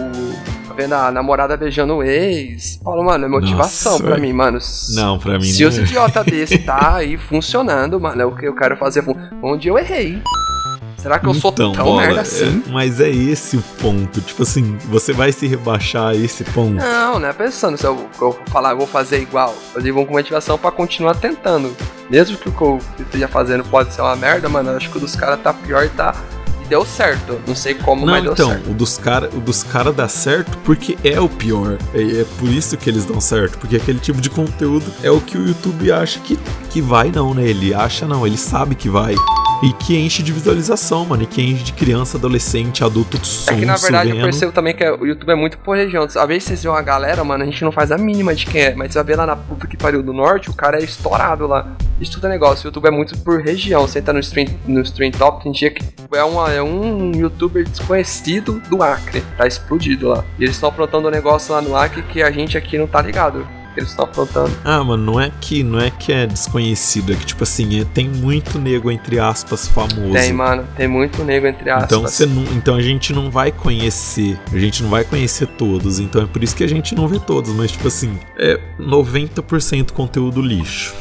vendo 0.75 0.93
a 0.93 1.11
namorada 1.11 1.55
beijando 1.57 1.95
o 1.95 2.03
ex. 2.03 2.79
Falo, 2.83 3.03
mano, 3.03 3.25
é 3.25 3.27
motivação 3.27 3.93
Nossa, 3.93 4.03
pra 4.03 4.17
é. 4.17 4.19
mim, 4.19 4.33
mano. 4.33 4.59
Não, 4.95 5.17
pra 5.19 5.33
mim 5.39 5.43
Se 5.45 5.63
não 5.63 5.69
os 5.69 5.77
é. 5.77 5.81
idiota 5.81 6.23
desse 6.25 6.57
tá 6.59 6.95
aí 6.95 7.17
funcionando, 7.17 7.99
mano, 7.99 8.21
é 8.21 8.25
o 8.25 8.35
que 8.35 8.45
eu 8.47 8.55
quero 8.55 8.75
fazer. 8.77 9.03
Onde 9.41 9.67
eu 9.67 9.77
errei. 9.77 10.21
Será 10.97 11.19
que 11.19 11.27
eu 11.27 11.35
sou 11.35 11.51
Então, 11.51 11.71
tão 11.71 11.83
bola, 11.85 12.01
merda 12.01 12.21
assim? 12.21 12.63
é- 12.67 12.71
mas 12.71 12.99
é 12.99 13.09
esse 13.09 13.57
o 13.57 13.61
ponto. 13.79 14.19
Tipo 14.21 14.41
assim, 14.41 14.75
você 14.89 15.13
vai 15.13 15.31
se 15.31 15.45
rebaixar 15.45 16.07
a 16.07 16.15
esse 16.15 16.43
ponto. 16.45 16.73
Não, 16.73 17.19
não 17.19 17.27
é 17.29 17.33
pensando 17.33 17.77
se 17.77 17.83
eu, 17.85 17.95
eu 17.95 18.31
vou 18.31 18.39
falar, 18.47 18.71
eu 18.71 18.77
vou 18.79 18.87
fazer 18.87 19.21
igual. 19.21 19.53
Eu 19.75 19.81
digo 19.83 20.03
com 20.03 20.13
motivação 20.13 20.57
pra 20.57 20.71
continuar 20.71 21.13
tentando. 21.13 21.75
Mesmo 22.09 22.37
que 22.37 22.49
o 22.49 22.51
que 22.51 22.61
eu 22.61 22.79
esteja 22.99 23.27
fazendo 23.27 23.63
pode 23.65 23.93
ser 23.93 24.01
uma 24.01 24.15
merda, 24.15 24.49
mano, 24.49 24.71
eu 24.71 24.77
acho 24.77 24.89
que 24.89 24.97
o 24.97 24.99
dos 24.99 25.15
caras 25.15 25.39
tá 25.41 25.53
pior 25.53 25.85
e 25.85 25.89
tá. 25.89 26.15
Deu 26.67 26.85
certo. 26.85 27.39
Não 27.47 27.55
sei 27.55 27.75
como, 27.75 28.05
Não, 28.05 28.13
mas 28.13 28.23
deu 28.23 28.33
então, 28.33 28.49
certo. 28.49 28.71
o 28.71 28.73
dos 28.73 28.97
caras 28.97 29.33
o 29.33 29.39
dos 29.39 29.63
cara 29.63 29.91
dá 29.91 30.07
certo 30.07 30.57
porque 30.59 30.97
é 31.03 31.19
o 31.19 31.29
pior. 31.29 31.77
É, 31.93 32.21
é 32.21 32.25
por 32.39 32.49
isso 32.49 32.75
que 32.77 32.89
eles 32.89 33.05
dão 33.05 33.21
certo. 33.21 33.57
Porque 33.57 33.75
aquele 33.75 33.99
tipo 33.99 34.19
de 34.19 34.29
conteúdo 34.29 34.91
é 35.03 35.11
o 35.11 35.21
que 35.21 35.37
o 35.37 35.47
YouTube 35.47 35.91
acha 35.91 36.19
que, 36.19 36.37
que 36.69 36.81
vai, 36.81 37.11
não, 37.11 37.33
né? 37.33 37.47
Ele 37.47 37.73
acha 37.73 38.07
não, 38.07 38.25
ele 38.25 38.37
sabe 38.37 38.75
que 38.75 38.89
vai. 38.89 39.15
E 39.63 39.71
que 39.73 39.97
enche 39.97 40.21
de 40.21 40.31
visualização, 40.31 41.05
mano. 41.05 41.23
E 41.23 41.25
que 41.25 41.41
enche 41.41 41.63
de 41.63 41.73
criança, 41.73 42.17
adolescente, 42.17 42.83
adulto 42.83 43.17
sonso, 43.25 43.49
É 43.51 43.55
que 43.55 43.65
na 43.65 43.75
verdade 43.75 44.09
eu 44.09 44.15
vendo. 44.17 44.23
percebo 44.25 44.51
também 44.51 44.75
que 44.75 44.83
o 44.83 45.05
YouTube 45.05 45.29
é 45.31 45.35
muito 45.35 45.57
por 45.59 45.75
região. 45.75 46.03
Às 46.03 46.13
vezes 46.27 46.43
vocês 46.43 46.63
veem 46.63 46.73
uma 46.73 46.81
galera, 46.81 47.23
mano, 47.23 47.43
a 47.43 47.45
gente 47.45 47.63
não 47.63 47.71
faz 47.71 47.91
a 47.91 47.97
mínima 47.97 48.35
de 48.35 48.45
quem 48.45 48.61
é. 48.61 48.75
Mas 48.75 48.91
você 48.91 48.99
vai 48.99 49.05
ver 49.05 49.15
lá 49.17 49.25
na 49.25 49.35
puta 49.35 49.65
que 49.65 49.77
pariu 49.77 50.03
do 50.03 50.13
norte, 50.13 50.49
o 50.49 50.53
cara 50.53 50.79
é 50.79 50.83
estourado 50.83 51.47
lá. 51.47 51.67
Isso 51.99 52.11
tudo 52.11 52.27
é 52.27 52.29
negócio. 52.29 52.65
O 52.65 52.67
YouTube 52.67 52.87
é 52.87 52.91
muito 52.91 53.17
por 53.19 53.41
região. 53.41 53.81
Você 53.87 53.99
entra 53.99 54.13
no 54.13 54.19
stream, 54.19 54.47
no 54.67 54.81
stream 54.81 55.11
top, 55.11 55.43
tem 55.43 55.51
dia 55.51 55.71
que 55.71 55.83
é, 56.13 56.23
uma, 56.23 56.51
é 56.51 56.61
um 56.61 57.11
youtuber 57.15 57.63
desconhecido 57.63 58.61
do 58.69 58.83
Acre. 58.83 59.21
Tá 59.37 59.47
explodido 59.47 60.09
lá. 60.09 60.23
E 60.37 60.43
eles 60.43 60.55
estão 60.55 60.69
aprontando 60.69 61.07
um 61.07 61.11
negócio 61.11 61.53
lá 61.53 61.61
no 61.61 61.75
Acre 61.75 62.03
que 62.03 62.21
a 62.21 62.29
gente 62.29 62.57
aqui 62.57 62.77
não 62.77 62.87
tá 62.87 63.01
ligado. 63.01 63.47
Eles 63.75 63.89
estão 63.89 64.05
aprontando. 64.05 64.51
Ah, 64.63 64.83
mano, 64.83 65.03
não 65.03 65.19
é 65.19 65.31
que 65.41 65.63
não 65.63 65.79
é 65.79 65.89
que 65.91 66.11
é 66.11 66.25
desconhecido, 66.25 67.11
é 67.13 67.15
que 67.15 67.25
tipo 67.25 67.43
assim, 67.43 67.81
é- 67.81 67.85
tem 67.85 68.07
muito 68.09 68.57
nego 68.59 68.89
entre 68.91 69.19
aspas 69.19 69.67
famoso. 69.67 70.13
Tem, 70.13 70.31
mano. 70.33 70.65
Tem 70.75 70.87
muito 70.87 71.23
nego 71.23 71.45
entre 71.47 71.69
aspas. 71.69 71.85
Então, 71.85 72.01
você 72.01 72.25
não, 72.25 72.43
então 72.55 72.75
a 72.75 72.81
gente 72.81 73.11
não 73.13 73.29
vai 73.29 73.51
conhecer, 73.51 74.39
a 74.51 74.57
gente 74.57 74.81
não 74.83 74.89
vai 74.89 75.03
conhecer 75.03 75.47
todos, 75.47 75.99
então 75.99 76.21
é 76.23 76.25
por 76.25 76.43
isso 76.43 76.55
que 76.55 76.63
a 76.63 76.67
gente 76.67 76.95
não 76.95 77.07
vê 77.07 77.19
todos, 77.19 77.51
mas 77.53 77.71
tipo 77.71 77.87
assim, 77.87 78.17
é 78.37 78.59
90% 78.79 79.91
conteúdo 79.91 80.41
lixo. 80.41 80.93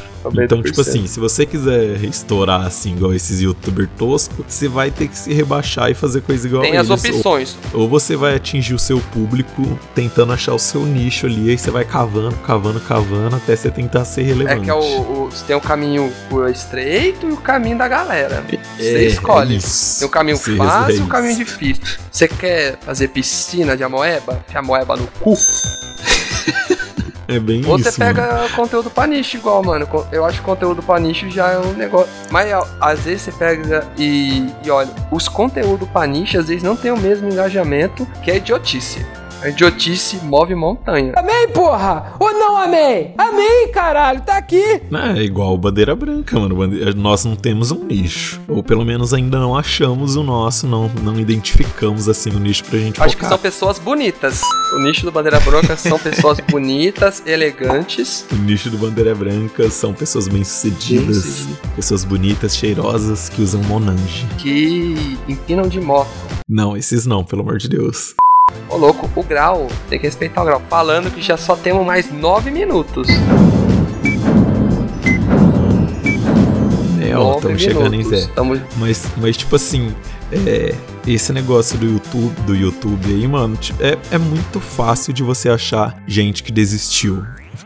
Então, 0.43 0.63
tipo 0.63 0.81
assim, 0.81 1.07
se 1.07 1.21
você 1.21 1.45
quiser 1.45 2.03
estourar 2.05 2.63
assim, 2.67 2.93
igual 2.97 3.13
esses 3.15 3.41
youtubers 3.41 3.89
tosco, 3.99 4.45
você 4.49 4.69
vai 4.69 4.91
ter 4.91 5.09
que 5.09 5.19
se 5.19 5.33
rebaixar 5.33 5.91
e 5.91 5.95
fazer 5.95 6.23
coisa 6.23 6.47
igual 6.47 6.63
Tem 6.63 6.77
a 6.77 6.81
as 6.81 6.89
eles. 6.89 7.17
opções. 7.17 7.57
Ou, 7.73 7.83
ou 7.83 7.89
você 7.89 8.17
vai 8.17 8.35
atingir 8.35 8.75
o 8.75 8.79
seu 8.79 8.99
público 9.01 9.79
tentando 9.95 10.33
achar 10.33 10.55
o 10.55 10.59
seu 10.59 10.85
nicho 10.87 11.27
ali, 11.27 11.51
aí 11.51 11.59
você 11.59 11.71
vai 11.71 11.85
cavando, 11.85 12.35
cavando, 12.39 12.81
cavando, 12.81 13.37
até 13.37 13.55
você 13.57 13.71
tentar 13.71 14.05
ser 14.05 14.23
É 14.23 14.25
relevante. 14.25 14.61
que 14.63 14.71
é 14.71 14.75
o, 14.75 14.79
o- 14.81 15.31
você 15.31 15.45
tem 15.45 15.57
o 15.57 15.61
caminho 15.61 16.13
o 16.31 16.47
estreito 16.49 17.27
e 17.29 17.33
o 17.33 17.37
caminho 17.37 17.77
da 17.79 17.89
galera. 17.89 18.45
Você 18.79 18.83
É, 18.97 19.05
escolhe. 19.05 19.57
é. 19.57 19.99
Tem 19.99 20.07
o 20.09 20.11
caminho 20.11 20.37
Você 20.37 20.57
fácil 20.57 20.97
e 20.97 21.01
o 21.01 21.07
caminho 21.07 21.37
difícil. 21.37 21.83
Você 22.11 22.29
quer 22.29 22.79
fazer 22.81 23.09
piscina 23.09 23.77
de 23.77 23.83
amoeba? 23.85 24.45
Que 24.49 24.57
amoeba 24.57 24.97
no 24.97 25.07
cu? 25.21 25.35
É 27.27 27.39
bem 27.39 27.65
Ou 27.67 27.79
você 27.79 27.89
isso. 27.89 28.01
mano. 28.01 28.15
pega 28.15 28.49
conteúdo 28.55 28.91
pra 28.91 29.07
nicho 29.07 29.37
igual, 29.37 29.63
mano. 29.63 29.87
Eu 30.13 30.25
acho 30.25 30.39
que 30.39 30.45
conteúdo 30.45 30.83
pra 30.83 30.99
nicho 31.01 31.29
já 31.31 31.51
é 31.53 31.59
um 31.59 31.73
negócio. 31.73 32.09
Mas 32.31 32.51
às 32.81 33.01
vezes 33.01 33.23
você 33.23 33.33
pega 33.33 33.87
e, 33.97 34.51
e 34.65 34.71
olha, 34.71 34.91
os 35.11 35.29
conteúdos 35.29 35.89
pra 35.89 36.07
nicho 36.07 36.39
às 36.39 36.49
vezes 36.49 36.63
não 36.63 36.77
tem 36.77 36.91
o 36.91 36.97
mesmo 36.97 37.29
engajamento 37.29 38.07
que 38.23 38.31
a 38.31 38.37
idiotice. 38.37 39.05
A 39.45 39.51
idiotice 39.51 40.17
move 40.25 40.55
montanha. 40.55 41.13
Amei, 41.17 41.49
porra! 41.49 42.15
Ou 42.19 42.33
não 42.33 42.57
amei? 42.57 43.13
Amei, 43.19 43.69
caralho, 43.69 44.23
tá 44.23 44.39
aqui! 44.39 44.81
É 45.17 45.23
igual 45.23 45.57
bandeira 45.59 45.95
branca, 45.95 46.41
mano. 46.41 46.57
Bande- 46.57 46.95
Nós 46.97 47.27
não 47.27 47.37
temos 47.37 47.71
um 47.71 47.85
nicho. 47.85 48.41
Ou 48.49 48.63
pelo 48.63 48.87
menos 48.87 49.13
ainda 49.13 49.39
não 49.39 49.55
achamos 49.55 50.17
o 50.17 50.23
nosso, 50.23 50.67
não, 50.67 50.89
não 51.03 51.21
identificamos 51.21 52.09
assim 52.09 52.31
o 52.31 52.39
nicho 52.41 52.65
pra 52.65 52.79
gente 52.79 53.03
Acho 53.03 53.17
que 53.17 53.23
são 53.23 53.33
focar. 53.37 53.43
pessoas 53.43 53.79
bonitas. 53.79 54.41
O 54.77 54.79
nicho 54.83 55.05
do 55.05 55.13
Bandeira 55.13 55.39
Branca 55.41 55.77
são 55.77 55.99
pessoas 55.99 56.41
bonitas, 56.51 57.23
elegantes. 57.27 58.27
O 58.33 58.37
nicho 58.37 58.71
do 58.71 58.79
bandeira 58.79 59.15
branca 59.15 59.69
são 59.71 59.93
pessoas 59.93 60.27
bem-sucedidas, 60.27 61.23
Bem-sucedidas. 61.23 61.59
pessoas 61.77 62.03
bonitas, 62.05 62.57
cheirosas, 62.57 63.29
que 63.29 63.43
usam 63.43 63.63
Monange. 63.65 64.27
que 64.39 65.19
empinam 65.29 65.69
de 65.69 65.81
moto. 65.83 66.09
Não, 66.49 66.75
esses 66.77 67.05
não, 67.05 67.23
pelo 67.23 67.43
amor 67.43 67.59
de 67.59 67.69
Deus. 67.69 68.15
Ô 68.75 68.77
louco, 68.77 69.09
o 69.15 69.23
grau, 69.23 69.69
tem 69.89 70.01
que 70.01 70.05
respeitar 70.07 70.43
o 70.43 70.45
grau. 70.45 70.61
Falando 70.69 71.09
que 71.09 71.23
já 71.23 71.37
só 71.37 71.55
temos 71.55 71.87
mais 71.87 72.11
nove 72.11 72.51
minutos. 72.51 73.07
É, 77.01 77.17
ó, 77.17 77.37
estamos 77.37 77.63
chegando 77.63 77.95
em. 77.95 78.03
Zé. 78.03 78.29
Mas, 78.77 79.07
mas 79.17 79.37
tipo 79.37 79.55
assim, 79.55 79.95
é, 80.47 80.75
esse 81.07 81.33
negócio 81.33 81.79
do 81.79 81.87
YouTube, 81.87 82.35
do 82.43 82.57
YouTube 82.57 83.07
aí, 83.07 83.29
mano, 83.29 83.57
é, 83.79 83.97
é 84.11 84.19
muito 84.19 84.59
fácil 84.59 85.13
de 85.13 85.23
você 85.23 85.49
achar 85.49 85.97
gente 86.07 86.43
que 86.43 86.51
desistiu 86.51 87.25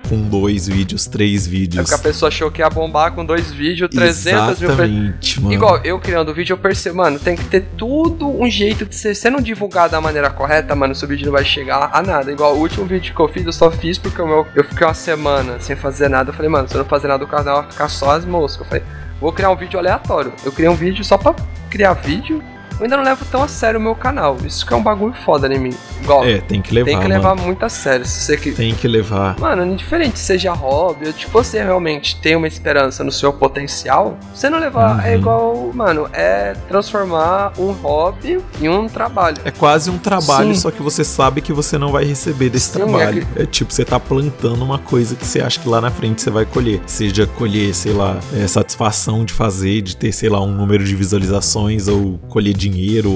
com 0.08 0.20
dois 0.22 0.66
vídeos, 0.66 1.06
três 1.06 1.46
É 1.46 1.50
vídeos. 1.50 1.82
porque 1.88 1.94
a 1.94 2.02
pessoa 2.02 2.28
achou 2.28 2.50
que 2.50 2.62
ia 2.62 2.70
bombar 2.70 3.12
com 3.12 3.24
dois 3.24 3.50
vídeos, 3.50 3.90
300 3.90 4.24
mil 4.60 4.70
pessoas. 4.70 4.80
Exatamente, 4.80 5.40
mano. 5.40 5.52
Igual, 5.54 5.80
eu 5.84 5.98
criando 5.98 6.30
o 6.30 6.34
vídeo, 6.34 6.54
eu 6.54 6.58
percebo, 6.58 6.96
mano, 6.96 7.18
tem 7.18 7.36
que 7.36 7.44
ter 7.44 7.66
tudo 7.76 8.28
um 8.28 8.48
jeito 8.48 8.84
de 8.86 8.94
ser. 8.94 9.14
Se 9.14 9.28
não 9.30 9.40
divulgar 9.40 9.88
da 9.88 10.00
maneira 10.00 10.30
correta, 10.30 10.74
mano, 10.74 10.94
seu 10.94 11.06
vídeo 11.08 11.26
não 11.26 11.32
vai 11.32 11.44
chegar 11.44 11.90
a 11.92 12.02
nada. 12.02 12.30
Igual, 12.32 12.56
o 12.56 12.60
último 12.60 12.86
vídeo 12.86 13.14
que 13.14 13.20
eu 13.20 13.28
fiz, 13.28 13.44
eu 13.44 13.52
só 13.52 13.70
fiz 13.70 13.98
porque 13.98 14.20
o 14.20 14.26
meu, 14.26 14.46
eu 14.54 14.64
fiquei 14.64 14.86
uma 14.86 14.94
semana 14.94 15.60
sem 15.60 15.76
fazer 15.76 16.08
nada. 16.08 16.30
Eu 16.30 16.34
falei, 16.34 16.50
mano, 16.50 16.68
se 16.68 16.74
eu 16.74 16.78
não 16.78 16.86
fazer 16.88 17.08
nada, 17.08 17.24
o 17.24 17.28
canal 17.28 17.62
vai 17.62 17.70
ficar 17.70 17.88
só 17.88 18.12
as 18.12 18.24
moscas. 18.24 18.60
Eu 18.60 18.66
falei, 18.66 18.82
vou 19.20 19.32
criar 19.32 19.50
um 19.50 19.56
vídeo 19.56 19.78
aleatório. 19.78 20.32
Eu 20.44 20.52
criei 20.52 20.68
um 20.70 20.74
vídeo 20.74 21.04
só 21.04 21.18
pra 21.18 21.34
criar 21.70 21.92
vídeo. 21.94 22.42
Eu 22.78 22.84
ainda 22.84 22.96
não 22.96 23.04
levo 23.04 23.24
tão 23.30 23.42
a 23.42 23.48
sério 23.48 23.78
o 23.80 23.82
meu 23.82 23.94
canal. 23.94 24.36
Isso 24.44 24.64
que 24.66 24.72
é 24.72 24.76
um 24.76 24.82
bagulho 24.82 25.14
foda 25.24 25.52
em 25.52 25.58
mim. 25.58 25.74
Igual, 26.02 26.24
É, 26.24 26.38
tem 26.40 26.62
que 26.62 26.72
levar, 26.72 26.86
tem 26.86 26.96
que 26.98 27.08
mano. 27.08 27.14
levar 27.14 27.34
muito 27.34 27.64
a 27.64 27.68
sério. 27.68 28.06
Se 28.06 28.20
você 28.20 28.36
que. 28.36 28.52
Tem 28.52 28.74
que 28.74 28.86
levar. 28.86 29.38
Mano, 29.38 29.64
indiferente 29.66 30.18
seja 30.18 30.52
hobby, 30.52 31.06
ou 31.08 31.12
tipo, 31.12 31.32
você 31.32 31.62
realmente 31.62 32.20
tem 32.20 32.36
uma 32.36 32.46
esperança 32.46 33.02
no 33.02 33.10
seu 33.12 33.32
potencial, 33.32 34.16
você 34.34 34.48
não 34.48 34.58
levar. 34.58 35.04
É 35.06 35.12
Uhum. 35.14 35.18
igual, 35.18 35.70
mano, 35.74 36.08
é 36.12 36.54
transformar 36.68 37.52
um 37.58 37.72
hobby 37.72 38.38
em 38.60 38.68
um 38.68 38.86
trabalho. 38.88 39.38
É 39.44 39.50
quase 39.50 39.90
um 39.90 39.98
trabalho, 39.98 40.54
Sim. 40.54 40.60
só 40.60 40.70
que 40.70 40.82
você 40.82 41.02
sabe 41.04 41.40
que 41.40 41.52
você 41.52 41.76
não 41.76 41.90
vai 41.90 42.04
receber 42.04 42.48
desse 42.48 42.66
Sim, 42.72 42.78
trabalho. 42.78 43.26
é 43.36 43.42
É, 43.42 43.46
tipo, 43.46 43.72
você 43.72 43.84
tá 43.84 43.98
plantando 43.98 44.62
uma 44.64 44.78
coisa 44.78 45.14
que 45.16 45.26
você 45.26 45.40
acha 45.40 45.58
que 45.60 45.68
lá 45.68 45.80
na 45.80 45.90
frente 45.90 46.22
você 46.22 46.30
vai 46.30 46.44
colher. 46.46 46.80
Seja 46.86 47.26
colher, 47.26 47.74
sei 47.74 47.92
lá, 47.92 48.18
é, 48.34 48.46
satisfação 48.46 49.24
de 49.24 49.32
fazer, 49.32 49.82
de 49.82 49.96
ter, 49.96 50.12
sei 50.12 50.28
lá, 50.28 50.40
um 50.40 50.52
número 50.52 50.84
de 50.84 50.94
visualizações, 50.94 51.88
ou 51.88 52.18
colher 52.28 52.54
dinheiro, 52.54 52.67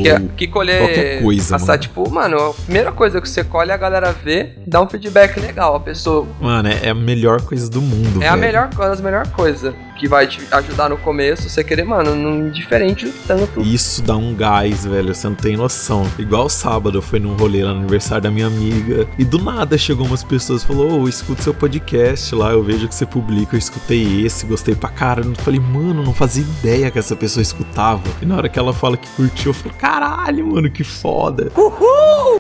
Que, 0.03 0.09
é- 0.09 0.15
ou 0.21 0.29
que 0.37 0.47
colher. 0.49 0.79
qualquer 0.79 1.23
coisa, 1.23 1.55
passar, 1.59 1.67
mano. 1.73 1.79
tipo, 1.83 2.11
mano, 2.11 2.37
a 2.51 2.55
primeira 2.55 2.93
coisa 2.93 3.21
que 3.21 3.29
você 3.29 3.45
colhe 3.45 3.71
a 3.73 3.77
galera 3.77 4.13
ver, 4.13 4.59
dá 4.67 4.81
um 4.81 4.89
feedback 4.89 5.39
legal. 5.41 5.75
A 5.77 5.81
pessoa. 5.81 6.27
Mano, 6.41 6.69
é 6.69 6.81
é 6.83 6.91
a 6.91 6.95
melhor 6.95 7.41
coisa 7.43 7.71
do 7.71 7.81
mundo. 7.81 8.23
É 8.23 8.29
a 8.29 8.31
velho. 8.31 8.41
melhor 8.41 8.75
coisa, 8.75 8.93
as 8.93 9.01
melhor 9.01 9.27
coisa 9.29 9.75
que 10.03 10.09
vai 10.09 10.27
te 10.27 10.41
ajudar 10.51 10.89
no 10.89 10.99
começo, 10.99 11.49
você 11.49 11.63
querer, 11.63 11.85
mano, 11.85 12.17
não 12.17 12.49
indiferente 12.49 13.07
do 13.07 13.13
tanto. 13.25 13.61
Isso 13.61 14.03
dá 14.03 14.17
um 14.17 14.35
gás, 14.35 14.85
velho. 14.85 15.15
Você 15.15 15.29
não 15.29 15.37
tem 15.37 15.57
noção. 15.57 16.05
Igual 16.19 16.49
sábado, 16.49 16.99
eu 16.99 17.03
fui 17.03 17.21
num 17.21 17.37
rolê 17.37 17.63
lá 17.63 17.73
no 17.73 17.79
aniversário 17.79 18.25
da 18.25 18.31
minha 18.31 18.49
amiga. 18.49 19.07
E 19.17 19.25
do 19.25 19.39
nada 19.39 19.79
chegou 19.79 20.05
umas 20.05 20.25
pessoas 20.25 20.65
e 20.65 20.67
falou: 20.67 21.03
Ô, 21.03 21.09
escuta 21.09 21.41
seu 21.41 21.55
podcast 21.55 22.35
lá. 22.35 22.51
Eu 22.51 22.65
vejo 22.65 22.89
que 22.89 22.97
você 22.97 23.07
publica. 23.07 23.55
Eu 23.55 23.61
escutei 23.61 24.27
esse, 24.27 24.45
gostei 24.45 24.75
pra 24.75 24.89
caramba. 24.89 25.37
Eu 25.39 25.45
falei, 25.45 25.61
mano, 25.61 26.03
não 26.03 26.13
fazia 26.13 26.43
ideia 26.43 26.91
que 26.91 26.99
essa 26.99 27.15
pessoa 27.15 27.41
escutava. 27.41 28.03
E 28.21 28.27
na 28.27 28.37
hora 28.37 28.49
que 28.49 28.59
ela 28.59 28.75
fala 28.75 28.97
que 28.97 29.09
curtiu, 29.11 29.51
eu 29.51 29.55
falei, 29.55 29.79
caralho, 29.79 30.49
mano, 30.49 30.69
que 30.69 30.83
foda. 30.83 31.53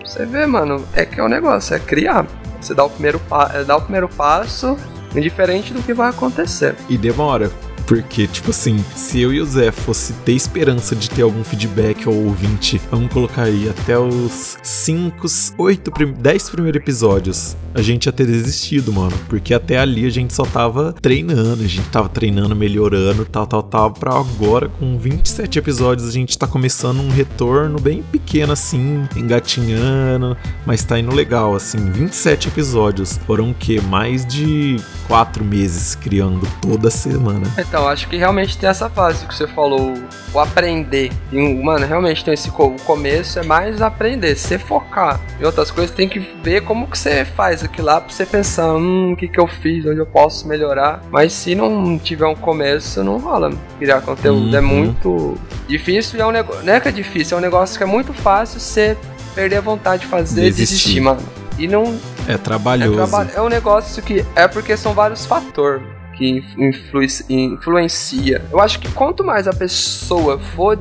Você 0.04 0.26
vê, 0.26 0.46
mano, 0.46 0.84
é 0.94 1.04
que 1.04 1.20
é 1.20 1.22
o 1.22 1.28
negócio, 1.28 1.76
é 1.76 1.78
criar. 1.78 2.26
Você 2.60 2.74
dá 2.74 2.84
o 2.84 2.90
primeiro, 2.90 3.20
é, 3.54 3.62
dá 3.62 3.76
o 3.76 3.80
primeiro 3.80 4.08
passo, 4.08 4.76
indiferente 5.20 5.72
do 5.72 5.82
que 5.82 5.94
vai 5.94 6.10
acontecer. 6.10 6.74
E 6.88 6.96
demora. 6.96 7.50
Porque, 7.92 8.26
tipo 8.26 8.48
assim, 8.48 8.82
se 8.96 9.20
eu 9.20 9.34
e 9.34 9.38
o 9.38 9.44
Zé 9.44 9.70
fosse 9.70 10.14
ter 10.24 10.32
esperança 10.32 10.96
de 10.96 11.10
ter 11.10 11.20
algum 11.20 11.44
feedback 11.44 12.08
ou 12.08 12.24
ouvinte, 12.24 12.80
vamos 12.90 13.12
colocar 13.12 13.42
aí 13.42 13.68
até 13.68 13.98
os 13.98 14.56
5, 14.62 15.26
8, 15.58 15.92
10 16.16 16.48
primeiros 16.48 16.80
episódios, 16.80 17.54
a 17.74 17.82
gente 17.82 18.06
ia 18.06 18.12
ter 18.12 18.26
desistido, 18.26 18.94
mano. 18.94 19.12
Porque 19.28 19.52
até 19.52 19.76
ali 19.76 20.06
a 20.06 20.10
gente 20.10 20.32
só 20.32 20.44
tava 20.44 20.94
treinando, 21.02 21.62
a 21.62 21.66
gente 21.66 21.86
tava 21.88 22.08
treinando, 22.08 22.56
melhorando, 22.56 23.26
tal, 23.26 23.46
tal, 23.46 23.62
tal. 23.62 23.90
Pra 23.90 24.18
agora, 24.18 24.70
com 24.70 24.96
27 24.96 25.58
episódios, 25.58 26.08
a 26.08 26.12
gente 26.12 26.38
tá 26.38 26.46
começando 26.46 26.98
um 26.98 27.10
retorno 27.10 27.78
bem 27.78 28.02
pequeno 28.02 28.54
assim, 28.54 29.06
engatinhando, 29.14 30.34
mas 30.64 30.82
tá 30.82 30.98
indo 30.98 31.14
legal, 31.14 31.54
assim. 31.54 31.90
27 31.90 32.48
episódios. 32.48 33.18
Foram 33.26 33.50
o 33.50 33.54
quê? 33.54 33.82
Mais 33.82 34.24
de 34.24 34.76
4 35.08 35.44
meses 35.44 35.94
criando 35.94 36.48
toda 36.62 36.90
semana. 36.90 37.46
Então, 37.58 37.81
acho 37.88 38.08
que 38.08 38.16
realmente 38.16 38.56
tem 38.58 38.68
essa 38.68 38.88
fase 38.90 39.26
que 39.26 39.34
você 39.34 39.46
falou, 39.46 39.94
o 40.32 40.38
aprender. 40.38 41.10
E, 41.30 41.36
mano, 41.62 41.86
realmente 41.86 42.24
tem 42.24 42.34
esse 42.34 42.48
o 42.50 42.76
começo 42.84 43.38
é 43.38 43.42
mais 43.42 43.80
aprender. 43.82 44.36
Se 44.36 44.58
focar 44.58 45.20
em 45.40 45.44
outras 45.44 45.70
coisas, 45.70 45.94
tem 45.94 46.08
que 46.08 46.18
ver 46.42 46.62
como 46.62 46.86
que 46.86 46.98
você 46.98 47.24
faz 47.24 47.62
aquilo 47.64 47.86
lá 47.88 48.00
pra 48.00 48.12
você 48.12 48.24
pensar, 48.26 48.72
hum, 48.74 49.12
o 49.12 49.16
que 49.16 49.26
que 49.28 49.40
eu 49.40 49.46
fiz, 49.46 49.84
onde 49.86 49.98
eu 49.98 50.06
posso 50.06 50.46
melhorar. 50.46 51.02
Mas 51.10 51.32
se 51.32 51.54
não 51.54 51.98
tiver 51.98 52.26
um 52.26 52.34
começo, 52.34 53.02
não 53.02 53.18
rola 53.18 53.50
criar 53.78 54.00
conteúdo. 54.00 54.56
É 54.56 54.60
Uhum. 54.60 54.66
muito 54.66 55.38
difícil 55.68 56.18
e 56.18 56.22
é 56.22 56.26
um 56.26 56.30
negócio. 56.30 56.62
Não 56.64 56.72
é 56.72 56.80
que 56.80 56.88
é 56.88 56.92
difícil, 56.92 57.36
é 57.36 57.38
um 57.38 57.42
negócio 57.42 57.76
que 57.76 57.82
é 57.82 57.86
muito 57.86 58.12
fácil 58.12 58.60
você 58.60 58.96
perder 59.34 59.56
a 59.56 59.60
vontade 59.60 60.02
de 60.02 60.08
fazer 60.08 60.42
e 60.42 60.44
Desistir. 60.50 60.74
desistir, 60.76 61.00
mano. 61.00 61.20
E 61.58 61.66
não, 61.68 61.84
É 62.28 62.32
é, 62.34 62.38
trabalhoso. 62.38 62.94
traba- 62.94 63.30
é 63.34 63.40
um 63.40 63.48
negócio 63.48 64.02
que 64.02 64.24
é 64.34 64.46
porque 64.48 64.76
são 64.76 64.92
vários 64.94 65.26
fatores 65.26 65.82
que 66.16 66.44
influi- 66.58 67.06
influencia. 67.28 68.42
Eu 68.50 68.60
acho 68.60 68.78
que 68.78 68.90
quanto 68.92 69.24
mais 69.24 69.46
a 69.48 69.52
pessoa 69.52 70.38
for 70.38 70.76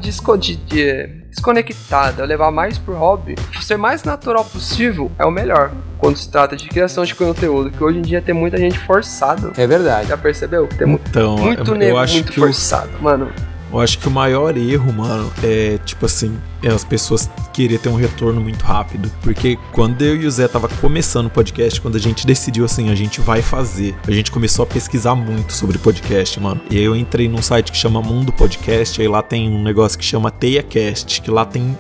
de- 0.58 1.22
desconectada, 1.30 2.26
levar 2.26 2.52
mais 2.52 2.78
pro 2.78 2.94
hobby, 2.94 3.36
ser 3.62 3.78
mais 3.78 4.04
natural 4.04 4.44
possível 4.46 5.12
é 5.18 5.26
o 5.26 5.32
melhor. 5.32 5.72
Quando 5.98 6.18
se 6.18 6.30
trata 6.30 6.56
de 6.56 6.68
criação 6.68 7.04
de 7.06 7.14
conteúdo, 7.16 7.70
que 7.72 7.84
hoje 7.84 8.00
em 8.00 8.02
dia 8.02 8.22
tem 8.22 8.34
muita 8.34 8.58
gente 8.58 8.78
forçada. 8.80 9.52
É 9.58 9.66
verdade. 9.68 10.10
Já 10.10 10.18
percebeu? 10.18 10.68
Tem 10.68 10.88
mu- 10.88 11.00
Então, 11.10 11.38
muito 11.38 11.72
eu 11.72 11.76
nego, 11.78 11.98
acho 11.98 12.16
muito 12.16 12.32
que 12.32 12.40
o- 12.40 12.44
forçado, 12.44 12.90
mano. 13.00 13.32
Eu 13.72 13.80
acho 13.80 14.00
que 14.00 14.08
o 14.08 14.12
maior 14.12 14.58
erro, 14.58 14.92
mano, 14.92 15.32
é 15.44 15.78
tipo 15.86 16.06
assim, 16.06 16.38
é 16.62 16.68
as 16.68 16.84
pessoas 16.84 17.30
querer 17.54 17.80
ter 17.80 17.90
um 17.90 17.96
retorno 17.96 18.42
muito 18.42 18.64
rápido. 18.64 19.10
Porque 19.22 19.58
quando 19.72 20.02
eu 20.02 20.22
e 20.22 20.26
o 20.26 20.32
Zé 20.32 20.48
tava 20.48 20.68
começando 20.68 21.28
o 21.28 21.30
podcast, 21.30 21.80
quando 21.80 21.96
a 21.96 22.00
gente 22.00 22.28
decidiu 22.28 22.66
assim, 22.66 22.90
a 22.90 22.96
gente 22.96 23.22
vai 23.22 23.42
fazer, 23.42 23.96
a 24.06 24.12
gente 24.12 24.30
começou 24.30 24.64
a 24.64 24.66
pesquisar 24.66 25.16
muito 25.16 25.54
sobre 25.54 25.78
podcast, 25.78 26.40
mano. 26.40 26.62
E 26.70 26.78
aí 26.78 26.84
eu 26.84 26.96
entrei 26.96 27.30
num 27.30 27.42
site 27.42 27.72
que 27.72 27.78
chama 27.78 28.02
Mundo 28.02 28.34
Podcast, 28.34 29.02
aí 29.02 29.08
lá 29.08 29.22
tem 29.22 29.50
um 29.50 29.64
negócio 29.64 29.98
que 29.98 30.06
chama 30.06 30.30
TeiaCast, 30.30 31.22
que 31.22 31.32
lá 31.32 31.46
tem 31.46 31.78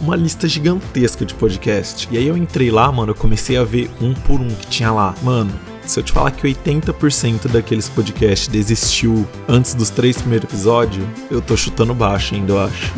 uma 0.00 0.16
lista 0.16 0.48
gigantesca 0.48 1.24
de 1.24 1.34
podcast. 1.34 2.08
E 2.10 2.16
aí 2.16 2.26
eu 2.26 2.36
entrei 2.36 2.70
lá, 2.70 2.90
mano, 2.90 3.12
eu 3.12 3.16
comecei 3.16 3.56
a 3.56 3.64
ver 3.64 3.90
um 4.00 4.14
por 4.14 4.40
um 4.40 4.48
que 4.48 4.66
tinha 4.68 4.90
lá. 4.90 5.14
Mano, 5.22 5.52
se 5.90 6.00
eu 6.00 6.04
te 6.04 6.12
falar 6.12 6.30
que 6.30 6.46
80% 6.46 7.48
daqueles 7.48 7.88
podcasts 7.88 8.48
desistiu 8.48 9.26
antes 9.48 9.74
dos 9.74 9.90
três 9.90 10.16
primeiros 10.16 10.48
episódios, 10.48 11.06
eu 11.30 11.40
tô 11.40 11.56
chutando 11.56 11.94
baixo 11.94 12.34
ainda, 12.34 12.52
eu 12.52 12.60
acho. 12.60 12.92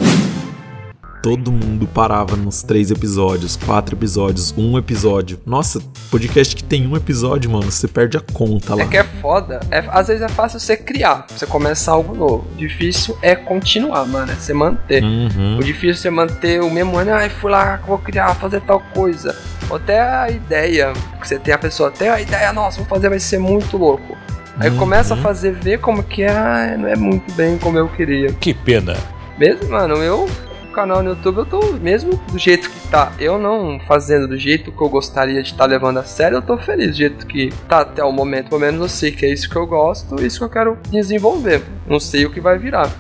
todo 1.23 1.53
mundo 1.53 1.87
parava 1.87 2.37
nos 2.37 2.63
três 2.63 2.91
episódios, 2.91 3.57
quatro 3.57 3.95
episódios, 3.95 4.55
um 4.57 4.79
episódio. 4.79 5.39
Nossa, 5.45 5.81
podcast 6.11 6.55
que 6.55 6.65
tem 6.65 6.87
um 6.87 6.97
episódio, 6.97 7.51
mano, 7.51 7.71
você 7.71 7.89
perde 7.89 8.17
a 8.17 8.21
conta 8.21 8.75
lá. 8.75 8.83
É 8.83 8.87
que 8.87 8.97
é 8.97 9.05
foda. 9.05 9.61
É, 9.71 9.85
às 9.89 10.09
vezes 10.09 10.23
é 10.23 10.29
fácil 10.29 10.59
você 10.61 10.77
criar, 10.77 11.27
você 11.29 11.47
começar 11.47 11.93
algo 11.93 12.15
novo. 12.15 12.47
Difícil 12.57 13.19
é 13.21 13.35
continuar, 13.35 14.07
mano, 14.07 14.33
é 14.33 14.35
você 14.35 14.55
manter. 14.55 15.03
Uhum. 15.03 15.59
O 15.59 15.63
difícil 15.63 15.91
é 15.91 15.95
você 15.95 16.11
manter 16.11 16.63
o 16.63 16.71
mesmo 16.71 16.97
ano, 16.97 17.13
ai, 17.13 17.29
fui 17.29 17.51
lá, 17.51 17.77
vou 17.87 17.99
criar, 17.99 18.35
fazer 18.35 18.61
tal 18.63 18.81
coisa. 18.95 19.37
Ou 19.71 19.77
até 19.77 20.01
a 20.01 20.31
ideia, 20.31 20.93
que 21.21 21.29
você 21.29 21.39
tem 21.39 21.53
a 21.55 21.59
pessoa, 21.59 21.89
até 21.91 22.09
a 22.11 22.21
ideia, 22.21 22.53
nossa, 22.53 22.79
vou 22.79 22.87
fazer, 22.87 23.09
vai 23.09 23.19
ser 23.21 23.39
muito 23.39 23.77
louco. 23.77 24.17
Aí 24.59 24.71
Uhum. 24.71 24.77
começa 24.79 25.15
a 25.15 25.17
fazer, 25.17 25.53
ver 25.53 25.79
como 25.79 26.03
que 26.03 26.23
é, 26.23 26.31
ah, 26.31 26.77
não 26.77 26.89
é 26.89 26.97
muito 26.97 27.33
bem 27.35 27.57
como 27.59 27.79
eu 27.79 27.89
queria. 27.89 28.33
Que 28.33 28.53
pena. 28.53 28.97
Mesmo, 29.39 29.69
mano, 29.71 29.95
eu, 29.99 30.29
o 30.65 30.73
canal 30.73 31.01
no 31.01 31.11
YouTube, 31.11 31.39
eu 31.39 31.47
tô 31.47 31.73
mesmo 31.75 32.17
do 32.33 32.39
jeito 32.39 32.69
que 32.69 32.89
tá. 32.89 33.13
Eu 33.21 33.39
não 33.39 33.79
fazendo 33.87 34.27
do 34.27 34.37
jeito 34.37 34.73
que 34.73 34.83
eu 34.83 34.89
gostaria 34.89 35.41
de 35.43 35.51
estar 35.53 35.67
levando 35.67 35.99
a 35.99 36.03
sério, 36.03 36.39
eu 36.39 36.43
tô 36.43 36.59
feliz 36.59 36.89
do 36.89 36.97
jeito 36.97 37.25
que 37.27 37.51
tá 37.69 37.81
até 37.83 38.03
o 38.03 38.11
momento. 38.11 38.49
Pelo 38.49 38.61
menos 38.61 38.81
eu 38.81 38.89
sei 38.89 39.13
que 39.13 39.25
é 39.27 39.33
isso 39.33 39.49
que 39.49 39.55
eu 39.55 39.67
gosto, 39.67 40.21
isso 40.25 40.39
que 40.39 40.45
eu 40.45 40.51
quero 40.51 40.77
desenvolver. 40.91 41.63
Não 41.87 42.01
sei 42.01 42.27
o 42.27 42.31
que 42.31 42.41
vai 42.41 42.59
virar. 42.59 42.91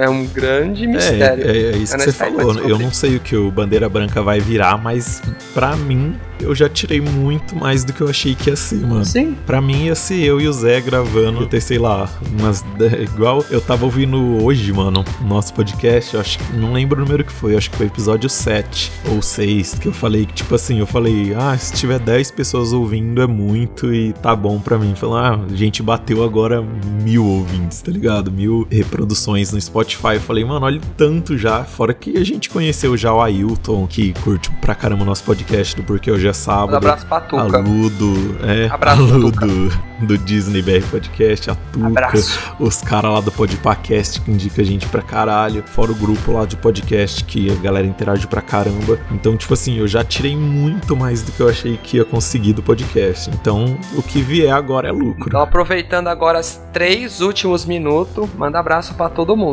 É 0.00 0.08
um 0.08 0.26
grande 0.26 0.86
mistério. 0.86 1.46
É, 1.46 1.56
é, 1.56 1.62
é 1.72 1.76
isso 1.76 1.94
É 1.94 1.98
que 1.98 2.04
você 2.04 2.12
falou. 2.12 2.46
descobrir. 2.52 2.70
Eu 2.70 2.78
não 2.78 2.92
sei 2.92 3.16
o 3.16 3.20
que 3.20 3.36
o 3.36 3.50
Bandeira 3.52 3.88
Branca 3.88 4.20
vai 4.20 4.40
virar, 4.40 4.76
mas 4.76 5.22
pra 5.54 5.76
mim, 5.76 6.16
eu 6.40 6.52
já 6.56 6.68
tirei 6.68 7.00
muito 7.00 7.54
mais 7.54 7.84
do 7.84 7.92
que 7.92 8.00
eu 8.00 8.08
achei 8.08 8.34
que 8.34 8.50
ia 8.50 8.56
ser, 8.56 8.80
mano. 8.80 9.04
Sim, 9.04 9.36
Pra 9.46 9.60
mim 9.60 9.84
ia 9.84 9.94
ser 9.94 10.20
eu 10.24 10.40
e 10.40 10.48
o 10.48 10.52
Zé 10.52 10.80
gravando, 10.80 11.46
ter, 11.46 11.60
sei 11.60 11.78
lá, 11.78 12.08
umas. 12.38 12.64
Igual 13.00 13.44
eu 13.48 13.60
tava 13.60 13.84
ouvindo 13.84 14.42
hoje, 14.42 14.72
mano, 14.72 15.04
o 15.20 15.24
nosso 15.24 15.54
podcast, 15.54 16.14
eu 16.14 16.20
acho 16.20 16.38
que. 16.38 16.52
Não 16.56 16.72
lembro 16.72 17.00
o 17.00 17.04
número 17.04 17.22
que 17.24 17.32
foi, 17.32 17.52
eu 17.54 17.58
acho 17.58 17.70
que 17.70 17.76
foi 17.76 17.86
episódio 17.86 18.28
7 18.28 18.90
ou 19.12 19.22
6, 19.22 19.74
que 19.74 19.86
eu 19.86 19.92
falei 19.92 20.26
que, 20.26 20.32
tipo 20.34 20.52
assim, 20.54 20.80
eu 20.80 20.86
falei, 20.86 21.32
ah, 21.38 21.56
se 21.56 21.74
tiver 21.74 22.00
10 22.00 22.32
pessoas 22.32 22.72
ouvindo 22.72 23.22
é 23.22 23.26
muito 23.26 23.94
e 23.94 24.12
tá 24.14 24.34
bom 24.34 24.58
pra 24.58 24.76
mim. 24.78 24.94
Falei, 24.96 25.16
ah, 25.16 25.40
a 25.48 25.56
gente 25.56 25.80
bateu 25.80 26.24
agora 26.24 26.60
mil 27.02 27.24
ouvintes, 27.24 27.80
tá 27.82 27.92
ligado? 27.92 28.32
Mil 28.32 28.66
reproduções 28.68 29.52
no 29.52 29.59
Spotify. 29.60 30.14
Eu 30.14 30.20
falei, 30.20 30.44
mano, 30.44 30.64
olha 30.66 30.80
tanto 30.96 31.36
já. 31.36 31.64
Fora 31.64 31.92
que 31.94 32.16
a 32.16 32.24
gente 32.24 32.48
conheceu 32.50 32.96
já 32.96 33.12
o 33.12 33.20
Ailton, 33.20 33.86
que 33.86 34.12
curte 34.22 34.50
pra 34.60 34.74
caramba 34.74 35.02
o 35.02 35.06
nosso 35.06 35.24
podcast 35.24 35.76
do 35.76 35.82
Porque 35.82 36.10
Hoje 36.10 36.26
é 36.26 36.30
um 36.30 36.34
Sábado. 36.34 36.76
abraço 36.76 37.06
pra 37.06 37.18
A 37.18 37.20
Tuca. 37.20 37.58
Ludo, 37.58 38.36
é, 38.42 38.66
Abraço, 38.68 39.02
a 39.02 39.16
Ludo 39.16 39.70
do 40.00 40.16
Disney 40.18 40.62
BR 40.62 40.82
Podcast, 40.90 41.50
a 41.50 41.54
Tuca, 41.54 41.86
Abraço. 41.86 42.38
os 42.58 42.80
caras 42.80 43.12
lá 43.12 43.20
do 43.20 43.30
Podpacast 43.30 44.20
que 44.22 44.30
indica 44.30 44.62
a 44.62 44.64
gente 44.64 44.86
pra 44.86 45.02
caralho, 45.02 45.62
fora 45.66 45.92
o 45.92 45.94
grupo 45.94 46.32
lá 46.32 46.46
de 46.46 46.56
podcast 46.56 47.22
que 47.24 47.50
a 47.50 47.54
galera 47.56 47.86
interage 47.86 48.26
pra 48.26 48.40
caramba. 48.40 48.98
Então, 49.10 49.36
tipo 49.36 49.52
assim, 49.52 49.76
eu 49.78 49.86
já 49.86 50.02
tirei 50.04 50.36
muito 50.36 50.96
mais 50.96 51.22
do 51.22 51.32
que 51.32 51.40
eu 51.40 51.48
achei 51.48 51.76
que 51.76 51.98
ia 51.98 52.04
conseguir 52.04 52.52
do 52.54 52.62
podcast. 52.62 53.28
Então, 53.30 53.76
o 53.96 54.02
que 54.02 54.22
vier 54.22 54.52
agora 54.52 54.88
é 54.88 54.92
lucro. 54.92 55.24
Então, 55.28 55.40
aproveitando 55.40 56.08
agora 56.08 56.40
os 56.40 56.58
três 56.72 57.20
últimos 57.20 57.64
minutos, 57.64 58.28
manda 58.38 58.58
abraço 58.58 58.94
pra 58.94 59.08
todo 59.08 59.36
mundo. 59.36 59.49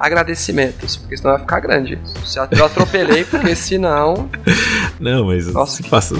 Agradecimentos, 0.00 0.96
porque 0.96 1.16
senão 1.16 1.32
vai 1.32 1.40
ficar 1.40 1.60
grande. 1.60 1.98
Eu 2.50 2.64
atropelei, 2.66 3.24
porque 3.24 3.54
senão. 3.54 4.28
Não, 4.98 5.26
mas 5.26 5.46
Nossa, 5.52 5.82
passa- 5.84 6.14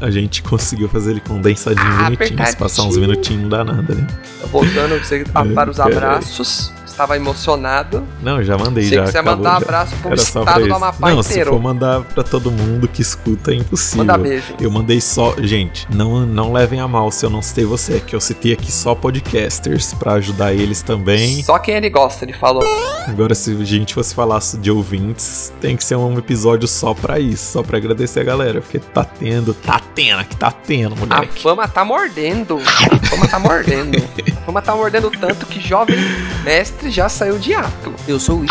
a 0.00 0.10
gente 0.10 0.42
conseguiu 0.42 0.88
fazer 0.88 1.12
ele 1.12 1.20
condensadinho, 1.20 1.86
Ah, 1.86 2.04
bonitinho. 2.04 2.46
Se 2.46 2.56
passar 2.56 2.82
uns 2.84 2.96
minutinhos, 2.96 3.42
não 3.42 3.48
dá 3.50 3.64
nada, 3.64 3.94
né? 3.94 4.06
Voltando 4.50 4.94
É, 4.94 5.24
para 5.54 5.70
os 5.70 5.76
pera 5.76 5.88
aí. 5.88 5.96
abraços. 5.96 6.72
Estava 6.92 7.16
emocionado. 7.16 8.06
Não, 8.22 8.42
já 8.42 8.56
mandei, 8.58 8.84
Se 8.84 8.94
já. 8.94 9.04
quiser 9.04 9.18
acabou, 9.20 9.36
mandar 9.38 9.50
já. 9.52 9.56
abraço 9.66 9.96
pro 9.96 10.14
estado 10.14 10.66
do. 10.68 10.74
Amapá 10.74 11.10
Não, 11.10 11.22
se 11.22 11.30
inteiro. 11.32 11.50
for 11.52 11.60
mandar 11.60 12.02
pra 12.02 12.22
todo 12.22 12.50
mundo 12.50 12.86
que 12.86 13.00
escuta, 13.02 13.50
é 13.50 13.54
impossível. 13.56 14.04
Manda 14.04 14.18
beijo. 14.18 14.54
Eu 14.60 14.70
mandei 14.70 15.00
só. 15.00 15.34
Gente, 15.38 15.86
não, 15.92 16.20
não 16.26 16.52
levem 16.52 16.80
a 16.80 16.86
mal 16.86 17.10
se 17.10 17.24
eu 17.24 17.30
não 17.30 17.40
citei 17.42 17.64
você, 17.64 17.98
que 18.00 18.14
eu 18.14 18.20
citei 18.20 18.52
aqui 18.52 18.70
só 18.70 18.94
podcasters 18.94 19.94
pra 19.94 20.12
ajudar 20.14 20.52
eles 20.52 20.82
também. 20.82 21.42
Só 21.42 21.58
quem 21.58 21.74
ele 21.76 21.88
gosta, 21.90 22.24
ele 22.24 22.32
falou. 22.34 22.62
Agora, 23.08 23.34
se 23.34 23.50
a 23.60 23.64
gente 23.64 23.94
fosse 23.94 24.14
falar 24.14 24.40
de 24.60 24.70
ouvintes, 24.70 25.52
tem 25.60 25.76
que 25.76 25.82
ser 25.84 25.96
um 25.96 26.16
episódio 26.18 26.68
só 26.68 26.94
pra 26.94 27.18
isso, 27.18 27.52
só 27.52 27.62
pra 27.62 27.78
agradecer 27.78 28.20
a 28.20 28.24
galera, 28.24 28.60
porque 28.60 28.78
tá 28.78 29.02
tendo, 29.04 29.54
tá 29.54 29.80
tendo, 29.94 30.24
que 30.24 30.36
tá 30.36 30.50
tendo, 30.50 30.94
A 30.94 31.16
moleque. 31.16 31.40
fama 31.42 31.66
tá 31.66 31.84
mordendo. 31.84 32.58
A 32.60 33.06
fama 33.06 33.28
tá 33.28 33.38
mordendo. 33.38 33.96
A 33.96 34.44
fama 34.44 34.62
tá 34.62 34.74
mordendo 34.76 35.10
tanto 35.10 35.46
que 35.46 35.60
jovem 35.60 35.96
mestre 36.44 36.81
já 36.90 37.08
saiu 37.08 37.38
de 37.38 37.54
ato. 37.54 37.92
Eu 38.06 38.18
sou 38.18 38.40
o 38.40 38.44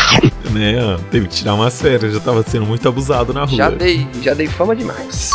Né, 0.52 0.76
ó, 0.84 0.98
teve 1.10 1.28
que 1.28 1.36
tirar 1.36 1.54
umas 1.54 1.82
férias, 1.82 2.14
já 2.14 2.20
tava 2.20 2.44
sendo 2.44 2.66
muito 2.66 2.88
abusado 2.88 3.34
na 3.34 3.46
rua. 3.46 3.56
Já 3.58 3.70
dei, 3.70 4.08
já 4.22 4.34
dei 4.34 4.48
fama 4.48 4.76
demais. 4.76 5.30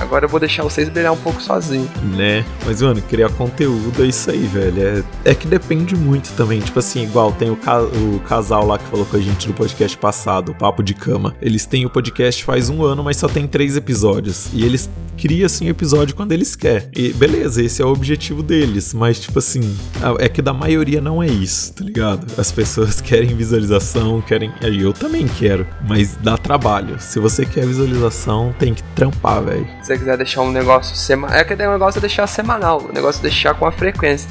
Agora 0.00 0.24
eu 0.24 0.28
vou 0.28 0.38
deixar 0.40 0.62
vocês 0.62 0.88
brilhar 0.88 1.12
um 1.12 1.16
pouco 1.16 1.42
sozinho. 1.42 1.88
né? 2.16 2.44
Mas, 2.64 2.80
mano, 2.82 3.00
criar 3.02 3.28
conteúdo 3.30 4.02
é 4.02 4.06
isso 4.06 4.30
aí, 4.30 4.46
velho. 4.46 5.04
É, 5.24 5.30
é 5.30 5.34
que 5.34 5.46
depende 5.46 5.96
muito 5.96 6.30
também. 6.36 6.60
Tipo 6.60 6.78
assim, 6.78 7.02
igual 7.04 7.32
tem 7.32 7.50
o, 7.50 7.56
ca- 7.56 7.82
o 7.82 8.20
casal 8.28 8.66
lá 8.66 8.78
que 8.78 8.84
falou 8.86 9.06
com 9.06 9.16
a 9.16 9.20
gente 9.20 9.48
no 9.48 9.54
podcast 9.54 9.96
passado, 9.96 10.52
o 10.52 10.54
Papo 10.54 10.82
de 10.82 10.94
Cama. 10.94 11.34
Eles 11.40 11.64
têm 11.66 11.84
o 11.86 11.90
podcast 11.90 12.44
faz 12.44 12.68
um 12.68 12.82
ano, 12.82 13.02
mas 13.02 13.16
só 13.16 13.28
tem 13.28 13.46
três 13.46 13.76
episódios. 13.76 14.48
E 14.52 14.64
eles 14.64 14.88
criam, 15.16 15.46
assim, 15.46 15.66
o 15.66 15.70
episódio 15.70 16.14
quando 16.14 16.32
eles 16.32 16.54
querem. 16.54 16.88
E 16.94 17.12
beleza, 17.14 17.62
esse 17.62 17.80
é 17.80 17.84
o 17.84 17.88
objetivo 17.88 18.42
deles. 18.42 18.92
Mas, 18.94 19.18
tipo 19.20 19.38
assim, 19.38 19.76
é 20.18 20.28
que 20.28 20.42
da 20.42 20.52
maioria 20.52 21.00
não 21.00 21.22
é 21.22 21.26
isso, 21.26 21.72
tá 21.72 21.84
ligado? 21.84 22.26
As 22.38 22.52
pessoas 22.52 23.00
querem 23.02 23.34
visualização, 23.34 24.20
querem. 24.20 24.52
Eu 24.60 24.92
também 24.92 25.26
quero, 25.26 25.66
mas 25.88 26.16
dá 26.22 26.36
trabalho. 26.36 26.96
Se 27.00 27.18
você 27.18 27.44
quer 27.46 27.66
visualização, 27.66 28.54
tem 28.58 28.74
que 28.74 28.82
trampar, 28.94 29.42
velho. 29.42 29.66
Se 29.86 29.92
você 29.92 29.98
quiser 29.98 30.16
deixar 30.16 30.40
um 30.40 30.50
negócio 30.50 30.96
semanal. 30.96 31.36
É 31.38 31.44
que 31.44 31.54
o 31.54 31.56
negócio 31.56 31.98
é 31.98 32.00
deixar 32.00 32.26
semanal. 32.26 32.82
O 32.90 32.92
negócio 32.92 33.20
é 33.20 33.22
deixar 33.22 33.54
com 33.54 33.66
a 33.66 33.70
frequência. 33.70 34.28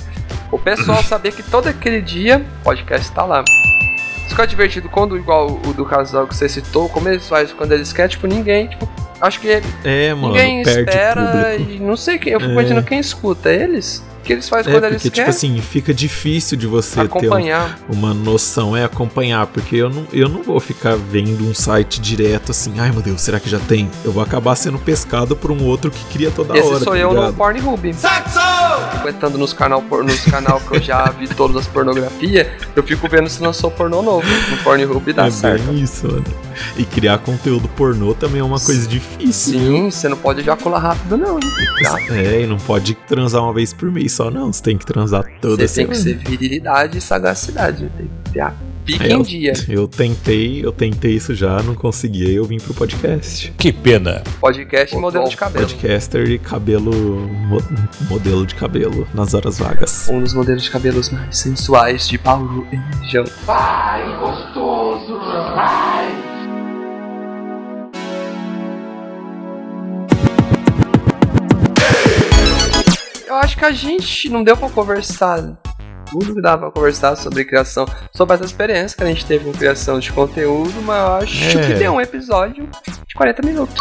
O 0.52 0.60
pessoal 0.60 1.02
saber 1.02 1.32
que 1.32 1.42
todo 1.42 1.68
aquele 1.70 2.02
dia 2.02 2.46
o 2.60 2.64
podcast 2.66 3.10
tá 3.14 3.24
lá. 3.24 3.42
Isso 4.18 4.32
fica 4.32 4.46
divertido 4.46 4.90
quando, 4.90 5.16
igual 5.16 5.48
o 5.66 5.74
do 5.74 5.86
casal 5.86 6.28
que 6.28 6.36
você 6.36 6.50
citou, 6.50 6.90
como 6.90 7.08
eles 7.08 7.30
fazem 7.30 7.56
quando 7.56 7.72
eles 7.72 7.94
querem, 7.94 8.10
tipo, 8.12 8.28
ninguém, 8.28 8.68
tipo, 8.68 8.86
acho 9.22 9.40
que 9.40 9.48
ele, 9.48 9.66
É, 9.86 10.14
mano, 10.14 10.34
ninguém 10.34 10.62
espera 10.62 11.56
e 11.56 11.80
não 11.80 11.96
sei 11.96 12.20
quem. 12.20 12.34
Eu 12.34 12.40
fico 12.42 12.52
É. 12.52 12.54
imaginando 12.54 12.86
quem 12.86 13.00
escuta. 13.00 13.50
É 13.50 13.56
eles? 13.64 14.04
O 14.26 14.28
que 14.28 14.34
eles 14.34 14.50
fazem 14.50 14.72
É, 14.72 14.76
quando 14.76 14.82
porque, 14.82 14.94
eles 14.94 15.04
tipo 15.04 15.16
querem? 15.18 15.30
assim, 15.30 15.62
fica 15.62 15.94
difícil 15.94 16.58
de 16.58 16.66
você 16.66 16.96
ter 16.96 17.02
um- 17.02 17.04
acompanhar. 17.06 17.78
uma 17.88 18.12
noção, 18.12 18.76
é 18.76 18.84
acompanhar, 18.84 19.46
porque 19.46 19.76
eu 19.76 19.88
não, 19.88 20.08
eu 20.12 20.28
não 20.28 20.42
vou 20.42 20.60
ficar 20.60 20.96
vendo 20.96 21.48
um 21.48 21.54
site 21.54 22.02
direto 22.02 22.50
assim, 22.50 22.74
ai 22.80 22.90
meu 22.92 23.04
Deus, 23.04 23.22
será 23.22 23.40
que 23.40 23.48
já 23.48 23.60
tem? 23.60 23.88
Eu 24.04 24.12
vou 24.12 24.24
acabar 24.24 24.56
sendo 24.56 24.80
pescado 24.80 25.36
por 25.36 25.52
um 25.52 25.64
outro 25.64 25.92
que 25.92 26.04
cria 26.06 26.32
toda 26.32 26.58
Esse 26.58 26.68
hora. 26.68 26.84
sou 26.84 26.94
tá 26.94 27.00
eu 27.00 27.10
no 27.14 27.20
ligado? 27.20 27.36
Pornhub. 27.36 27.94
Fico 27.94 28.02
entrando 29.08 29.38
nos 29.38 29.54
canal, 29.54 29.82
por- 29.82 30.04
nos 30.04 30.24
canal 30.26 30.60
que 30.60 30.78
eu 30.78 30.82
já 30.82 31.06
vi 31.12 31.28
todas 31.28 31.56
as 31.58 31.68
pornografias, 31.68 32.48
eu 32.76 32.84
fico 32.84 33.08
vendo 33.10 33.30
se 33.30 33.42
lançou 33.42 33.70
pornô 33.72 34.02
novo. 34.02 34.26
No 34.52 34.58
Pornhub 34.64 35.14
dá 35.14 35.28
é 35.28 35.32
certo. 35.32 35.74
isso, 35.74 36.08
mano. 36.08 36.24
E 36.78 36.84
criar 36.86 37.18
conteúdo 37.20 37.68
pornô 37.70 38.14
também 38.14 38.40
é 38.42 38.44
uma 38.44 38.60
coisa 38.60 38.88
difícil. 38.88 39.60
Sim, 39.60 39.92
você 39.92 40.08
não 40.10 40.18
pode 40.18 40.42
ejacular 40.42 40.82
rápido 40.82 41.18
não. 41.18 41.36
hein? 41.36 41.50
Tá? 41.84 42.00
É, 42.14 42.42
e 42.42 42.48
não 42.48 42.58
pode 42.58 42.94
transar 43.08 43.44
uma 43.44 43.54
vez 43.54 43.74
por 43.74 43.92
mês 43.92 44.14
só, 44.14 44.30
não. 44.32 44.52
Você 44.52 44.62
tem 44.64 44.78
que 44.78 44.86
transar 44.86 45.24
toda 45.42 45.68
Você 45.68 45.76
tem 45.82 45.88
que 45.88 45.96
semana. 45.98 46.20
ser 46.22 46.30
virilidade 46.30 46.98
e 46.98 47.02
sagacidade. 47.02 47.90
Tem 47.98 48.08
que 48.24 48.32
ter 48.32 48.42
pique 48.86 49.04
É, 49.04 49.08
em 49.10 49.12
eu, 49.14 49.24
dia. 49.24 49.54
eu 49.68 49.88
tentei, 49.88 50.64
eu 50.64 50.72
tentei 50.72 51.14
isso 51.14 51.34
já, 51.34 51.62
não 51.64 51.74
consegui, 51.76 52.34
eu 52.36 52.46
vim 52.46 52.58
pro 52.60 52.74
podcast. 52.74 53.52
Que 53.58 53.74
pena. 53.74 54.24
Podcast 54.40 54.96
e 54.96 55.00
modelo 55.00 55.28
de 55.28 55.36
cabelo. 55.36 55.66
Podcaster 55.68 56.30
e 56.30 56.38
cabelo. 56.40 56.92
mo- 56.94 57.62
modelo 58.10 58.46
de 58.46 58.54
cabelo 58.56 59.08
nas 59.14 59.34
horas 59.34 59.58
vagas. 59.58 60.08
Um 60.10 60.22
dos 60.22 60.34
modelos 60.34 60.64
de 60.64 60.70
cabelos 60.70 61.10
mais 61.10 61.38
sensuais 61.38 62.08
de 62.08 62.18
Paulo 62.18 62.66
e 62.72 62.76
região. 63.04 63.26
Eu 73.28 73.36
acho 73.36 73.58
que 73.58 73.66
a 73.66 73.72
gente 73.72 74.30
não 74.30 74.44
deu 74.44 74.56
pra 74.56 74.70
conversar 74.70 75.58
tudo 76.20 76.34
que 76.36 76.42
dava 76.42 76.64
pra 76.64 76.72
conversar 76.72 77.16
sobre 77.18 77.44
criação, 77.44 77.86
sobre 78.14 78.36
essa 78.36 78.46
experiência 78.46 78.98
que 78.98 79.04
a 79.04 79.08
gente 79.08 79.26
teve 79.26 79.46
com 79.46 79.52
criação 79.52 80.00
de 80.00 80.12
conteúdo, 80.14 80.74
mas 80.84 80.98
eu 81.00 81.14
acho 81.16 81.58
É. 81.60 81.68
que 81.68 81.74
deu 81.74 81.92
um 81.94 82.02
episódio 82.02 82.68
de 83.08 83.14
40 83.16 83.42
minutos. 83.46 83.76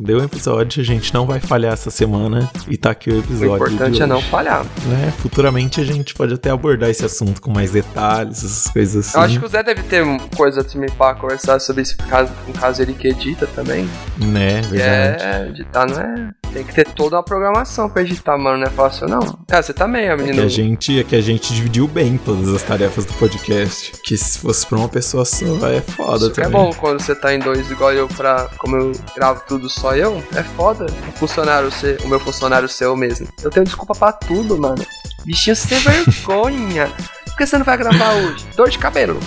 Deu 0.00 0.20
um 0.20 0.24
episódio, 0.24 0.80
a 0.80 0.84
gente 0.84 1.12
não 1.12 1.26
vai 1.26 1.40
falhar 1.40 1.72
essa 1.72 1.90
semana 1.90 2.48
e 2.68 2.76
tá 2.76 2.90
aqui 2.90 3.10
o 3.10 3.14
O 3.16 3.18
episódio. 3.18 3.54
importante 3.56 3.96
de 3.96 4.02
é 4.02 4.06
não 4.06 4.22
falhar. 4.22 4.64
Né? 4.86 5.12
Futuramente 5.18 5.80
a 5.80 5.84
gente 5.84 6.14
pode 6.14 6.34
até 6.34 6.50
abordar 6.50 6.88
esse 6.88 7.04
assunto 7.04 7.40
com 7.40 7.50
mais 7.50 7.72
detalhes, 7.72 8.38
essas 8.44 8.68
coisas 8.72 9.08
assim. 9.08 9.18
Eu 9.18 9.24
acho 9.24 9.38
que 9.40 9.44
o 9.44 9.48
Zé 9.48 9.62
deve 9.62 9.82
ter 9.82 10.04
coisa 10.36 10.62
também 10.62 10.88
pra 10.90 11.14
conversar 11.14 11.58
sobre 11.60 11.82
esse 11.82 11.96
caso, 11.96 12.32
um 12.48 12.52
caso 12.52 12.80
ele 12.80 12.94
que 12.94 13.08
edita 13.08 13.46
também. 13.48 13.88
Né, 14.18 14.60
verdade. 14.62 15.22
é, 15.22 15.48
editar 15.48 15.86
não 15.86 16.00
é 16.00 16.30
Tem 16.52 16.64
que 16.64 16.74
ter 16.74 16.86
toda 16.88 17.16
uma 17.16 17.22
programação 17.22 17.88
pra 17.90 18.02
editar, 18.02 18.38
mano. 18.38 18.58
Não 18.58 18.66
é 18.66 18.70
fácil, 18.70 19.08
não. 19.08 19.38
Ah, 19.50 19.62
você 19.62 19.72
também, 19.72 20.06
é 20.06 20.12
É 20.12 20.16
que 20.16 20.40
a 20.40 20.48
gente, 20.48 21.00
é 21.00 21.04
que 21.04 21.16
a 21.16 21.20
gente 21.20 21.52
dividiu 21.54 21.86
bem 21.86 22.16
todas 22.18 22.48
as 22.54 22.62
tarefas 22.62 23.04
do 23.04 23.12
podcast. 23.14 23.92
Que 24.04 24.16
se 24.16 24.38
fosse 24.38 24.66
pra 24.66 24.78
uma 24.78 24.88
pessoa 24.88 25.24
só, 25.24 25.44
é 25.68 25.80
foda 25.80 26.26
Isso 26.26 26.40
é 26.40 26.44
também. 26.44 26.50
bom 26.50 26.72
quando 26.72 27.00
você 27.00 27.14
tá 27.14 27.34
em 27.34 27.38
dois 27.38 27.70
igual 27.70 27.92
eu 27.92 28.08
pra. 28.08 28.48
Como 28.58 28.76
eu 28.76 28.92
gravo 29.14 29.42
tudo 29.46 29.68
só 29.68 29.87
eu, 29.96 30.22
é 30.34 30.42
foda. 30.42 30.86
O 30.86 31.12
funcionário 31.18 31.70
ser, 31.70 32.00
o 32.02 32.08
meu 32.08 32.20
funcionário 32.20 32.68
ser 32.68 32.84
eu 32.86 32.96
mesmo. 32.96 33.28
Eu 33.42 33.50
tenho 33.50 33.64
desculpa 33.64 33.94
pra 33.94 34.12
tudo, 34.12 34.58
mano. 34.58 34.84
Bichinho 35.24 35.56
sem 35.56 35.78
vergonha. 35.80 36.90
Por 37.24 37.36
que 37.36 37.46
você 37.46 37.58
não 37.58 37.64
vai 37.64 37.76
gravar 37.76 38.14
hoje? 38.14 38.46
Dor 38.56 38.68
de 38.70 38.78
cabelo. 38.78 39.18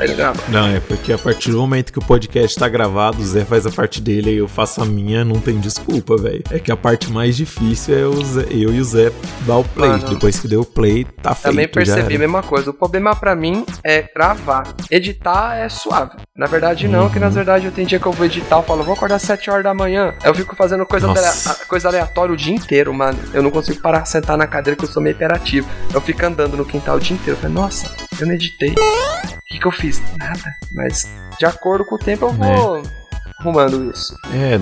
Ele 0.00 0.14
grava. 0.14 0.40
Não, 0.48 0.66
é 0.68 0.80
porque 0.80 1.12
a 1.12 1.18
partir 1.18 1.50
do 1.50 1.58
momento 1.58 1.92
que 1.92 1.98
o 1.98 2.04
podcast 2.04 2.58
tá 2.58 2.68
gravado, 2.68 3.20
o 3.20 3.24
Zé 3.24 3.44
faz 3.44 3.66
a 3.66 3.70
parte 3.70 4.00
dele 4.00 4.30
e 4.32 4.36
eu 4.38 4.48
faço 4.48 4.82
a 4.82 4.84
minha, 4.86 5.24
não 5.24 5.40
tem 5.40 5.58
desculpa, 5.58 6.16
velho. 6.16 6.42
É 6.50 6.58
que 6.58 6.72
a 6.72 6.76
parte 6.76 7.10
mais 7.10 7.36
difícil 7.36 7.96
é 7.98 8.04
o 8.06 8.24
Zé- 8.24 8.46
eu 8.50 8.72
e 8.74 8.80
o 8.80 8.84
Zé 8.84 9.12
dar 9.46 9.56
o 9.58 9.64
play. 9.64 9.90
Mano. 9.90 10.08
Depois 10.08 10.38
que 10.38 10.48
deu 10.48 10.60
o 10.60 10.64
play, 10.64 11.04
tá 11.22 11.34
feito. 11.34 11.52
Também 11.54 11.68
percebi 11.68 12.16
a 12.16 12.18
mesma 12.18 12.42
coisa. 12.42 12.70
O 12.70 12.74
problema 12.74 13.14
pra 13.14 13.34
mim 13.34 13.64
é 13.84 14.02
gravar. 14.14 14.64
Editar 14.90 15.56
é 15.56 15.68
suave. 15.68 16.12
Na 16.36 16.46
verdade, 16.46 16.88
não, 16.88 17.04
Uhum. 17.04 17.10
que 17.10 17.18
na 17.18 17.28
verdade 17.28 17.66
eu 17.66 17.72
tenho 17.72 17.86
dia 17.86 17.98
que 17.98 18.06
eu 18.06 18.12
vou 18.12 18.24
editar, 18.26 18.56
eu 18.56 18.62
falo, 18.62 18.82
vou 18.82 18.94
acordar 18.94 19.16
às 19.16 19.22
7 19.22 19.50
horas 19.50 19.64
da 19.64 19.74
manhã. 19.74 20.14
Eu 20.24 20.34
fico 20.34 20.56
fazendo 20.56 20.86
coisa, 20.86 21.06
ale- 21.08 21.56
coisa 21.68 21.88
aleatória 21.88 22.32
o 22.32 22.36
dia 22.36 22.54
inteiro, 22.54 22.92
mano. 22.94 23.18
Eu 23.34 23.42
não 23.42 23.50
consigo 23.50 23.80
parar, 23.80 24.04
sentar 24.06 24.36
na 24.38 24.46
cadeira 24.46 24.76
que 24.76 24.84
eu 24.84 24.88
sou 24.88 25.02
meio 25.02 25.14
hiperativo. 25.14 25.68
Eu 25.92 26.00
fico 26.00 26.24
andando 26.24 26.56
no 26.56 26.64
quintal 26.64 26.96
o 26.96 27.00
dia 27.00 27.14
inteiro. 27.14 27.32
Eu 27.38 27.42
falei, 27.42 27.54
nossa, 27.54 27.90
eu 28.20 28.26
não 28.26 28.34
editei. 28.34 28.70
O 28.70 29.40
que, 29.46 29.58
que 29.58 29.66
eu 29.66 29.72
fiz? 29.72 30.00
Nada. 30.18 30.54
Mas 30.72 31.08
de 31.38 31.46
acordo 31.46 31.84
com 31.84 31.94
o 31.94 31.98
tempo 31.98 32.26
eu 32.26 32.32
vou 32.32 32.82
arrumando 33.40 33.90
isso. 33.92 34.16
É, 34.32 34.58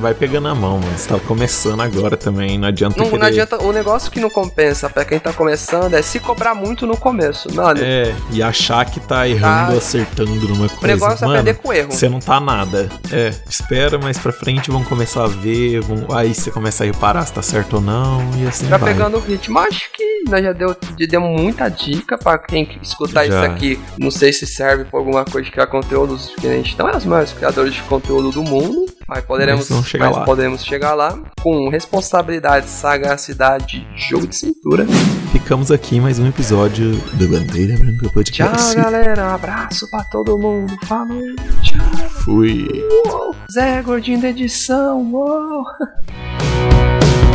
vai 0.00 0.14
pegando 0.14 0.48
a 0.48 0.54
mão, 0.54 0.78
mano. 0.78 0.92
Você 0.98 1.08
tá 1.08 1.18
começando 1.20 1.80
agora 1.80 2.16
também, 2.16 2.58
não 2.58 2.68
adianta 2.68 2.96
Não, 2.98 3.04
querer... 3.06 3.18
não 3.18 3.26
adianta, 3.26 3.62
o 3.62 3.72
negócio 3.72 4.10
que 4.10 4.18
não 4.20 4.30
compensa 4.30 4.88
pra 4.88 5.04
quem 5.04 5.18
tá 5.18 5.32
começando 5.32 5.94
é 5.94 6.02
se 6.02 6.18
cobrar 6.18 6.54
muito 6.54 6.86
no 6.86 6.96
começo. 6.96 7.52
Mano, 7.54 7.80
É, 7.82 8.14
e 8.30 8.42
achar 8.42 8.84
que 8.86 8.98
tá 9.00 9.28
errando, 9.28 9.74
Ah. 9.74 9.78
acertando 9.78 10.30
numa 10.48 10.68
coisa. 10.68 10.78
o 10.82 10.86
negócio 10.86 11.24
é 11.24 11.26
Mano, 11.28 11.40
aprender 11.40 11.54
com 11.60 11.72
erro. 11.72 11.92
Você 11.92 12.08
não 12.08 12.20
tá 12.20 12.40
nada. 12.40 12.88
É, 13.10 13.30
espera 13.48 13.98
mais 13.98 14.18
pra 14.18 14.32
frente, 14.32 14.70
vão 14.70 14.82
começar 14.84 15.24
a 15.24 15.28
ver, 15.28 15.80
vão... 15.80 16.16
aí 16.16 16.34
você 16.34 16.50
começa 16.50 16.84
a 16.84 16.86
reparar 16.86 17.26
se 17.26 17.32
tá 17.32 17.42
certo 17.42 17.74
ou 17.74 17.80
não, 17.82 18.20
e 18.38 18.46
assim 18.46 18.66
Já 18.68 18.76
vai. 18.76 18.92
pegando 18.92 19.18
o 19.18 19.20
ritmo, 19.20 19.58
acho 19.58 19.90
que 19.92 20.22
nós 20.28 20.42
já 20.42 20.52
deu, 20.52 20.68
já 20.98 21.06
deu 21.06 21.20
muita 21.20 21.68
dica 21.68 22.16
pra 22.16 22.38
quem 22.38 22.78
escutar 22.82 23.26
Já. 23.26 23.34
isso 23.44 23.52
aqui. 23.52 23.80
Não 23.98 24.10
sei 24.10 24.32
se 24.32 24.46
serve 24.46 24.84
pra 24.84 24.98
alguma 24.98 25.24
coisa 25.24 25.44
de 25.44 25.50
criar 25.50 25.66
conteúdos, 25.66 26.30
porque 26.30 26.46
a 26.48 26.52
gente 26.54 26.78
não 26.78 26.88
é 26.88 26.96
os 26.96 27.04
maiores 27.04 27.32
criadores 27.32 27.74
de 27.74 27.82
conteúdo 27.82 28.21
do 28.30 28.42
mundo, 28.42 28.86
mas 29.08 29.24
poderemos, 29.24 29.68
Mas 29.70 29.86
chegar 29.86 30.06
mas 30.08 30.16
lá. 30.18 30.24
podemos 30.24 30.64
chegar 30.64 30.94
lá 30.94 31.18
com 31.42 31.68
responsabilidade, 31.68 32.68
sagacidade, 32.68 33.86
jogo 33.96 34.26
de 34.26 34.36
cintura. 34.36 34.86
Ficamos 35.32 35.70
aqui 35.70 35.96
em 35.96 36.00
mais 36.00 36.18
um 36.18 36.26
episódio 36.28 36.92
do 37.14 37.28
Bandeira 37.28 37.76
Branca 37.76 38.02
Tchau, 38.02 38.12
Podcast. 38.12 38.76
galera. 38.76 39.24
Um 39.24 39.34
abraço 39.34 39.90
pra 39.90 40.04
todo 40.04 40.38
mundo. 40.38 40.72
Falou. 40.86 41.20
Tchau. 41.62 42.08
Fui. 42.24 42.68
Uou. 43.06 43.34
Zé 43.52 43.82
Gordinho 43.82 44.20
da 44.20 44.28
edição. 44.28 45.00
Uou. 45.12 45.64